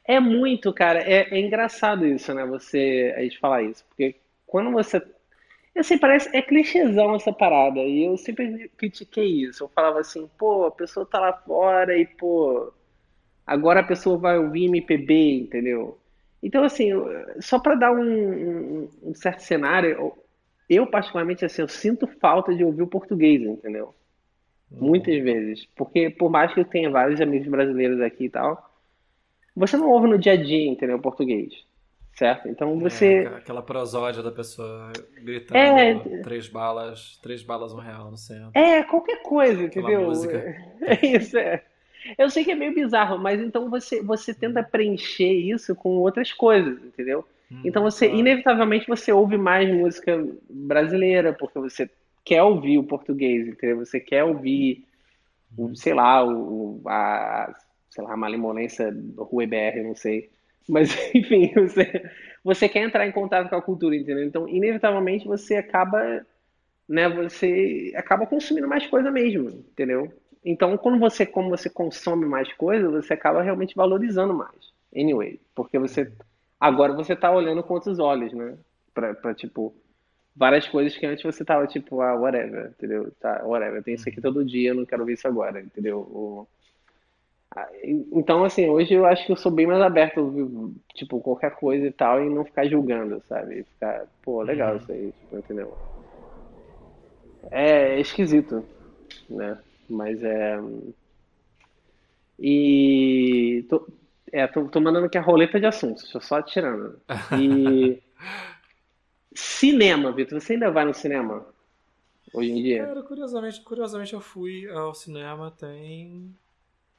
[0.05, 0.99] É muito, cara.
[0.99, 2.45] É, é engraçado isso, né?
[2.45, 4.15] Você a gente falar isso, porque
[4.45, 5.01] quando você.
[5.73, 6.29] Eu sei, parece.
[6.35, 7.79] É clichêzão essa parada.
[7.79, 9.63] E eu sempre critiquei isso.
[9.63, 12.73] Eu falava assim, pô, a pessoa tá lá fora e, pô.
[13.45, 15.97] Agora a pessoa vai ouvir MPB, entendeu?
[16.41, 16.89] Então, assim,
[17.39, 20.13] só para dar um, um, um, certo cenário,
[20.69, 23.93] eu, particularmente, assim, eu sinto falta de ouvir o português, entendeu?
[24.71, 24.87] Uhum.
[24.87, 25.67] Muitas vezes.
[25.75, 28.71] Porque, por mais que eu tenha vários amigos brasileiros aqui e tal,
[29.55, 30.97] você não ouve no dia a dia, entendeu?
[30.97, 31.53] O português
[32.21, 32.47] certo?
[32.47, 33.23] Então você.
[33.23, 34.91] É, aquela prosódia da pessoa
[35.23, 36.21] gritando é...
[36.21, 38.51] três balas, três balas um real no centro.
[38.53, 40.03] É, qualquer coisa, entendeu?
[40.03, 40.41] Música.
[40.81, 41.63] É isso, é.
[42.17, 46.33] Eu sei que é meio bizarro, mas então você, você tenta preencher isso com outras
[46.33, 47.25] coisas, entendeu?
[47.51, 48.19] Hum, então você, claro.
[48.19, 51.89] inevitavelmente, você ouve mais música brasileira, porque você
[52.23, 53.77] quer ouvir o português, entendeu?
[53.77, 54.85] Você quer ouvir,
[55.57, 55.75] o, hum.
[55.75, 57.53] sei lá, o, a,
[57.89, 60.29] sei lá, a Malimonense do Rua BR, não sei.
[60.67, 62.09] Mas, enfim, você,
[62.43, 64.23] você quer entrar em contato com a cultura, entendeu?
[64.23, 66.25] Então, inevitavelmente, você acaba,
[66.87, 70.11] né, você acaba consumindo mais coisa mesmo, entendeu?
[70.43, 74.73] Então, quando você, como você consome mais coisa, você acaba realmente valorizando mais.
[74.95, 76.11] Anyway, porque você
[76.59, 78.57] agora você tá olhando com outros olhos, né?
[78.93, 79.73] Pra, pra tipo,
[80.35, 83.11] várias coisas que antes você tava tipo, ah, whatever, entendeu?
[83.19, 85.99] Tá, whatever, tem isso aqui todo dia, não quero ver isso agora, entendeu?
[86.11, 86.47] Ou,
[88.13, 91.91] então, assim, hoje eu acho que eu sou bem mais aberto, tipo, qualquer coisa e
[91.91, 93.63] tal, e não ficar julgando, sabe?
[93.63, 94.77] Ficar, pô, legal uhum.
[94.77, 95.77] isso aí, tipo, entendeu?
[97.51, 98.65] É, é esquisito,
[99.29, 99.57] né?
[99.91, 100.57] Mas é.
[102.39, 103.65] E.
[103.69, 103.87] Tô,
[104.31, 106.99] é, tô, tô mandando aqui a roleta de assuntos, tô só tirando.
[107.37, 108.01] E.
[109.35, 111.45] cinema, Vitor, você ainda vai no cinema?
[112.33, 112.85] Hoje em dia?
[112.85, 116.33] Cara, curiosamente, curiosamente eu fui ao cinema tem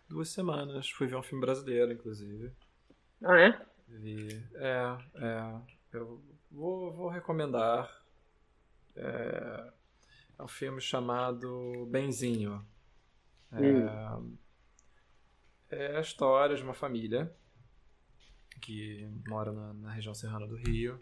[0.09, 0.91] duas semanas.
[0.91, 2.53] Fui ver um filme brasileiro, inclusive.
[3.25, 3.59] Ah, é?
[3.89, 4.43] Vi.
[4.55, 5.55] É, é.
[5.93, 6.21] Eu
[6.51, 7.91] vou, vou recomendar.
[8.95, 9.73] É,
[10.39, 12.63] é um filme chamado Benzinho.
[13.53, 14.37] É, hum.
[15.71, 17.35] é a história de uma família
[18.61, 21.01] que mora na, na região serrana do Rio.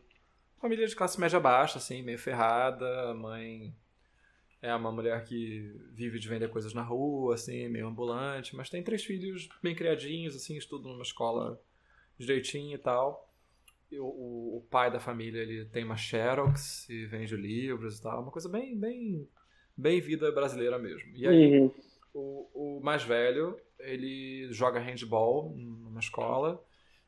[0.61, 3.11] Família de classe média baixa, assim, meio ferrada.
[3.11, 3.75] A mãe
[4.61, 8.83] é uma mulher que vive de vender coisas na rua, assim, meio ambulante, mas tem
[8.83, 11.61] três filhos bem criadinhos, assim, estudam numa escola
[12.19, 13.29] direitinho e tal.
[13.91, 18.03] E o, o, o, pai da família ele tem uma Xerox e vende livros e
[18.03, 19.29] tal, uma coisa bem bem
[19.77, 21.11] bem vida brasileira mesmo.
[21.17, 21.75] E aí uhum.
[22.13, 26.63] O, o mais velho ele joga handball numa escola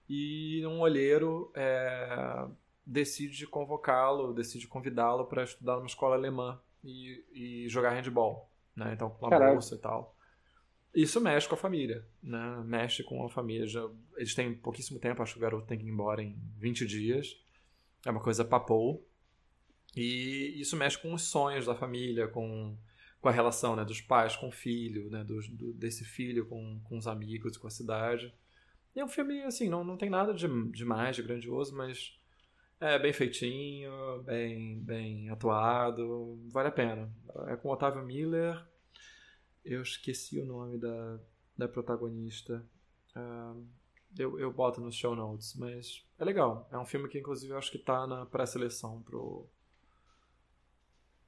[0.08, 2.46] e um olheiro é,
[2.84, 8.92] decide convocá-lo, decide convidá-lo para estudar numa escola alemã e, e jogar handball, né?
[8.92, 9.52] Então, com a Caraca.
[9.52, 10.16] bolsa e tal.
[10.94, 12.62] Isso mexe com a família, né?
[12.64, 13.66] Mexe com a família.
[13.66, 16.86] Já, eles têm pouquíssimo tempo, acho que o garoto tem que ir embora em 20
[16.86, 17.40] dias.
[18.04, 19.06] É uma coisa papou.
[19.96, 22.76] E isso mexe com os sonhos da família, com,
[23.22, 26.80] com a relação né, dos pais com o filho, né, do, do, desse filho com,
[26.84, 28.34] com os amigos, com a cidade.
[28.94, 32.18] E é um filme, assim, não, não tem nada de, de mais, de grandioso, mas
[32.80, 33.92] é bem feitinho,
[34.24, 37.10] bem, bem atuado, vale a pena.
[37.46, 38.60] É com Otávio Miller,
[39.64, 41.20] eu esqueci o nome da,
[41.56, 42.66] da protagonista.
[43.16, 43.64] Uh,
[44.18, 46.68] eu, eu boto nos show notes, mas é legal.
[46.72, 49.48] É um filme que, inclusive, eu acho que tá na pré-seleção pro.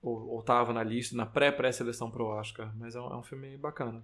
[0.05, 3.57] Ou, ou tava na lista, na pré-pré-seleção pro Oscar, mas é um, é um filme
[3.57, 4.03] bacana.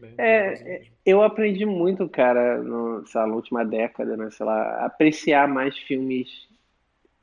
[0.00, 4.46] Bem, é, é eu aprendi muito, cara, no, sei lá, na última década, né, sei
[4.46, 6.48] lá, apreciar mais filmes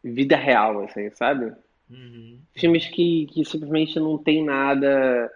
[0.04, 1.54] vida real, assim, sabe?
[1.90, 2.40] Uhum.
[2.56, 5.32] Filmes que, que simplesmente não tem nada,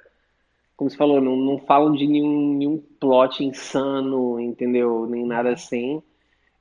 [0.76, 5.08] como você falou, não, não falam de nenhum, nenhum plot insano, entendeu?
[5.08, 5.56] Nem nada uhum.
[5.56, 6.04] assim,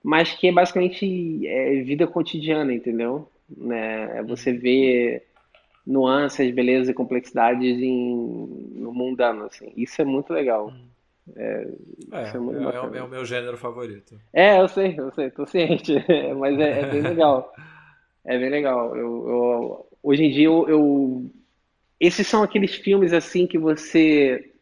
[0.02, 3.28] mas que é basicamente é vida cotidiana, entendeu?
[3.48, 4.18] Né?
[4.18, 4.58] É você uhum.
[4.58, 5.22] vê
[5.86, 9.72] nuances, belezas e complexidades em, no mundano, assim.
[9.76, 10.66] Isso é muito legal.
[10.66, 10.92] Uhum.
[11.36, 11.68] É,
[12.10, 14.18] é, é, muito é, é, o meu gênero favorito.
[14.32, 15.94] É, eu sei, eu sei, tô ciente,
[16.36, 17.52] mas é, é bem legal.
[18.24, 18.96] É bem legal.
[18.96, 21.30] Eu, eu hoje em dia eu, eu,
[22.00, 24.52] esses são aqueles filmes assim que você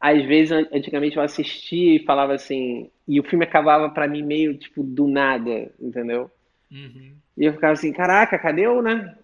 [0.00, 4.56] às vezes antigamente eu assistia e falava assim, e o filme acabava para mim meio
[4.56, 6.30] tipo do nada, entendeu?
[6.70, 7.12] Uhum.
[7.36, 9.16] E eu ficava assim, caraca, cadê o, né?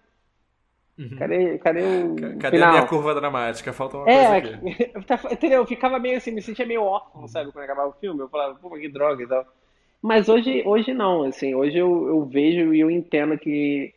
[1.01, 1.17] Uhum.
[1.17, 2.63] Cadê, cadê o Cadê final?
[2.63, 3.73] a minha curva dramática?
[3.73, 4.61] Falta uma É, coisa aqui.
[4.95, 5.61] eu tava- entendeu?
[5.61, 8.21] Eu ficava meio assim, me sentia meio órfão, sabe, quando acabava o filme.
[8.21, 9.45] Eu falava, pô, que droga e tal.
[10.01, 13.93] Mas hoje, hoje não, assim, hoje eu, eu vejo e eu entendo que,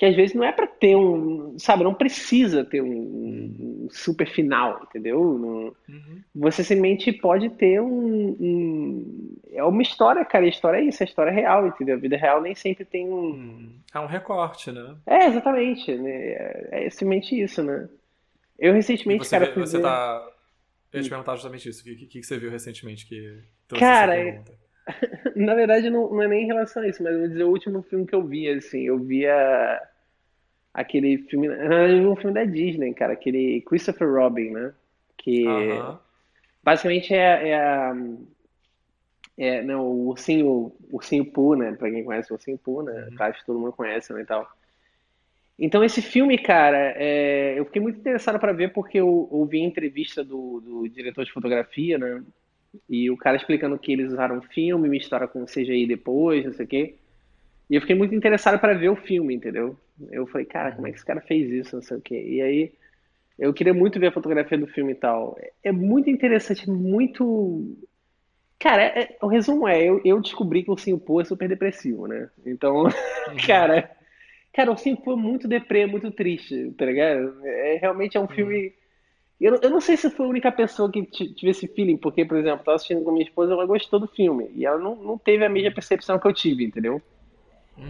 [0.00, 4.26] que às vezes não é pra ter um, sabe, não precisa ter um, um super
[4.26, 5.22] final, entendeu?
[5.38, 6.22] Não- Uhum.
[6.34, 11.06] você simplesmente pode ter um, um- É uma história, cara, a história é isso, a
[11.06, 11.96] história é real, entendeu?
[11.96, 13.32] A vida real nem sempre tem um.
[13.34, 14.96] Hum, É um recorte, né?
[15.06, 16.10] É, exatamente, né?
[16.10, 17.86] É, é simplesmente isso, né?
[18.58, 20.26] Eu recentemente, você, cara, fui você ver- tá.
[20.92, 21.82] Eu ia te perguntar justamente isso.
[21.82, 24.52] O que, que, que você viu recentemente que trouxe Cara, pergunta?
[25.36, 27.82] Na verdade, não, não é nem em relação a isso, mas vou dizer o último
[27.82, 29.80] filme que eu vi, assim, eu via
[30.72, 34.72] aquele filme, vi um filme da Disney, cara, aquele Christopher Robin, né?
[35.16, 36.00] Que Aham.
[36.62, 37.92] basicamente é, é,
[39.36, 41.72] é, não, o ursinho, o ursinho Pooh, né?
[41.72, 43.08] Pra quem conhece o ursinho Pooh, né?
[43.10, 43.16] Uhum.
[43.16, 44.50] Claro que todo mundo conhece, né, e tal.
[45.58, 49.66] Então esse filme, cara, é, eu fiquei muito interessado pra ver porque eu ouvi a
[49.66, 52.22] entrevista do, do diretor de fotografia, né?
[52.88, 56.68] E o cara explicando que eles usaram filme, mistura com CGI depois, não sei o
[56.68, 56.94] quê.
[57.70, 59.78] E eu fiquei muito interessado para ver o filme, entendeu?
[60.10, 62.20] Eu falei, cara, como é que esse cara fez isso, não sei o quê.
[62.20, 62.72] E aí
[63.38, 65.38] eu queria muito ver a fotografia do filme e tal.
[65.64, 67.76] É muito interessante, muito.
[68.58, 72.30] Cara, é- o resumo é, eu, eu descobri que o Pooh é super depressivo, né?
[72.46, 72.90] Então, Uhum.
[73.46, 73.90] cara,
[74.52, 77.46] cara, o Pooh é muito deprê, muito triste, tá ligado?
[77.46, 78.74] É, realmente é um filme.
[79.40, 81.98] Eu, não- eu não sei se foi a única pessoa que ti- tive esse feeling,
[81.98, 84.78] porque, por exemplo, eu tava assistindo com minha esposa, ela gostou do filme, e ela
[84.78, 87.02] não, não teve a mesma percepção que eu tive, entendeu?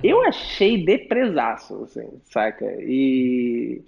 [0.02, 2.64] Eu achei depresaço, assim, saca?
[2.80, 3.82] E,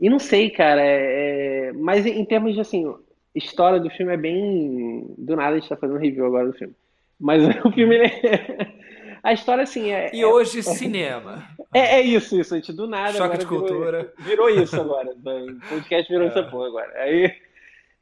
[0.00, 2.92] e não sei, cara, é- é- mas em, termos de, assim,
[3.34, 5.06] história do filme é bem...
[5.18, 6.74] Do nada a gente tá fazendo review agora do filme.
[7.20, 8.78] Mas o filme, ele é-
[9.22, 11.44] a história, assim, é, E hoje, cinema.
[11.74, 14.12] é, é isso, isso, gente, do nada Choque de virou, cultura.
[14.20, 16.92] virou isso agora, o podcast virou essa porra agora.
[17.02, 17.30] Aí,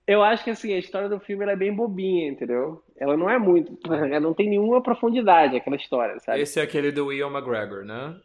[0.06, 2.82] eu acho que, assim, a história do filme é bem bobinha, entendeu?
[2.96, 6.40] Ela não é muito, ela não tem nenhuma profundidade, aquela história, sabe?
[6.40, 8.16] Esse é aquele do Ian McGregor, né?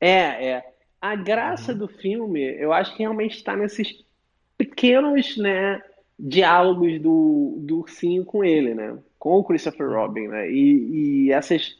[0.00, 0.64] É, é.
[1.00, 4.04] A graça do filme, eu acho que realmente está nesses
[4.56, 5.82] pequenos, né,
[6.18, 8.96] diálogos do, do ursinho com ele, né?
[9.18, 10.48] Com o Christopher Robin, né?
[10.48, 11.76] E, e essas,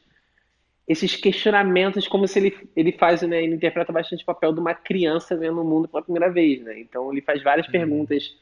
[0.85, 3.41] esses questionamentos, como se ele, ele faz, né?
[3.41, 6.77] Ele interpreta bastante o papel de uma criança vendo o mundo pela primeira vez, né?
[6.79, 8.35] Então ele faz várias perguntas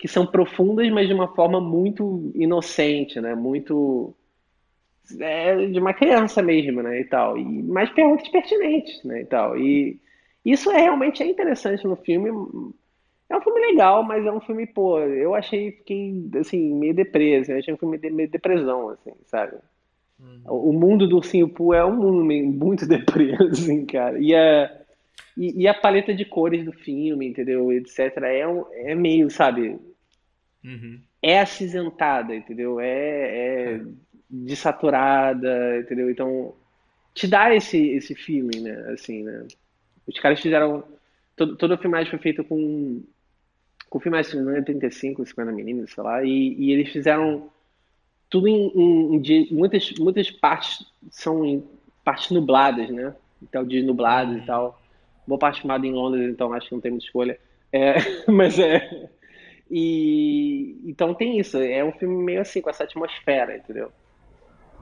[0.00, 3.34] que são profundas, mas de uma forma muito inocente, né?
[3.34, 4.14] Muito
[5.18, 7.36] é, de uma criança mesmo, né, e tal.
[7.36, 9.58] E mais perguntas pertinentes, né, e tal.
[9.58, 10.00] E
[10.44, 12.30] isso é realmente é interessante no filme.
[13.28, 17.52] É um filme legal, mas é um filme, pô, eu achei, fiquei, assim, meio depreso.
[17.52, 19.56] Eu achei um filme de, meio depressão, assim, sabe?
[20.46, 24.18] O o mundo do Ursinho Pooh é um mundo meio- muito deprê, assim, cara.
[24.18, 24.70] E a,
[25.36, 28.16] e, e a paleta de cores do filme, entendeu, etc.
[28.24, 29.78] É, um- é meio, sabe,
[30.64, 31.00] Uhum.
[31.22, 32.80] é acinzentada, entendeu?
[32.80, 33.80] É, é
[34.28, 36.10] desaturada, entendeu?
[36.10, 36.54] Então,
[37.14, 38.72] te dá esse, esse feeling, né?
[38.92, 39.46] Assim, né?
[40.06, 40.84] Os caras fizeram.
[41.36, 43.02] Todo, toda a filmagem foi feita com.
[43.90, 47.50] Com filmagem, é 35, 50mm, sei lá, e, e eles fizeram
[48.30, 49.16] tudo em, em-
[49.50, 51.64] em muitas, muitas partes são em
[52.04, 53.14] partes nubladas, né?
[53.42, 54.80] Então, dias nublados e tal.
[55.26, 57.38] Boa parte filmada em Londres, então acho que não tem muita escolha.
[57.72, 57.94] É,
[58.30, 59.10] mas é.
[59.70, 63.92] E então tem isso, é um filme meio assim, com essa atmosfera, entendeu?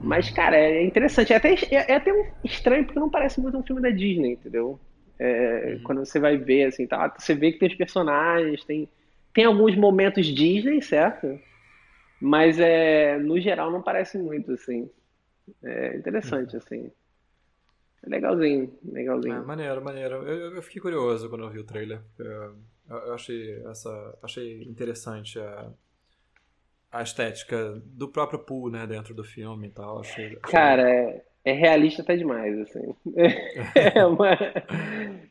[0.01, 1.33] Mas, cara, é interessante.
[1.33, 4.33] É até, é, é até um estranho porque não parece muito um filme da Disney,
[4.33, 4.79] entendeu?
[5.19, 8.87] É, Quando você vai ver, assim, tá, você vê que tem os personagens, tem,
[9.33, 11.37] tem alguns momentos Disney, certo?
[12.21, 14.89] Mas é, no geral não parece muito, assim.
[15.63, 16.89] É interessante, assim.
[18.03, 19.45] É legalzinho, legalzinho.
[19.45, 20.15] maneiro, maneiro.
[20.27, 21.99] Eu, eu fiquei curioso quando eu vi o trailer.
[22.17, 22.55] Eu,
[22.89, 25.71] eu achei essa, achei interessante a,
[26.91, 29.99] a estética do próprio Pooh, né, dentro do filme e tal.
[29.99, 32.95] Achei, achei- Cara, é, é realista até demais, assim.
[33.75, 34.29] É, uma,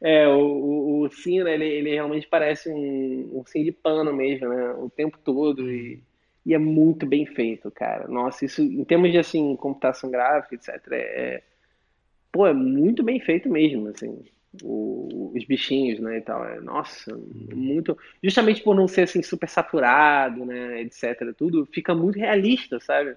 [0.00, 1.08] é o, o, o
[1.44, 4.70] né, ele, ele realmente parece um ursinho de pano mesmo, né?
[4.72, 6.02] O tempo todo e,
[6.46, 8.06] e é muito bem feito, cara.
[8.08, 10.96] Nossa, isso em termos de assim, computação gráfica, etc.
[10.96, 11.42] É,
[12.32, 14.24] pô, é muito bem feito mesmo, assim.
[14.62, 16.44] O- os bichinhos, né, e tal.
[16.44, 17.96] É, nossa, muito.
[18.22, 21.34] Justamente por não ser assim super saturado, né, etc.
[21.34, 23.16] Tudo fica muito realista, sabe?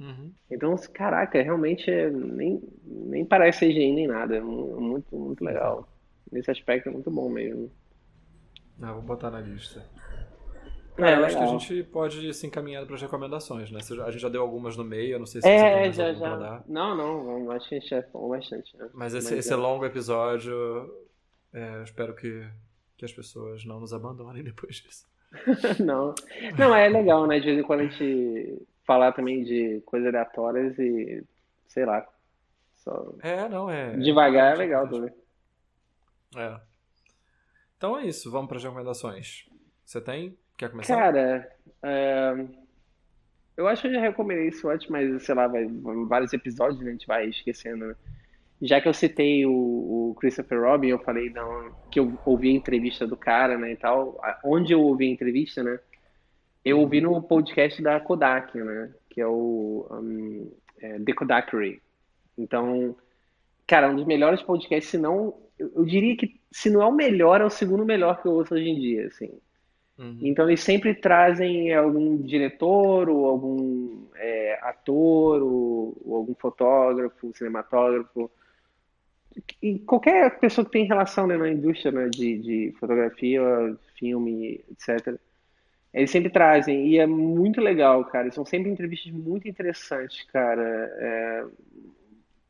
[0.00, 0.32] Uhum.
[0.50, 4.36] Então, caraca, realmente é- nem, nem parece CGI nem nada.
[4.36, 5.88] É mu- muito, muito legal.
[6.30, 7.70] Nesse aspecto é muito bom mesmo.
[8.80, 9.84] Ah, vou botar na lista.
[10.96, 13.80] Cara, É, eu acho que a gente pode se encaminhando para as recomendações, né?
[13.82, 15.80] Já- A gente já deu algumas no meio, eu não sei se você tem É,
[15.80, 16.50] mais já, alguma pra já.
[16.58, 16.64] dar.
[16.66, 18.88] Não, não, acho que a gente já falou bastante, né?
[18.94, 19.56] Mas esse, Mas esse é.
[19.56, 20.54] longo episódio,
[21.52, 22.48] é, eu espero que,
[22.96, 25.06] que as pessoas não nos abandonem depois disso.
[25.84, 26.14] Não.
[26.56, 27.38] Não, é legal, né?
[27.40, 31.22] De vez em quando a gente falar também de coisas aleatórias e,
[31.66, 32.06] sei lá,
[32.76, 33.96] só É, não, é.
[33.96, 35.12] devagar é é legal também.
[36.36, 36.60] É.
[37.76, 39.46] Então é isso, vamos para as recomendações.
[39.84, 40.38] Você tem?
[40.56, 40.96] Quer começar?
[40.96, 41.52] Cara,
[41.82, 42.46] é,
[43.56, 45.66] eu acho que eu já recomendei isso antes, mas sei lá, vai,
[46.08, 47.96] vários episódios a gente vai esquecendo, né?
[48.60, 52.54] Já que eu citei o, o Christopher Robin, eu falei não, que eu ouvi a
[52.54, 54.18] entrevista do cara, né, e tal.
[54.42, 55.78] Onde eu ouvi a entrevista, né?
[56.64, 58.90] Eu ouvi no podcast da Kodak, né?
[59.10, 60.50] Que é o um,
[60.80, 61.80] é, The.
[62.38, 62.96] Então,
[63.66, 66.92] cara, um dos melhores podcasts, se não, eu, eu diria que se não é o
[66.92, 69.38] melhor, é o segundo melhor que eu ouço hoje em dia, assim.
[69.98, 70.18] Uhum.
[70.22, 78.30] Então eles sempre trazem algum diretor ou algum é, ator ou, ou algum fotógrafo, cinematógrafo,
[79.62, 83.42] e qualquer pessoa que tem relação, né, na indústria, né, de, de fotografia,
[83.98, 85.18] filme, etc.
[85.92, 88.30] Eles sempre trazem e é muito legal, cara.
[88.30, 90.62] São sempre entrevistas muito interessantes, cara.
[90.98, 91.44] É,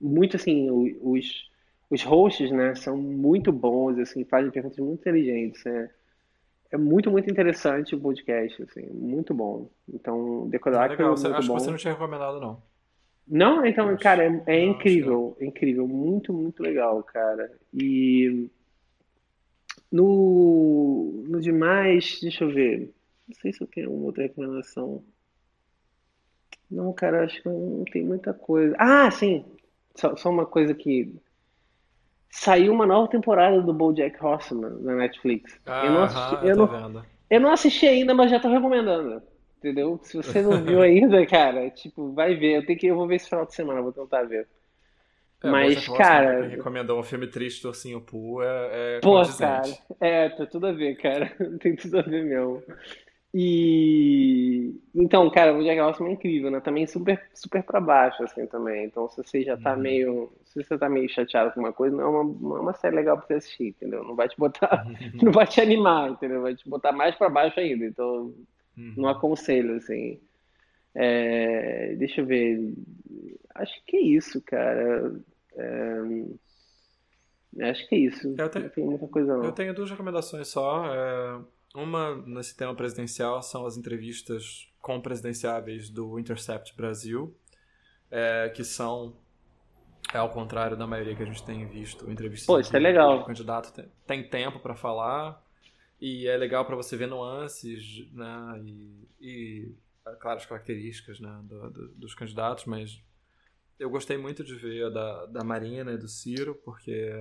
[0.00, 0.70] muito assim,
[1.02, 1.50] os
[1.88, 5.64] os hosts, né, são muito bons, assim, fazem perguntas muito inteligentes.
[5.66, 5.88] É,
[6.70, 9.68] é muito, muito interessante o podcast, assim, muito bom.
[9.88, 11.70] Então, Decodac é legal, você- muito acho que você bom.
[11.72, 12.62] não tinha recomendado, não.
[13.28, 17.50] Não, então, Acho- cara, é, é que incrível, é incrível, muito, muito legal, cara.
[17.74, 18.48] E
[19.90, 22.92] no, no demais, deixa eu ver.
[23.28, 25.02] Não sei se eu tenho alguma outra recomendação.
[26.70, 28.74] Não, cara, acho que não tem muita coisa.
[28.78, 29.44] Ah, sim!
[29.94, 31.12] Só, só uma coisa que
[32.30, 35.58] saiu uma nova temporada do BoJack Horseman na Netflix.
[35.80, 37.04] Eu não assisti, eu tô não, vendo.
[37.30, 39.22] eu não assisti ainda, mas já tô recomendando.
[39.58, 39.98] Entendeu?
[40.02, 42.56] Se você não viu ainda, cara, tipo, vai ver.
[42.56, 44.46] Eu tenho que, eu vou ver esse final de semana, vou tentar ver.
[45.42, 48.04] É, Mas, cara- quem recomendou um filme triste do Ursinho
[48.42, 49.70] é, é Pô, cara,
[50.00, 51.30] é, tem tudo a ver, cara.
[51.60, 52.62] Tem tudo a ver mesmo.
[53.38, 56.58] E então, cara, o Jack Horseman é incrível, né?
[56.60, 58.86] Também super, super pra baixo, assim, também.
[58.86, 59.80] Então, se você já tá Uhum.
[59.80, 62.72] meio, se você tá meio chateado com uma coisa, não é uma, não é uma
[62.72, 64.02] série legal pra você assistir, entendeu?
[64.04, 64.86] Não vai te botar,
[65.22, 66.40] não vai te animar, entendeu?
[66.40, 67.84] Vai te botar mais pra baixo ainda.
[67.84, 68.32] Então,
[68.76, 68.94] Uhum.
[68.96, 70.18] não aconselho, assim.
[70.94, 72.72] É, deixa eu ver.
[73.54, 75.14] Acho que é isso, cara.
[77.58, 78.34] É, acho que é isso.
[78.36, 79.52] Eu tenho- Não tem muita coisa, Eu não.
[79.52, 80.86] tenho duas recomendações só.
[80.94, 81.38] É,
[81.76, 87.36] uma nesse tema presidencial são as entrevistas com presidenciáveis do Intercept Brasil,
[88.10, 89.16] é, que são,
[90.12, 93.20] é, ao contrário da maioria que a gente tem visto, entrevistas Pô, isso é legal.
[93.20, 95.44] o candidato tem, tem tempo para falar
[96.00, 99.74] e é legal para você ver nuances, né, e, e
[100.06, 103.00] é, claro, as características, né, do- do- dos candidatos, mas
[103.78, 107.12] eu gostei muito de ver a da, da Marina e do Ciro, porque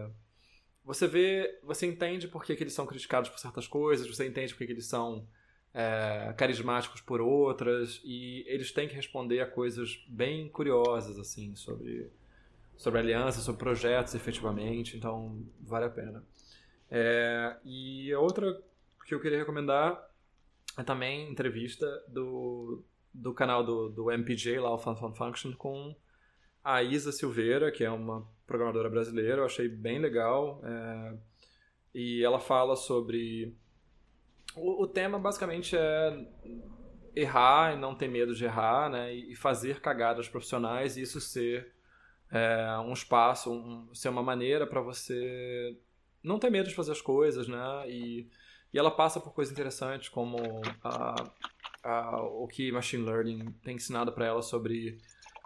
[0.86, 4.54] você vê, você entende por que, que eles são criticados por certas coisas, você entende
[4.54, 5.28] por que, que eles são
[5.74, 12.12] é, carismáticos por outras, e eles têm que responder a coisas bem curiosas, assim, sobre,
[12.78, 16.24] sobre alianças, sobre projetos, efetivamente, então vale a pena.
[16.90, 18.62] É, e a outra
[19.08, 20.08] que eu queria recomendar
[20.78, 25.96] é também entrevista do, do canal do, do MPJ, lá o Fun Fun Function, com
[26.66, 30.62] a Isa Silveira, que é uma programadora brasileira, eu achei bem legal.
[30.66, 31.18] é,
[31.94, 33.56] e ela fala sobre.
[34.56, 36.28] O, o tema basicamente é
[37.16, 39.14] errar e não ter medo de errar, né?
[39.14, 41.74] E, fazer cagadas profissionais e isso ser
[42.32, 45.78] é, um espaço, um- ser uma maneira para você
[46.24, 47.90] não ter medo de fazer as coisas, né?
[47.90, 48.28] E,
[48.74, 50.38] e ela passa por coisas interessantes como
[50.84, 51.16] a,
[51.84, 54.98] a, o que machine learning tem ensinado para ela sobre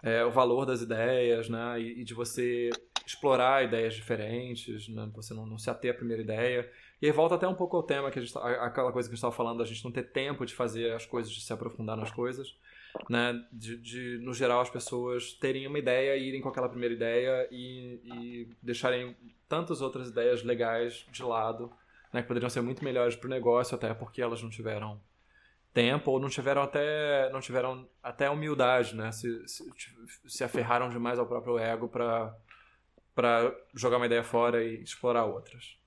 [0.03, 1.79] é, o valor das ideias, né?
[1.79, 2.69] E, e de você
[3.05, 5.09] explorar ideias diferentes, né?
[5.15, 6.69] Você não, não se ater à primeira ideia.
[7.01, 9.13] E aí volta até um pouco ao tema que a gente, tá- aquela coisa que
[9.13, 11.51] a gente estava falando, da gente não ter tempo de fazer as coisas, de se
[11.51, 12.55] aprofundar nas coisas,
[13.09, 13.33] né?
[13.51, 17.99] De, de, no geral as pessoas terem uma ideia, irem com aquela primeira ideia e,
[18.03, 19.15] e deixarem
[19.47, 21.71] tantas outras ideias legais de lado,
[22.13, 22.21] né?
[22.21, 24.99] Que poderiam ser muito melhores para o negócio, até porque elas não tiveram
[25.73, 29.11] tempo ou não tiveram até não tiveram até humildade, né?
[29.11, 29.63] Se, se,
[30.27, 32.35] se aferraram demais ao próprio ego para
[33.15, 35.77] para jogar uma ideia fora e explorar outras.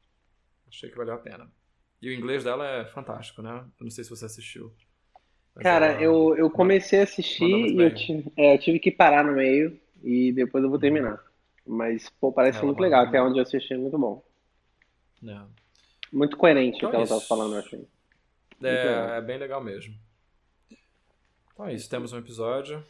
[0.69, 1.51] Achei que valeu a pena.
[2.03, 3.53] E o inglês dela é fantástico, né?
[3.81, 4.75] Eu não sei se você assistiu.
[5.59, 7.45] Cara, ela- eu, eu comecei a assistir
[7.75, 11.23] e eu tive, é, eu tive que parar no meio e depois eu vou terminar.
[11.67, 13.03] Mas, pô, parece Ela muito legal.
[13.05, 14.23] Até onde eu assisti é muito bom.
[15.23, 15.47] né?
[16.13, 17.27] Muito coerente Então o que é ela tava isso.
[17.27, 17.89] falando, eu achei.
[18.69, 19.95] É, é bem legal mesmo.
[21.53, 22.83] Então é isso, temos um episódio.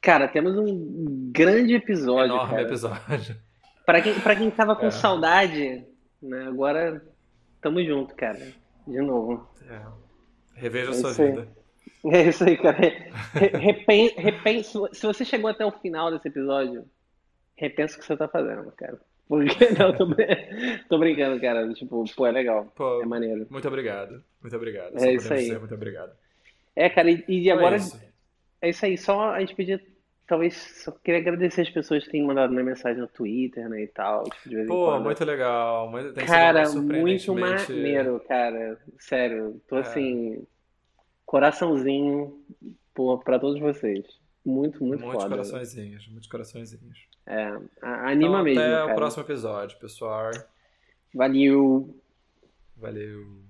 [0.00, 2.34] Cara, temos um grande episódio.
[2.34, 2.62] Enorme cara.
[2.62, 3.36] episódio.
[3.86, 4.90] Pra quem, pra quem tava com É.
[4.90, 5.84] saudade,
[6.22, 7.04] né, agora
[7.60, 8.38] tamo junto, cara.
[8.86, 9.48] De novo.
[9.68, 9.80] É.
[10.54, 11.30] Reveja a É sua aí.
[11.32, 11.48] vida.
[12.02, 12.78] É isso aí, cara.
[12.78, 13.10] Re-
[13.58, 16.86] repen- repense, se você chegou até o final desse episódio,
[17.54, 18.98] repensa o que você tá fazendo, cara.
[19.30, 20.06] Porque, não, tô,
[20.88, 21.72] tô brincando, cara.
[21.72, 22.66] Tipo, pô, é legal.
[22.74, 23.46] Pô, É maneiro.
[23.48, 24.24] muito obrigado.
[24.42, 24.96] Muito obrigado.
[24.96, 25.44] É Só isso aí.
[25.44, 26.12] dizer muito obrigado.
[26.74, 28.00] É, cara, e, e Então agora é isso.
[28.60, 28.98] é isso aí.
[28.98, 29.80] Só a gente podia,
[30.26, 30.54] talvez,
[30.84, 34.24] só queria agradecer as pessoas que têm mandado minha mensagem no Twitter, né, e tal,
[34.24, 35.88] tipo, Pô, muito legal.
[35.88, 38.78] Muito, tem Cara, muito maneiro, cara.
[38.98, 39.80] Sério, tô É.
[39.82, 40.44] assim,
[41.24, 42.36] coraçãozinho
[42.94, 44.04] pô, pra todos vocês.
[44.44, 45.28] Muito, muito Muitos foda.
[45.28, 46.98] coraçõezinhos, muitos coraçõezinhos.
[47.26, 47.46] É,
[47.82, 48.92] anima Então, mesmo, até cara.
[48.92, 50.30] o próximo episódio, pessoal.
[51.14, 51.94] Valeu.
[52.76, 53.49] Valeu.